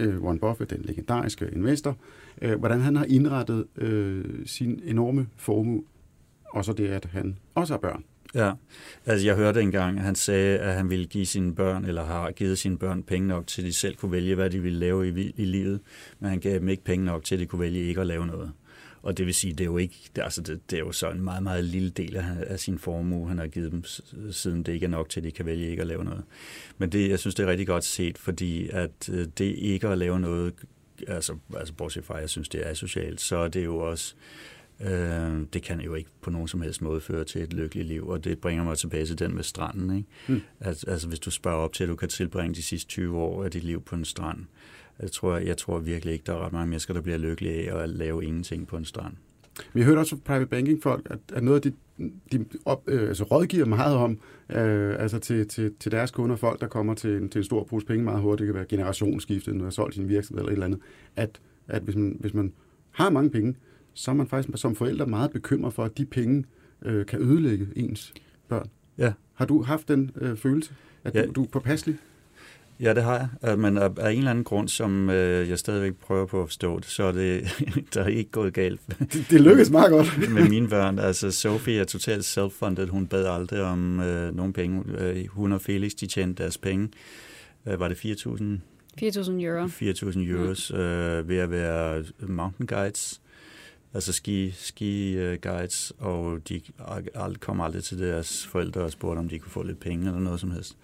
Øh, 0.00 0.22
Warren 0.22 0.38
Buffett, 0.38 0.70
den 0.70 0.82
legendariske 0.84 1.48
investor, 1.52 1.96
øh, 2.42 2.58
hvordan 2.58 2.80
han 2.80 2.96
har 2.96 3.04
indrettet 3.04 3.66
øh, 3.76 4.24
sin 4.46 4.80
enorme 4.84 5.26
formue, 5.36 5.82
og 6.50 6.64
så 6.64 6.72
det, 6.72 6.88
at 6.88 7.04
han 7.04 7.38
også 7.54 7.72
har 7.72 7.78
børn. 7.78 8.04
Ja, 8.34 8.52
altså 9.06 9.26
jeg 9.26 9.36
hørte 9.36 9.62
engang, 9.62 9.98
at 9.98 10.04
han 10.04 10.14
sagde, 10.14 10.58
at 10.58 10.74
han 10.74 10.90
ville 10.90 11.06
give 11.06 11.26
sine 11.26 11.54
børn, 11.54 11.84
eller 11.84 12.04
har 12.04 12.30
givet 12.30 12.58
sine 12.58 12.78
børn 12.78 13.02
penge 13.02 13.28
nok 13.28 13.46
til, 13.46 13.62
at 13.62 13.66
de 13.66 13.72
selv 13.72 13.96
kunne 13.96 14.12
vælge, 14.12 14.34
hvad 14.34 14.50
de 14.50 14.60
ville 14.60 14.78
lave 14.78 15.08
i, 15.08 15.32
i 15.36 15.44
livet, 15.44 15.80
men 16.20 16.30
han 16.30 16.40
gav 16.40 16.54
dem 16.58 16.68
ikke 16.68 16.84
penge 16.84 17.04
nok 17.04 17.24
til, 17.24 17.34
at 17.34 17.40
de 17.40 17.46
kunne 17.46 17.60
vælge 17.60 17.80
ikke 17.80 18.00
at 18.00 18.06
lave 18.06 18.26
noget. 18.26 18.52
Og 19.02 19.18
det 19.18 19.26
vil 19.26 19.34
sige, 19.34 19.52
det 19.52 19.60
er 19.60 19.64
jo 19.64 19.78
ikke, 19.78 20.10
det, 20.16 20.22
altså 20.22 20.42
det, 20.42 20.70
det 20.70 20.76
er 20.76 20.80
jo 20.80 20.92
så 20.92 21.10
en 21.10 21.22
meget, 21.22 21.42
meget 21.42 21.64
lille 21.64 21.90
del 21.90 22.16
af, 22.16 22.24
af 22.40 22.60
sin 22.60 22.78
formue, 22.78 23.28
han 23.28 23.38
har 23.38 23.46
givet 23.46 23.72
dem, 23.72 23.84
siden 24.32 24.62
det 24.62 24.72
ikke 24.72 24.84
er 24.84 24.90
nok 24.90 25.08
til, 25.08 25.20
at 25.20 25.24
de 25.24 25.30
kan 25.30 25.46
vælge 25.46 25.70
ikke 25.70 25.80
at 25.80 25.86
lave 25.86 26.04
noget. 26.04 26.22
Men 26.78 26.92
det, 26.92 27.10
jeg 27.10 27.18
synes, 27.18 27.34
det 27.34 27.42
er 27.42 27.50
rigtig 27.50 27.66
godt 27.66 27.84
set, 27.84 28.18
fordi 28.18 28.68
at 28.68 29.08
øh, 29.12 29.26
det 29.38 29.44
ikke 29.44 29.88
at 29.88 29.98
lave 29.98 30.20
noget, 30.20 30.54
altså, 31.08 31.36
altså 31.56 31.74
bortset 31.74 32.04
fra, 32.04 32.14
at 32.14 32.20
jeg 32.20 32.30
synes, 32.30 32.48
det 32.48 32.66
er 32.68 32.74
socialt, 32.74 33.20
så 33.20 33.36
er 33.36 33.48
det 33.48 33.64
jo 33.64 33.76
også, 33.78 34.14
øh, 34.80 35.46
det 35.52 35.62
kan 35.62 35.80
jo 35.80 35.94
ikke 35.94 36.10
på 36.20 36.30
nogen 36.30 36.48
som 36.48 36.62
helst 36.62 36.82
måde 36.82 37.00
føre 37.00 37.24
til 37.24 37.42
et 37.42 37.52
lykkeligt 37.52 37.88
liv, 37.88 38.08
og 38.08 38.24
det 38.24 38.38
bringer 38.38 38.64
mig 38.64 38.78
tilbage 38.78 39.06
til 39.06 39.18
den 39.18 39.34
med 39.34 39.42
stranden. 39.42 39.96
Ikke? 39.96 40.08
Mm. 40.28 40.40
Altså, 40.60 40.90
altså 40.90 41.08
hvis 41.08 41.18
du 41.18 41.30
spørger 41.30 41.58
op 41.58 41.72
til, 41.72 41.84
at 41.84 41.88
du 41.88 41.96
kan 41.96 42.08
tilbringe 42.08 42.54
de 42.54 42.62
sidste 42.62 42.88
20 42.88 43.18
år 43.18 43.44
af 43.44 43.50
dit 43.50 43.64
liv 43.64 43.82
på 43.82 43.94
en 43.94 44.04
strand, 44.04 44.46
jeg 45.02 45.12
tror, 45.12 45.36
jeg 45.36 45.56
tror 45.56 45.78
virkelig 45.78 46.12
ikke, 46.12 46.24
der 46.26 46.32
er 46.32 46.44
ret 46.44 46.52
mange 46.52 46.68
mennesker, 46.68 46.94
der 46.94 47.00
bliver 47.00 47.18
lykkelige 47.18 47.70
af 47.70 47.82
at 47.82 47.88
lave 47.88 48.24
ingenting 48.24 48.66
på 48.66 48.76
en 48.76 48.84
strand. 48.84 49.14
Vi 49.72 49.80
har 49.80 49.88
hørt 49.88 49.98
også 49.98 50.16
fra 50.16 50.22
private 50.24 50.46
banking 50.46 50.82
folk, 50.82 51.06
at, 51.10 51.18
at 51.32 51.42
noget 51.42 51.66
af 51.66 51.72
de, 51.72 52.10
de 52.32 52.44
op, 52.64 52.82
øh, 52.86 53.08
altså 53.08 53.24
rådgiver 53.24 53.66
meget 53.66 53.96
om, 53.96 54.18
øh, 54.50 54.94
altså 54.98 55.18
til, 55.18 55.48
til, 55.48 55.74
til 55.80 55.92
deres 55.92 56.10
kunder, 56.10 56.36
folk, 56.36 56.60
der 56.60 56.66
kommer 56.66 56.94
til 56.94 57.16
en, 57.16 57.28
til 57.28 57.38
en 57.38 57.44
stor 57.44 57.64
pose 57.64 57.86
penge 57.86 58.04
meget 58.04 58.20
hurtigt, 58.20 58.38
det 58.38 58.46
kan 58.46 58.54
være 58.54 58.64
generationsskiftet, 58.68 59.54
når 59.54 59.58
man 59.58 59.64
har 59.64 59.70
solgt 59.70 59.94
sin 59.94 60.08
virksomhed 60.08 60.40
eller 60.40 60.50
et 60.50 60.52
eller 60.52 60.66
andet, 60.66 60.80
at, 61.16 61.40
at 61.68 61.82
hvis, 61.82 61.96
man, 61.96 62.16
hvis 62.20 62.34
man 62.34 62.52
har 62.90 63.10
mange 63.10 63.30
penge, 63.30 63.56
så 63.94 64.10
er 64.10 64.14
man 64.14 64.26
faktisk 64.26 64.58
som 64.58 64.74
forældre 64.74 65.06
meget 65.06 65.30
bekymret 65.30 65.74
for, 65.74 65.84
at 65.84 65.98
de 65.98 66.06
penge 66.06 66.44
øh, 66.82 67.06
kan 67.06 67.20
ødelægge 67.20 67.68
ens 67.76 68.14
børn. 68.48 68.70
Ja. 68.98 69.12
Har 69.34 69.44
du 69.44 69.62
haft 69.62 69.88
den 69.88 70.10
øh, 70.16 70.36
følelse, 70.36 70.74
at 71.04 71.14
ja. 71.14 71.26
du, 71.26 71.32
du 71.32 71.42
er 71.42 71.46
påpasselig? 71.46 71.96
Ja, 72.80 72.94
det 72.94 73.02
har 73.02 73.16
jeg. 73.16 73.50
Øh, 73.50 73.58
men 73.58 73.78
af, 73.78 73.88
en 73.88 74.18
eller 74.18 74.30
anden 74.30 74.44
grund, 74.44 74.68
som 74.68 75.10
øh, 75.10 75.48
jeg 75.48 75.58
stadigvæk 75.58 75.94
prøver 75.94 76.26
på 76.26 76.42
at 76.42 76.48
forstå 76.48 76.78
det, 76.78 76.86
så 76.86 77.02
er 77.02 77.12
det 77.12 77.48
der 77.94 78.02
er 78.02 78.08
ikke 78.08 78.30
gået 78.30 78.54
galt. 78.54 78.80
Det, 78.98 79.26
det 79.30 79.40
lykkedes 79.40 79.70
meget 79.70 79.90
godt. 79.90 80.18
med 80.34 80.48
mine 80.48 80.68
børn. 80.68 80.98
Altså, 80.98 81.30
Sophie 81.30 81.80
er 81.80 81.84
totalt 81.84 82.24
self-funded. 82.24 82.88
Hun 82.88 83.06
bad 83.06 83.26
aldrig 83.26 83.62
om 83.62 84.00
øh, 84.00 84.36
nogen 84.36 84.52
penge. 84.52 84.84
Øh, 84.98 85.26
hun 85.26 85.52
og 85.52 85.60
Felix, 85.60 85.92
de 85.92 86.06
tjente 86.06 86.42
deres 86.42 86.58
penge. 86.58 86.88
Var 87.64 87.88
det 87.88 87.94
4.000? 87.94 88.42
4.000 89.02 89.30
euro. 89.30 89.66
4.000 89.66 90.18
euros 90.18 90.70
øh, 90.70 91.28
ved 91.28 91.36
at 91.36 91.50
være 91.50 92.04
mountain 92.18 92.66
guides 92.66 93.20
altså 93.94 94.12
ski, 94.12 94.50
ski 94.50 95.16
uh, 95.16 95.34
guides, 95.34 95.92
og 95.98 96.48
de 96.48 96.60
kom 97.40 97.60
aldrig 97.60 97.84
til 97.84 97.98
deres 97.98 98.46
forældre 98.46 98.80
og 98.80 98.90
spurgte, 98.90 99.18
om 99.18 99.28
de 99.28 99.38
kunne 99.38 99.50
få 99.50 99.62
lidt 99.62 99.80
penge 99.80 100.06
eller 100.06 100.20
noget 100.20 100.40
som 100.40 100.50
helst. 100.50 100.76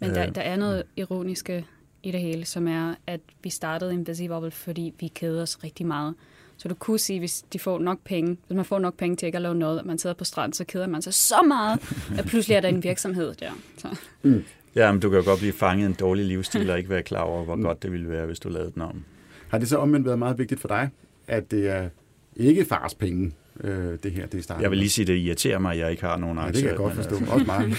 Men 0.00 0.10
der, 0.10 0.30
der 0.30 0.40
er 0.40 0.56
noget 0.56 0.82
ironiske 0.96 1.66
i 2.02 2.10
det 2.10 2.20
hele, 2.20 2.44
som 2.44 2.68
er, 2.68 2.94
at 3.06 3.20
vi 3.42 3.50
startede 3.50 4.04
bubble, 4.28 4.50
fordi 4.50 4.94
vi 5.00 5.08
keder 5.08 5.42
os 5.42 5.64
rigtig 5.64 5.86
meget. 5.86 6.14
Så 6.56 6.68
du 6.68 6.74
kunne 6.74 6.98
sige, 6.98 7.18
hvis 7.18 7.44
de 7.52 7.58
får 7.58 7.78
nok 7.78 7.98
penge, 8.04 8.36
hvis 8.46 8.56
man 8.56 8.64
får 8.64 8.78
nok 8.78 8.96
penge 8.96 9.16
til 9.16 9.26
ikke 9.26 9.36
at 9.36 9.42
lave 9.42 9.54
noget, 9.54 9.78
at 9.78 9.86
man 9.86 9.98
sidder 9.98 10.14
på 10.14 10.24
stranden, 10.24 10.52
så 10.52 10.64
keder 10.64 10.86
man 10.86 11.02
sig 11.02 11.14
så 11.14 11.42
meget, 11.48 11.80
at 12.18 12.24
pludselig 12.26 12.54
er 12.54 12.60
der 12.60 12.68
en 12.68 12.82
virksomhed 12.82 13.34
der. 13.34 13.50
Så. 13.78 13.96
Mm. 14.22 14.44
Ja, 14.74 14.92
men 14.92 15.00
du 15.00 15.10
kan 15.10 15.18
jo 15.18 15.24
godt 15.24 15.38
blive 15.38 15.52
fanget 15.52 15.84
i 15.84 15.86
en 15.86 15.92
dårlig 15.92 16.24
livsstil 16.24 16.70
og 16.70 16.78
ikke 16.78 16.90
være 16.90 17.02
klar 17.02 17.20
over, 17.20 17.44
hvor 17.44 17.54
mm. 17.54 17.62
godt 17.62 17.82
det 17.82 17.92
ville 17.92 18.10
være, 18.10 18.26
hvis 18.26 18.40
du 18.40 18.48
lavede 18.48 18.72
den 18.74 18.82
om. 18.82 19.04
Har 19.48 19.58
det 19.58 19.68
så 19.68 19.78
omvendt 19.78 20.06
været 20.06 20.18
meget 20.18 20.38
vigtigt 20.38 20.60
for 20.60 20.68
dig, 20.68 20.90
at 21.26 21.50
det 21.50 21.68
er 21.68 21.88
ikke 22.36 22.64
fars 22.64 22.94
penge, 22.94 23.32
øh, 23.60 23.98
det 24.02 24.12
her, 24.12 24.26
det 24.26 24.44
starter 24.44 24.62
Jeg 24.62 24.70
vil 24.70 24.78
lige 24.78 24.90
sige, 24.90 25.02
at 25.02 25.06
det 25.06 25.16
irriterer 25.16 25.58
mig, 25.58 25.72
at 25.72 25.78
jeg 25.78 25.90
ikke 25.90 26.02
har 26.02 26.16
nogen 26.16 26.38
aktier. 26.38 26.48
Ja, 26.48 26.52
det 26.52 26.62
kan 26.62 26.68
jeg 26.68 26.76
godt 26.76 26.94
forstå. 26.94 27.16
Altså. 27.16 27.32
Også 27.32 27.46
mig. 27.46 27.76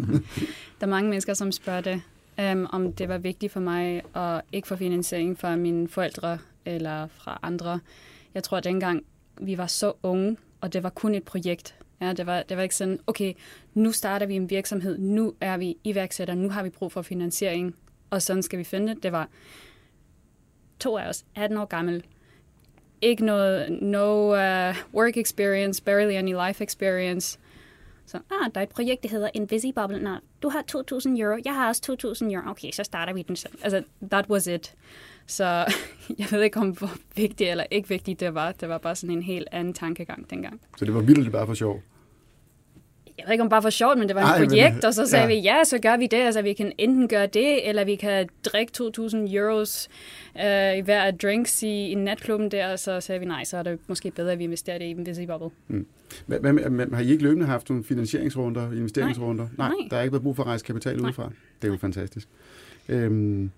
der 0.80 0.86
er 0.86 0.90
mange 0.90 1.10
mennesker, 1.10 1.34
som 1.34 1.52
spørger 1.52 1.80
det, 1.80 2.02
um, 2.52 2.66
om 2.72 2.92
det 2.92 3.08
var 3.08 3.18
vigtigt 3.18 3.52
for 3.52 3.60
mig 3.60 4.02
at 4.16 4.40
ikke 4.52 4.68
få 4.68 4.76
finansiering 4.76 5.38
fra 5.38 5.56
mine 5.56 5.88
forældre 5.88 6.38
eller 6.64 7.06
fra 7.06 7.38
andre. 7.42 7.80
Jeg 8.34 8.42
tror, 8.42 8.56
at 8.56 8.64
dengang 8.64 9.04
vi 9.40 9.58
var 9.58 9.66
så 9.66 9.92
unge, 10.02 10.36
og 10.60 10.72
det 10.72 10.82
var 10.82 10.90
kun 10.90 11.14
et 11.14 11.24
projekt. 11.24 11.74
Ja, 12.00 12.12
det, 12.12 12.26
var, 12.26 12.42
det 12.42 12.56
var 12.56 12.62
ikke 12.62 12.74
sådan, 12.74 13.00
okay, 13.06 13.32
nu 13.74 13.92
starter 13.92 14.26
vi 14.26 14.34
en 14.34 14.50
virksomhed, 14.50 14.98
nu 14.98 15.34
er 15.40 15.56
vi 15.56 15.76
iværksætter, 15.84 16.34
nu 16.34 16.50
har 16.50 16.62
vi 16.62 16.70
brug 16.70 16.92
for 16.92 17.02
finansiering, 17.02 17.74
og 18.10 18.22
sådan 18.22 18.42
skal 18.42 18.58
vi 18.58 18.64
finde 18.64 18.94
det. 18.94 19.02
Det 19.02 19.12
var 19.12 19.28
to 20.78 20.98
af 20.98 21.08
os, 21.08 21.24
18 21.34 21.58
år 21.58 21.64
gammel, 21.64 22.04
ikke 23.02 23.24
noget, 23.24 23.82
no 23.82 24.32
uh, 24.32 24.74
work 24.94 25.16
experience, 25.16 25.82
barely 25.82 26.14
any 26.14 26.34
life 26.46 26.64
experience. 26.64 27.38
Så, 28.06 28.16
ah, 28.16 28.50
der 28.54 28.60
er 28.60 28.62
et 28.62 28.68
projekt, 28.68 29.02
der 29.02 29.08
hedder 29.08 29.30
Invisibubble. 29.34 30.02
Nå, 30.02 30.10
du 30.42 30.48
har 30.48 30.60
2.000 30.60 31.20
euro, 31.20 31.38
jeg 31.44 31.54
har 31.54 31.68
også 31.68 31.96
2.000 32.22 32.32
euro. 32.32 32.50
Okay, 32.50 32.70
så 32.70 32.84
starter 32.84 33.12
vi 33.12 33.22
den 33.22 33.36
selv. 33.36 33.52
Altså, 33.62 33.82
that 34.10 34.30
was 34.30 34.46
it. 34.46 34.74
Så 35.26 35.44
jeg 36.18 36.26
ved 36.30 36.42
ikke, 36.42 36.60
om 36.60 36.70
hvor 36.70 36.90
vigtigt 37.16 37.50
eller 37.50 37.64
ikke 37.70 37.88
vigtigt 37.88 38.20
det 38.20 38.34
var. 38.34 38.52
Det 38.52 38.68
var 38.68 38.78
bare 38.78 38.96
sådan 38.96 39.16
en 39.16 39.22
helt 39.22 39.48
anden 39.52 39.74
tankegang 39.74 40.30
dengang. 40.30 40.60
Så 40.76 40.84
det 40.84 40.94
var 40.94 41.00
vildt 41.00 41.32
bare 41.32 41.46
for 41.46 41.54
sjov? 41.54 41.82
Jeg 43.18 43.26
ved 43.26 43.32
ikke 43.32 43.42
om 43.42 43.48
bare 43.48 43.62
for 43.62 43.70
sjovt, 43.70 43.98
men 43.98 44.08
det 44.08 44.16
var 44.16 44.22
et 44.22 44.48
projekt, 44.48 44.74
men, 44.74 44.84
og 44.84 44.94
så 44.94 45.06
sagde 45.06 45.22
ja. 45.22 45.34
vi, 45.34 45.40
ja, 45.40 45.64
så 45.64 45.78
gør 45.78 45.96
vi 45.96 46.06
det. 46.06 46.16
Altså, 46.16 46.42
vi 46.42 46.52
kan 46.52 46.72
enten 46.78 47.08
gøre 47.08 47.26
det, 47.26 47.68
eller 47.68 47.84
vi 47.84 47.96
kan 47.96 48.28
drikke 48.44 48.72
2.000 48.76 49.36
euros 49.36 49.88
øh, 50.36 50.78
i 50.78 50.80
hver 50.80 51.10
drinks 51.10 51.62
i, 51.62 51.90
i 51.90 51.94
natklubben 51.94 52.50
der, 52.50 52.72
og 52.72 52.78
så 52.78 53.00
sagde 53.00 53.20
vi, 53.20 53.26
nej, 53.26 53.44
så 53.44 53.56
er 53.56 53.62
det 53.62 53.78
måske 53.86 54.10
bedre, 54.10 54.32
at 54.32 54.38
vi 54.38 54.44
investerer 54.44 54.78
det 54.78 54.84
i 54.84 54.90
en 54.90 55.04
Busy 55.04 55.20
Bubble. 55.20 55.50
Mm. 55.68 55.86
Hvad, 56.26 56.40
hvad, 56.40 56.94
har 56.94 57.02
I 57.02 57.10
ikke 57.10 57.22
løbende 57.22 57.46
haft 57.46 57.68
nogle 57.68 57.84
finansieringsrunder, 57.84 58.72
investeringsrunder? 58.72 59.48
Nej. 59.58 59.68
Nej, 59.68 59.88
der 59.90 59.96
er 59.96 60.02
ikke 60.02 60.12
været 60.12 60.22
brug 60.22 60.36
for 60.36 60.42
at 60.42 60.46
rejse 60.46 60.64
kapital 60.64 60.96
nej. 60.96 61.04
udefra. 61.04 61.24
Det 61.62 61.64
er 61.64 61.68
jo 61.68 61.72
nej. 61.72 61.80
fantastisk. 61.80 62.28
Øhm, 62.88 63.50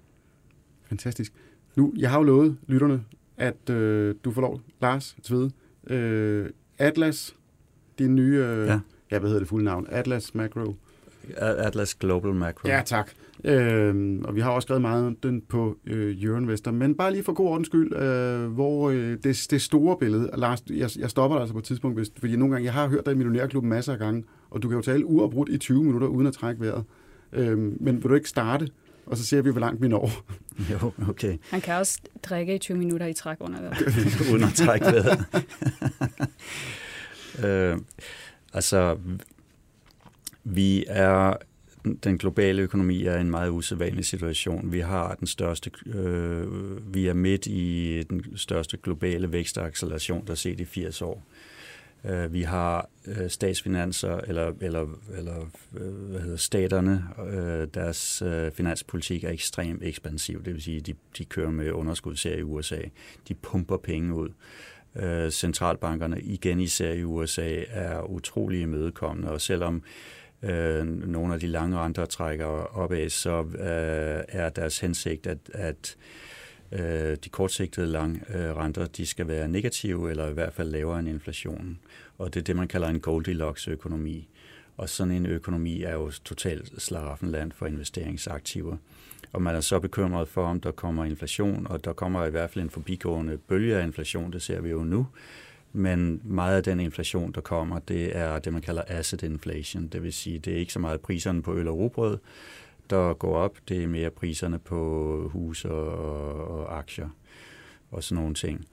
fantastisk. 0.88 1.32
Nu, 1.76 1.92
jeg 1.96 2.10
har 2.10 2.18
jo 2.18 2.22
lovet 2.22 2.56
lytterne, 2.66 3.04
at 3.36 3.70
øh, 3.70 4.14
du 4.24 4.30
får 4.32 4.40
lov, 4.40 4.60
Lars 4.80 5.16
Tvede, 5.22 5.50
øh, 5.86 6.50
Atlas, 6.78 7.34
din 7.98 8.14
nye... 8.14 8.36
Øh, 8.36 8.66
ja 8.66 8.80
ja, 9.10 9.18
hvad 9.18 9.28
hedder 9.28 9.40
det 9.40 9.48
fulde 9.48 9.64
navn? 9.64 9.86
Atlas 9.90 10.34
Macro? 10.34 10.74
Atlas 11.36 11.94
Global 11.94 12.34
Macro. 12.34 12.68
Ja, 12.68 12.82
tak. 12.84 13.10
Øhm, 13.44 14.22
og 14.24 14.34
vi 14.34 14.40
har 14.40 14.50
også 14.50 14.66
skrevet 14.66 14.82
meget 14.82 15.06
om 15.06 15.16
den 15.16 15.40
på 15.48 15.76
øh, 15.86 16.22
Euroinvestor. 16.22 16.70
Men 16.70 16.94
bare 16.94 17.12
lige 17.12 17.24
for 17.24 17.32
god 17.32 17.48
ordens 17.48 17.66
skyld, 17.66 17.96
øh, 17.96 18.46
hvor 18.52 18.90
øh, 18.90 19.16
det, 19.24 19.46
det 19.50 19.62
store 19.62 19.96
billede, 20.00 20.30
Lars, 20.36 20.62
jeg, 20.70 20.90
jeg 20.98 21.10
stopper 21.10 21.36
dig 21.36 21.40
altså 21.40 21.52
på 21.52 21.58
et 21.58 21.64
tidspunkt, 21.64 21.98
hvis, 21.98 22.10
fordi 22.18 22.36
nogle 22.36 22.54
gange, 22.54 22.64
jeg 22.64 22.72
har 22.72 22.88
hørt 22.88 23.06
dig 23.06 23.12
i 23.12 23.14
Millionærklubben 23.14 23.70
masser 23.70 23.92
af 23.92 23.98
gange, 23.98 24.24
og 24.50 24.62
du 24.62 24.68
kan 24.68 24.76
jo 24.76 24.82
tale 24.82 25.06
uafbrudt 25.06 25.48
i 25.48 25.58
20 25.58 25.84
minutter, 25.84 26.08
uden 26.08 26.26
at 26.26 26.32
trække 26.32 26.60
vejret. 26.60 26.84
Øhm, 27.32 27.76
men 27.80 27.94
vil 27.94 28.10
du 28.10 28.14
ikke 28.14 28.28
starte, 28.28 28.68
og 29.06 29.16
så 29.16 29.26
ser 29.26 29.42
vi, 29.42 29.50
hvor 29.50 29.60
langt 29.60 29.82
vi 29.82 29.88
når? 29.88 30.10
Jo, 30.70 30.92
okay. 31.08 31.38
Han 31.50 31.60
kan 31.60 31.74
også 31.74 32.00
drikke 32.22 32.54
i 32.54 32.58
20 32.58 32.78
minutter 32.78 33.06
i 33.06 33.12
træk 33.12 33.36
under 33.40 33.60
vejret. 33.60 33.86
uden 34.32 34.44
at 34.44 34.54
trække 34.54 34.86
vejret. 34.86 35.24
øh, 37.72 37.78
Altså, 38.52 38.98
vi 40.44 40.84
er 40.88 41.36
den 42.04 42.18
globale 42.18 42.62
økonomi 42.62 43.04
er 43.04 43.16
i 43.16 43.20
en 43.20 43.30
meget 43.30 43.50
usædvanlig 43.50 44.04
situation. 44.04 44.72
Vi 44.72 44.80
har 44.80 45.14
den 45.14 45.26
største, 45.26 45.70
øh, 45.86 46.94
vi 46.94 47.06
er 47.06 47.14
midt 47.14 47.46
i 47.46 48.02
den 48.10 48.36
største 48.36 48.76
globale 48.76 49.32
vækstacceleration, 49.32 50.24
der 50.26 50.30
er 50.30 50.36
set 50.36 50.60
i 50.60 50.64
80 50.64 51.02
år. 51.02 51.22
Øh, 52.04 52.32
vi 52.32 52.42
har 52.42 52.88
øh, 53.06 53.30
statsfinanser, 53.30 54.16
eller, 54.16 54.52
eller, 54.60 54.86
eller 55.16 55.50
øh, 55.76 55.92
hvad 55.92 56.20
hedder 56.20 56.36
staterne, 56.36 57.04
øh, 57.32 57.68
deres 57.74 58.22
øh, 58.22 58.52
finanspolitik 58.52 59.24
er 59.24 59.30
ekstremt 59.30 59.82
ekspansiv, 59.82 60.44
det 60.44 60.54
vil 60.54 60.62
sige, 60.62 60.80
de, 60.80 60.94
de 61.18 61.24
kører 61.24 61.50
med 61.50 61.72
underskudsserie 61.72 62.38
i 62.38 62.42
USA. 62.42 62.80
De 63.28 63.34
pumper 63.34 63.76
penge 63.76 64.14
ud. 64.14 64.28
Øh, 64.96 65.30
centralbankerne, 65.30 66.20
igen 66.20 66.60
især 66.60 66.92
i 66.92 67.04
USA, 67.04 67.64
er 67.68 68.02
utrolig 68.02 68.60
imødekommende, 68.60 69.30
og 69.30 69.40
selvom 69.40 69.82
øh, 70.42 70.86
nogle 70.86 71.34
af 71.34 71.40
de 71.40 71.46
lange 71.46 71.78
renter 71.78 72.04
trækker 72.04 72.46
opad, 72.46 73.08
så 73.08 73.42
øh, 73.42 74.24
er 74.28 74.48
deres 74.48 74.80
hensigt, 74.80 75.26
at, 75.26 75.38
at 75.54 75.96
øh, 76.72 77.16
de 77.24 77.28
kortsigtede 77.28 77.86
lange 77.86 78.20
øh, 78.34 78.56
renter, 78.56 78.86
de 78.86 79.06
skal 79.06 79.28
være 79.28 79.48
negative, 79.48 80.10
eller 80.10 80.28
i 80.28 80.32
hvert 80.32 80.52
fald 80.52 80.70
lavere 80.70 80.98
end 80.98 81.08
inflationen. 81.08 81.78
Og 82.18 82.34
det 82.34 82.40
er 82.40 82.44
det, 82.44 82.56
man 82.56 82.68
kalder 82.68 82.88
en 82.88 83.00
Goldilocks-økonomi. 83.00 84.28
Og 84.80 84.88
sådan 84.88 85.12
en 85.12 85.26
økonomi 85.26 85.82
er 85.82 85.92
jo 85.92 86.10
totalt 86.10 86.82
slaraffenland 86.82 87.52
for 87.52 87.66
investeringsaktiver. 87.66 88.76
Og 89.32 89.42
man 89.42 89.54
er 89.54 89.60
så 89.60 89.80
bekymret 89.80 90.28
for, 90.28 90.46
om 90.46 90.60
der 90.60 90.70
kommer 90.70 91.04
inflation, 91.04 91.66
og 91.66 91.84
der 91.84 91.92
kommer 91.92 92.24
i 92.24 92.30
hvert 92.30 92.50
fald 92.50 92.64
en 92.64 92.70
forbigående 92.70 93.38
bølge 93.38 93.76
af 93.76 93.86
inflation, 93.86 94.32
det 94.32 94.42
ser 94.42 94.60
vi 94.60 94.70
jo 94.70 94.84
nu. 94.84 95.06
Men 95.72 96.20
meget 96.24 96.56
af 96.56 96.62
den 96.62 96.80
inflation, 96.80 97.32
der 97.32 97.40
kommer, 97.40 97.78
det 97.78 98.16
er 98.16 98.38
det, 98.38 98.52
man 98.52 98.62
kalder 98.62 98.82
asset 98.86 99.22
inflation. 99.22 99.86
Det 99.86 100.02
vil 100.02 100.12
sige, 100.12 100.38
det 100.38 100.52
er 100.52 100.58
ikke 100.58 100.72
så 100.72 100.78
meget 100.78 101.00
priserne 101.00 101.42
på 101.42 101.54
øl 101.54 101.68
og 101.68 101.78
rugbrød, 101.78 102.18
der 102.90 103.14
går 103.14 103.36
op. 103.36 103.56
Det 103.68 103.82
er 103.82 103.88
mere 103.88 104.10
priserne 104.10 104.58
på 104.58 105.30
hus 105.32 105.64
og, 105.64 105.94
og 106.48 106.78
aktier 106.78 107.08
og 107.90 108.04
sådan 108.04 108.22
nogle 108.22 108.34
ting. 108.34 108.66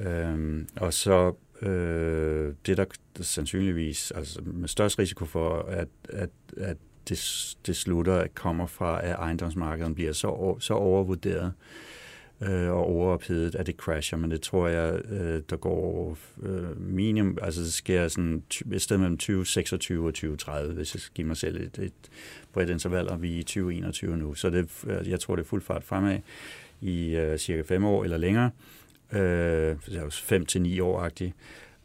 Øhm, 0.00 0.68
og 0.76 0.94
så 0.94 1.34
øh, 1.62 2.54
det, 2.66 2.76
der 2.76 2.84
sandsynligvis, 3.20 4.10
altså 4.10 4.40
med 4.44 4.68
størst 4.68 4.98
risiko 4.98 5.24
for, 5.24 5.58
at, 5.58 5.88
at, 6.08 6.30
at 6.56 6.76
det, 7.08 7.56
det 7.66 7.76
slutter, 7.76 8.14
at 8.14 8.34
kommer 8.34 8.66
fra, 8.66 9.04
at 9.04 9.14
ejendomsmarkedet 9.18 9.94
bliver 9.94 10.12
så, 10.12 10.56
så 10.60 10.74
overvurderet 10.74 11.52
øh, 12.40 12.70
og 12.70 12.86
overophedet, 12.86 13.54
at 13.54 13.66
det 13.66 13.76
crasher, 13.76 14.18
men 14.18 14.30
det 14.30 14.40
tror 14.40 14.68
jeg, 14.68 15.00
øh, 15.10 15.42
der 15.50 15.56
går 15.56 16.18
øh, 16.42 16.80
minimum, 16.80 17.38
altså 17.42 17.60
det 17.60 17.72
sker 17.72 18.08
sådan 18.08 18.42
et 18.72 18.82
sted 18.82 18.98
mellem 18.98 19.18
2026 19.18 20.06
og 20.06 20.14
2030, 20.14 20.74
hvis 20.74 20.94
jeg 20.94 21.00
skal 21.00 21.14
give 21.14 21.26
mig 21.26 21.36
selv 21.36 21.60
et, 21.60 21.78
et 21.78 21.92
bredt 22.52 22.70
interval, 22.70 23.08
og 23.08 23.22
vi 23.22 23.34
er 23.34 23.38
i 23.38 23.42
2021 23.42 24.16
nu. 24.16 24.34
Så 24.34 24.50
det, 24.50 24.68
øh, 24.86 25.10
jeg 25.10 25.20
tror, 25.20 25.36
det 25.36 25.42
er 25.42 25.48
fuld 25.48 25.62
fart 25.62 25.84
fremad 25.84 26.18
i 26.80 27.16
øh, 27.16 27.38
cirka 27.38 27.62
fem 27.62 27.84
år 27.84 28.04
eller 28.04 28.16
længere. 28.16 28.44
Øh, 28.44 28.85
jo 29.88 30.10
fem 30.10 30.46
til 30.46 30.62
ni 30.62 30.80
år-agtigt. 30.80 31.32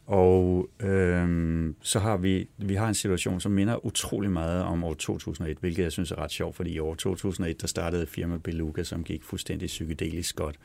Og 0.06 0.68
øhm, 0.80 1.74
så 1.82 1.98
har 1.98 2.16
vi, 2.16 2.48
vi 2.58 2.74
har 2.74 2.88
en 2.88 2.94
situation, 2.94 3.40
som 3.40 3.52
minder 3.52 3.86
utrolig 3.86 4.30
meget 4.30 4.62
om 4.62 4.84
år 4.84 4.94
2001, 4.94 5.56
hvilket 5.60 5.82
jeg 5.82 5.92
synes 5.92 6.10
er 6.10 6.18
ret 6.18 6.30
sjovt, 6.30 6.56
fordi 6.56 6.70
i 6.70 6.78
år 6.78 6.94
2001, 6.94 7.60
der 7.60 7.66
startede 7.66 8.06
firma 8.06 8.36
Beluga, 8.36 8.82
som 8.82 9.04
gik 9.04 9.22
fuldstændig 9.24 9.66
psykedelisk 9.66 10.36
godt. 10.36 10.56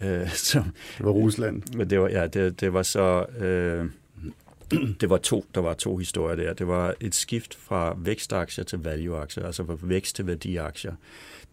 Øh, 0.00 0.30
så, 0.48 0.62
det 0.98 1.06
var 1.06 1.10
Rusland. 1.10 1.62
Men 1.76 1.90
det 1.90 2.00
var, 2.00 2.08
ja, 2.08 2.26
det, 2.26 2.60
det 2.60 2.72
var 2.72 2.82
så... 2.82 3.26
Øh, 3.38 3.86
det 5.00 5.10
var 5.10 5.18
to, 5.18 5.44
der 5.54 5.60
var 5.60 5.74
to 5.74 5.96
historier 5.96 6.36
der. 6.36 6.52
Det 6.54 6.66
var 6.66 6.94
et 7.00 7.14
skift 7.14 7.54
fra 7.54 7.96
vækstaktier 7.98 8.64
til 8.64 8.78
value-aktier, 8.78 9.46
altså 9.46 9.64
fra 9.64 9.76
vækst 9.82 10.16
til 10.16 10.26
værdiaktier 10.26 10.92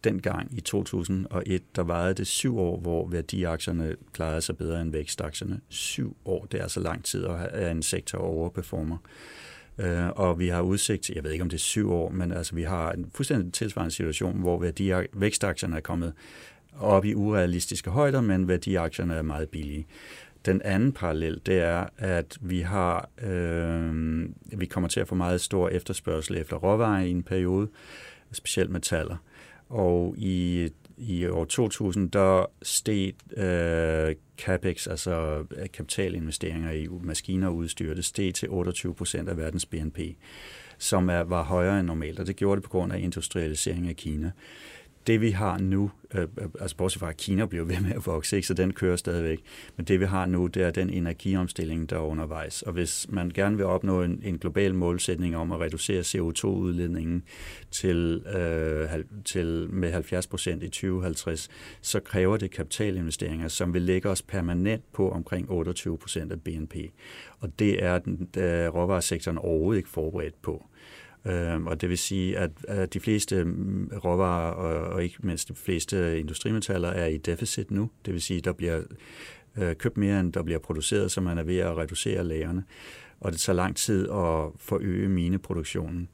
dengang 0.03 0.57
i 0.57 0.61
2001, 0.61 1.75
der 1.75 1.81
varede 1.81 2.13
det 2.13 2.27
syv 2.27 2.59
år, 2.59 2.79
hvor 2.79 3.07
værdiaktierne 3.07 3.95
klarede 4.13 4.41
sig 4.41 4.57
bedre 4.57 4.81
end 4.81 4.91
vækstaktierne. 4.91 5.59
Syv 5.69 6.17
år, 6.25 6.45
det 6.51 6.57
er 6.57 6.63
altså 6.63 6.79
lang 6.79 7.05
tid 7.05 7.25
at 7.25 7.39
have 7.39 7.71
en 7.71 7.83
sektor 7.83 8.17
overperformer. 8.17 8.97
Øh, 9.77 10.09
og 10.09 10.39
vi 10.39 10.47
har 10.47 10.61
udsigt 10.61 11.03
til, 11.03 11.15
jeg 11.15 11.23
ved 11.23 11.31
ikke 11.31 11.41
om 11.41 11.49
det 11.49 11.57
er 11.57 11.61
syv 11.61 11.91
år, 11.91 12.09
men 12.09 12.31
altså 12.31 12.55
vi 12.55 12.63
har 12.63 12.91
en 12.91 13.11
fuldstændig 13.13 13.53
tilsvarende 13.53 13.95
situation, 13.95 14.39
hvor 14.39 14.59
værdi, 14.59 14.91
vækstaktierne 15.13 15.75
er 15.75 15.81
kommet 15.81 16.13
op 16.79 17.05
i 17.05 17.13
urealistiske 17.13 17.89
højder, 17.89 18.21
men 18.21 18.47
værdiaktierne 18.47 19.13
er 19.13 19.21
meget 19.21 19.49
billige. 19.49 19.87
Den 20.45 20.61
anden 20.61 20.91
parallel, 20.91 21.41
det 21.45 21.59
er, 21.59 21.85
at 21.97 22.37
vi 22.41 22.59
har, 22.59 23.09
øh, 23.21 24.25
vi 24.45 24.65
kommer 24.65 24.87
til 24.87 24.99
at 24.99 25.07
få 25.07 25.15
meget 25.15 25.41
stor 25.41 25.69
efterspørgsel 25.69 26.37
efter 26.37 26.55
råvarer 26.55 27.03
i 27.03 27.11
en 27.11 27.23
periode, 27.23 27.67
specielt 28.31 28.69
metaller. 28.69 29.17
Og 29.69 30.15
i, 30.17 30.69
i 30.97 31.27
år 31.27 31.45
2000, 31.45 32.11
der 32.11 32.45
steg 32.61 33.13
øh, 33.37 34.15
CAPEX, 34.37 34.87
altså 34.87 35.45
øh, 35.51 35.69
kapitalinvesteringer 35.73 36.71
i 36.71 36.87
maskiner 36.87 37.47
og 37.47 37.55
udstyr, 37.55 37.93
det 37.93 38.05
steg 38.05 38.33
til 38.33 38.49
28 38.49 38.93
procent 38.93 39.29
af 39.29 39.37
verdens 39.37 39.65
BNP, 39.65 39.99
som 40.77 41.09
er, 41.09 41.19
var 41.19 41.43
højere 41.43 41.79
end 41.79 41.87
normalt, 41.87 42.19
og 42.19 42.27
det 42.27 42.35
gjorde 42.35 42.55
det 42.55 42.63
på 42.63 42.69
grund 42.69 42.93
af 42.93 42.99
industrialisering 42.99 43.87
af 43.87 43.95
Kina 43.95 44.31
det 45.09 45.21
vi 45.21 45.31
har 45.31 45.57
nu, 45.57 45.91
øh, 46.13 46.21
øh, 46.21 46.47
altså 46.59 46.75
bortset 46.75 46.99
fra 46.99 47.09
at 47.09 47.17
Kina 47.17 47.45
bliver 47.45 47.65
ved 47.65 47.79
med 47.79 47.91
at 47.91 48.05
vokse, 48.05 48.35
ikke, 48.35 48.47
så 48.47 48.53
den 48.53 48.73
kører 48.73 48.95
stadigvæk, 48.95 49.39
men 49.77 49.85
det 49.85 49.99
vi 49.99 50.05
har 50.05 50.25
nu, 50.25 50.47
det 50.47 50.63
er 50.63 50.71
den 50.71 50.89
energiomstilling, 50.89 51.89
der 51.89 51.95
er 51.95 52.01
undervejs. 52.01 52.61
Og 52.61 52.73
hvis 52.73 53.07
man 53.09 53.29
gerne 53.29 53.57
vil 53.57 53.65
opnå 53.65 54.01
en, 54.01 54.21
en 54.23 54.37
global 54.37 54.75
målsætning 54.75 55.37
om 55.37 55.51
at 55.51 55.59
reducere 55.59 56.01
CO2-udledningen 56.01 57.23
til, 57.71 58.23
øh, 58.35 59.03
til 59.25 59.67
med 59.69 59.91
70 59.91 60.27
procent 60.27 60.63
i 60.63 60.69
2050, 60.69 61.49
så 61.81 61.99
kræver 61.99 62.37
det 62.37 62.51
kapitalinvesteringer, 62.51 63.47
som 63.47 63.73
vil 63.73 63.81
lægge 63.81 64.09
os 64.09 64.21
permanent 64.21 64.91
på 64.93 65.11
omkring 65.11 65.51
28 65.51 65.97
procent 65.97 66.31
af 66.31 66.41
BNP. 66.41 66.75
Og 67.39 67.59
det 67.59 67.83
er 67.83 67.99
den, 67.99 68.29
der 68.33 68.69
råvaresektoren 68.69 69.37
overhovedet 69.37 69.77
ikke 69.77 69.89
forberedt 69.89 70.41
på. 70.41 70.68
Øh, 71.25 71.63
og 71.63 71.81
det 71.81 71.89
vil 71.89 71.97
sige, 71.97 72.37
at, 72.37 72.51
at 72.67 72.93
de 72.93 72.99
fleste 72.99 73.43
mm, 73.43 73.91
råvarer 74.03 74.51
og, 74.51 74.93
og 74.93 75.03
ikke 75.03 75.15
mindst 75.19 75.47
de 75.47 75.53
fleste 75.53 76.19
industrimetaller 76.19 76.89
er 76.89 77.05
i 77.05 77.17
deficit 77.17 77.71
nu. 77.71 77.89
Det 78.05 78.13
vil 78.13 78.21
sige, 78.21 78.37
at 78.37 78.45
der 78.45 78.53
bliver 78.53 78.81
øh, 79.57 79.75
købt 79.75 79.97
mere, 79.97 80.19
end 80.19 80.33
der 80.33 80.43
bliver 80.43 80.59
produceret, 80.59 81.11
så 81.11 81.21
man 81.21 81.37
er 81.37 81.43
ved 81.43 81.57
at 81.57 81.77
reducere 81.77 82.23
lagerne. 82.23 82.63
Og 83.19 83.31
det 83.31 83.39
tager 83.39 83.55
lang 83.55 83.75
tid 83.75 84.03
at 84.03 84.51
forøge 84.57 85.09
mineproduktionen. 85.09 86.09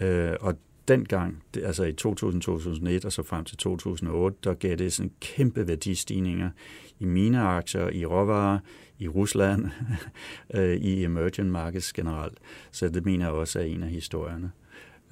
Øh, 0.00 0.32
og 0.40 0.54
dengang, 0.88 1.42
det, 1.54 1.64
altså 1.64 1.84
i 1.84 1.94
2000-2001 2.00 3.06
og 3.06 3.12
så 3.12 3.22
frem 3.22 3.44
til 3.44 3.56
2008, 3.56 4.38
der 4.44 4.54
gav 4.54 4.76
det 4.76 4.92
sådan 4.92 5.12
kæmpe 5.20 5.68
værdistigninger 5.68 6.50
i 6.98 7.04
mine 7.04 7.40
aktier, 7.40 7.88
i 7.88 8.06
råvarer, 8.06 8.58
i 8.98 9.08
Rusland, 9.08 9.66
øh, 10.54 10.76
i 10.76 11.04
emerging 11.04 11.50
markets 11.50 11.92
generelt. 11.92 12.38
Så 12.70 12.88
det 12.88 13.04
mener 13.04 13.24
jeg 13.24 13.34
også 13.34 13.58
er 13.58 13.64
en 13.64 13.82
af 13.82 13.88
historierne. 13.88 14.50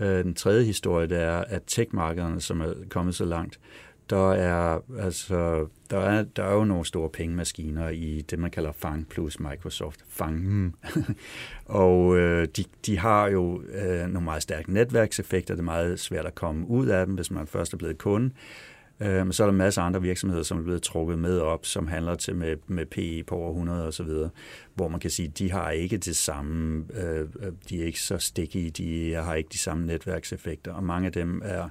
Øh, 0.01 0.25
den 0.25 0.35
tredje 0.35 0.65
historie, 0.65 1.07
det 1.07 1.19
er, 1.19 1.39
at 1.39 1.63
tech-markederne, 1.67 2.41
som 2.41 2.61
er 2.61 2.73
kommet 2.91 3.15
så 3.15 3.25
langt, 3.25 3.61
der 4.11 4.33
er, 4.33 4.79
altså, 4.99 5.67
der, 5.91 5.99
er, 5.99 6.23
der 6.23 6.45
er 6.45 6.55
jo 6.55 6.65
nogle 6.65 6.85
store 6.85 7.09
pengemaskiner 7.09 7.89
i 7.89 8.25
det, 8.31 8.39
man 8.39 8.51
kalder 8.51 8.73
FANG 8.73 9.09
plus 9.09 9.41
Microsoft. 9.41 10.05
FANG. 10.09 10.75
og 11.65 12.19
øh, 12.19 12.49
de, 12.57 12.65
de 12.87 12.99
har 12.99 13.29
jo 13.29 13.63
øh, 13.63 14.01
nogle 14.01 14.25
meget 14.25 14.43
stærke 14.43 14.73
netværkseffekter. 14.73 15.55
Det 15.55 15.61
er 15.61 15.65
meget 15.65 16.01
svært 16.01 16.27
at 16.27 16.35
komme 16.35 16.69
ud 16.69 16.87
af 16.87 17.07
dem, 17.07 17.15
hvis 17.15 17.31
man 17.31 17.47
først 17.47 17.73
er 17.73 17.77
blevet 17.77 17.99
kunde. 17.99 18.31
Øh, 19.01 19.27
men 19.27 19.33
så 19.33 19.43
er 19.43 19.47
der 19.47 19.55
masser 19.55 19.83
af 19.83 19.87
andre 19.87 20.03
virksomheder, 20.03 20.43
som 20.43 20.59
er 20.59 20.63
blevet 20.63 20.83
trukket 20.83 21.19
med 21.19 21.39
op, 21.39 21.67
som 21.67 21.87
handler 21.87 22.15
til 22.15 22.37
med, 22.37 22.57
med 22.67 22.87
PE 22.87 23.25
på 23.27 23.35
over 23.35 23.51
100 23.51 23.87
og 23.87 23.95
så 23.95 24.03
videre, 24.03 24.31
hvor 24.75 24.89
man 24.89 25.01
kan 25.01 25.11
sige, 25.11 25.29
de 25.29 25.53
har 25.53 25.71
ikke 25.71 25.97
det 25.97 26.17
samme, 26.17 26.85
øh, 26.95 27.21
øh, 27.21 27.53
de 27.69 27.83
er 27.83 27.87
ikke 27.87 28.01
så 28.01 28.19
sticky, 28.19 28.71
de 28.77 29.13
har 29.15 29.35
ikke 29.35 29.49
de 29.53 29.59
samme 29.59 29.87
netværkseffekter, 29.87 30.73
og 30.73 30.85
mange 30.85 31.07
af 31.07 31.13
dem 31.13 31.43
er 31.45 31.69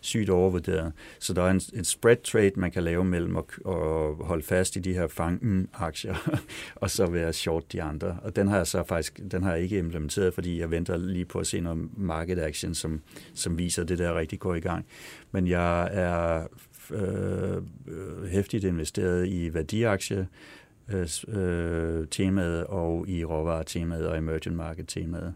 sygt 0.00 0.30
overvurderet. 0.30 0.92
Så 1.18 1.32
der 1.32 1.42
er 1.42 1.50
en, 1.50 1.60
en 1.74 1.84
spread 1.84 2.16
trade, 2.16 2.52
man 2.56 2.70
kan 2.70 2.82
lave 2.82 3.04
mellem 3.04 3.36
at, 3.36 3.44
at 3.66 4.14
holde 4.26 4.42
fast 4.42 4.76
i 4.76 4.78
de 4.78 4.94
her 4.94 5.06
fangen-aktier, 5.06 6.38
og 6.82 6.90
så 6.90 7.06
være 7.06 7.32
short 7.32 7.72
de 7.72 7.82
andre. 7.82 8.16
Og 8.22 8.36
den 8.36 8.48
har 8.48 8.56
jeg 8.56 8.66
så 8.66 8.82
faktisk 8.82 9.20
den 9.30 9.42
har 9.42 9.52
jeg 9.52 9.62
ikke 9.62 9.78
implementeret, 9.78 10.34
fordi 10.34 10.60
jeg 10.60 10.70
venter 10.70 10.96
lige 10.96 11.24
på 11.24 11.38
at 11.38 11.46
se 11.46 11.60
noget 11.60 11.98
market 11.98 12.38
action, 12.38 12.74
som, 12.74 13.00
som 13.34 13.58
viser, 13.58 13.82
at 13.82 13.88
det 13.88 13.98
der 13.98 14.18
rigtig 14.18 14.38
går 14.38 14.54
i 14.54 14.60
gang. 14.60 14.86
Men 15.32 15.48
jeg 15.48 15.88
er 15.92 16.46
øh, 16.90 17.56
øh 17.88 18.24
hæftigt 18.28 18.64
investeret 18.64 19.28
i 19.28 19.54
værdiaktie, 19.54 20.28
øh, 20.88 21.08
øh, 21.28 22.06
temaet 22.10 22.64
og 22.64 23.08
i 23.08 23.24
råvaretemaet 23.24 24.06
og 24.06 24.18
emerging 24.18 24.56
market-temaet. 24.56 25.34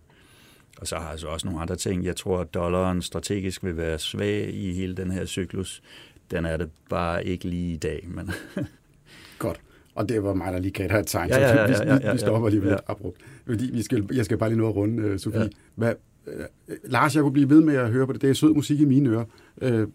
Og 0.80 0.86
så 0.86 0.94
har 0.94 1.02
jeg 1.02 1.10
altså 1.10 1.26
også 1.26 1.46
nogle 1.46 1.60
andre 1.60 1.76
ting. 1.76 2.04
Jeg 2.04 2.16
tror, 2.16 2.40
at 2.40 2.54
dollaren 2.54 3.02
strategisk 3.02 3.64
vil 3.64 3.76
være 3.76 3.98
svag 3.98 4.54
i 4.54 4.72
hele 4.72 4.94
den 4.94 5.10
her 5.10 5.26
cyklus. 5.26 5.82
Den 6.30 6.46
er 6.46 6.56
det 6.56 6.70
bare 6.90 7.26
ikke 7.26 7.44
lige 7.44 7.74
i 7.74 7.76
dag. 7.76 8.06
Men 8.08 8.30
Godt. 9.38 9.60
Og 9.94 10.08
det 10.08 10.22
var 10.22 10.34
mig, 10.34 10.52
der 10.52 10.58
lige 10.58 10.72
gav 10.72 10.88
dig 10.88 10.96
et 10.98 11.06
tegn, 11.06 11.28
ja, 11.28 11.40
ja, 11.40 11.48
ja, 11.48 11.70
ja, 11.70 11.84
ja, 11.84 11.98
ja, 12.02 12.12
vi, 12.12 12.18
stopper 12.18 12.48
lige 12.48 12.68
ja. 12.68 12.74
et 12.74 12.80
abrupt. 12.86 13.20
Fordi 13.46 13.70
vi 13.72 13.82
skal, 13.82 14.08
jeg 14.12 14.24
skal 14.24 14.38
bare 14.38 14.48
lige 14.50 14.58
nå 14.58 14.68
at 14.68 14.76
runde, 14.76 15.12
uh, 15.12 15.18
Sofie. 15.18 15.40
Ja. 15.40 15.48
Hvad, 15.74 15.94
øh, 16.26 16.44
Lars, 16.84 17.14
jeg 17.14 17.22
kunne 17.22 17.32
blive 17.32 17.50
ved 17.50 17.60
med 17.60 17.74
at 17.74 17.90
høre 17.90 18.06
på 18.06 18.12
det. 18.12 18.22
Det 18.22 18.30
er 18.30 18.34
sød 18.34 18.54
musik 18.54 18.80
i 18.80 18.84
mine 18.84 19.10
ører. 19.10 19.24
Øh, 19.62 19.88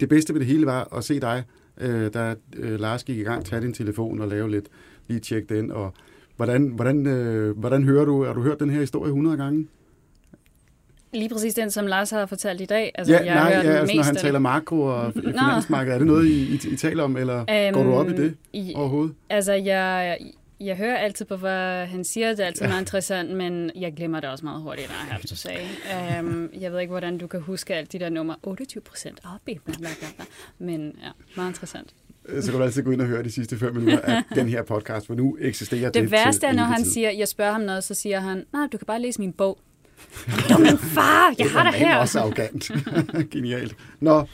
det 0.00 0.08
bedste 0.08 0.32
ved 0.32 0.40
det 0.40 0.48
hele 0.48 0.66
var 0.66 0.96
at 0.96 1.04
se 1.04 1.20
dig, 1.20 1.44
øh, 1.80 2.14
da 2.14 2.34
øh, 2.56 2.80
Lars 2.80 3.04
gik 3.04 3.18
i 3.18 3.22
gang, 3.22 3.44
tage 3.44 3.62
din 3.62 3.72
telefon 3.72 4.20
og 4.20 4.28
lave 4.28 4.50
lidt, 4.50 4.66
lige 5.08 5.20
tjekke 5.20 5.54
den. 5.54 5.70
Og 5.70 5.94
hvordan, 6.36 6.66
hvordan, 6.66 7.06
øh, 7.06 7.58
hvordan 7.58 7.84
hører 7.84 8.04
du, 8.04 8.24
har 8.24 8.32
du 8.32 8.42
hørt 8.42 8.60
den 8.60 8.70
her 8.70 8.80
historie 8.80 9.08
100 9.08 9.36
gange? 9.36 9.66
Lige 11.14 11.28
præcis 11.28 11.54
den, 11.54 11.70
som 11.70 11.86
Lars 11.86 12.10
har 12.10 12.26
fortalt 12.26 12.60
i 12.60 12.64
dag. 12.64 12.92
Altså, 12.94 13.12
ja, 13.12 13.24
jeg 13.24 13.34
nej, 13.34 13.50
ja, 13.50 13.78
altså, 13.80 13.96
når 13.96 14.02
han 14.02 14.16
taler 14.16 14.38
makro 14.38 14.80
og 14.80 15.12
finansmarked, 15.12 15.92
er 15.92 15.98
det 15.98 16.06
noget, 16.06 16.26
I, 16.26 16.54
I, 16.54 16.72
I 16.72 16.76
taler 16.76 17.02
om, 17.02 17.16
eller 17.16 17.38
um, 17.40 17.74
går 17.74 17.82
du 17.82 17.94
op 17.94 18.08
i 18.08 18.12
det 18.12 18.36
I, 18.52 18.72
overhovedet? 18.74 19.14
altså, 19.30 19.52
jeg, 19.52 20.18
jeg 20.60 20.76
hører 20.76 20.96
altid 20.96 21.24
på, 21.24 21.36
hvad 21.36 21.86
han 21.86 22.04
siger. 22.04 22.28
Det 22.28 22.40
er 22.40 22.46
altid 22.46 22.62
ja. 22.62 22.68
meget 22.68 22.82
interessant, 22.82 23.30
men 23.30 23.70
jeg 23.76 23.92
glemmer 23.96 24.20
det 24.20 24.30
også 24.30 24.44
meget 24.44 24.62
hurtigt, 24.62 24.88
når 24.88 24.94
jeg 25.06 25.14
har 25.14 25.20
to 25.28 25.36
say. 25.36 25.56
Um, 26.20 26.50
jeg 26.60 26.72
ved 26.72 26.80
ikke, 26.80 26.90
hvordan 26.90 27.18
du 27.18 27.26
kan 27.26 27.40
huske 27.40 27.74
alt 27.74 27.92
de 27.92 27.98
der 27.98 28.08
nummer. 28.08 28.34
28 28.42 28.80
procent 28.80 29.20
op. 29.24 29.40
Men 30.58 30.80
ja, 31.02 31.08
meget 31.36 31.50
interessant. 31.50 31.94
Så 32.40 32.50
kan 32.50 32.58
du 32.60 32.64
altid 32.64 32.82
gå 32.82 32.90
ind 32.90 33.00
og 33.00 33.06
høre 33.06 33.22
de 33.22 33.30
sidste 33.30 33.58
fem 33.58 33.74
minutter 33.74 34.00
af 34.00 34.22
den 34.34 34.48
her 34.48 34.62
podcast, 34.62 35.06
for 35.06 35.14
nu 35.14 35.36
eksisterer 35.40 35.90
det 35.90 36.02
Det 36.02 36.10
værste 36.10 36.46
er, 36.46 36.52
når 36.52 36.62
han 36.62 36.82
tid. 36.82 36.92
siger, 36.92 37.10
jeg 37.10 37.28
spørger 37.28 37.52
ham 37.52 37.60
noget, 37.60 37.84
så 37.84 37.94
siger 37.94 38.20
han, 38.20 38.44
nej, 38.52 38.66
du 38.72 38.78
kan 38.78 38.86
bare 38.86 39.00
læse 39.00 39.20
min 39.20 39.32
bog. 39.32 39.58
Du 40.48 40.58
min 40.58 40.78
far, 40.78 41.34
jeg 41.38 41.50
har 41.50 41.64
det 41.64 41.72
Det 41.72 41.82
er 41.82 41.86
her. 41.86 41.96
også 41.96 42.20
arrogant. 42.20 42.70
Genialt. 43.32 43.76
Nå, 44.00 44.26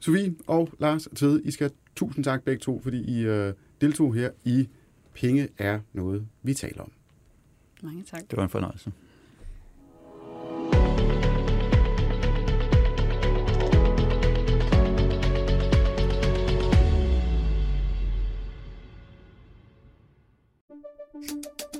Sofie 0.00 0.34
og 0.46 0.70
Lars 0.78 1.08
Tede, 1.16 1.42
I 1.44 1.50
skal 1.50 1.64
have 1.64 1.76
tusind 1.96 2.24
tak 2.24 2.42
begge 2.42 2.60
to, 2.60 2.80
fordi 2.82 3.02
I 3.18 3.20
øh, 3.24 3.54
deltog 3.80 4.14
her 4.14 4.30
i 4.44 4.68
Penge 5.14 5.48
er 5.58 5.80
noget, 5.92 6.26
vi 6.42 6.54
taler 6.54 6.82
om. 6.82 6.92
Mange 7.82 8.02
tak. 8.10 8.20
Det 8.30 8.36
var 8.36 8.42
en 8.42 8.48
fornøjelse. 8.50 8.92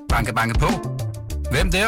Banke, 0.09 0.33
banke 0.33 0.59
på. 0.59 0.67
Hvem 1.51 1.71
der? 1.71 1.87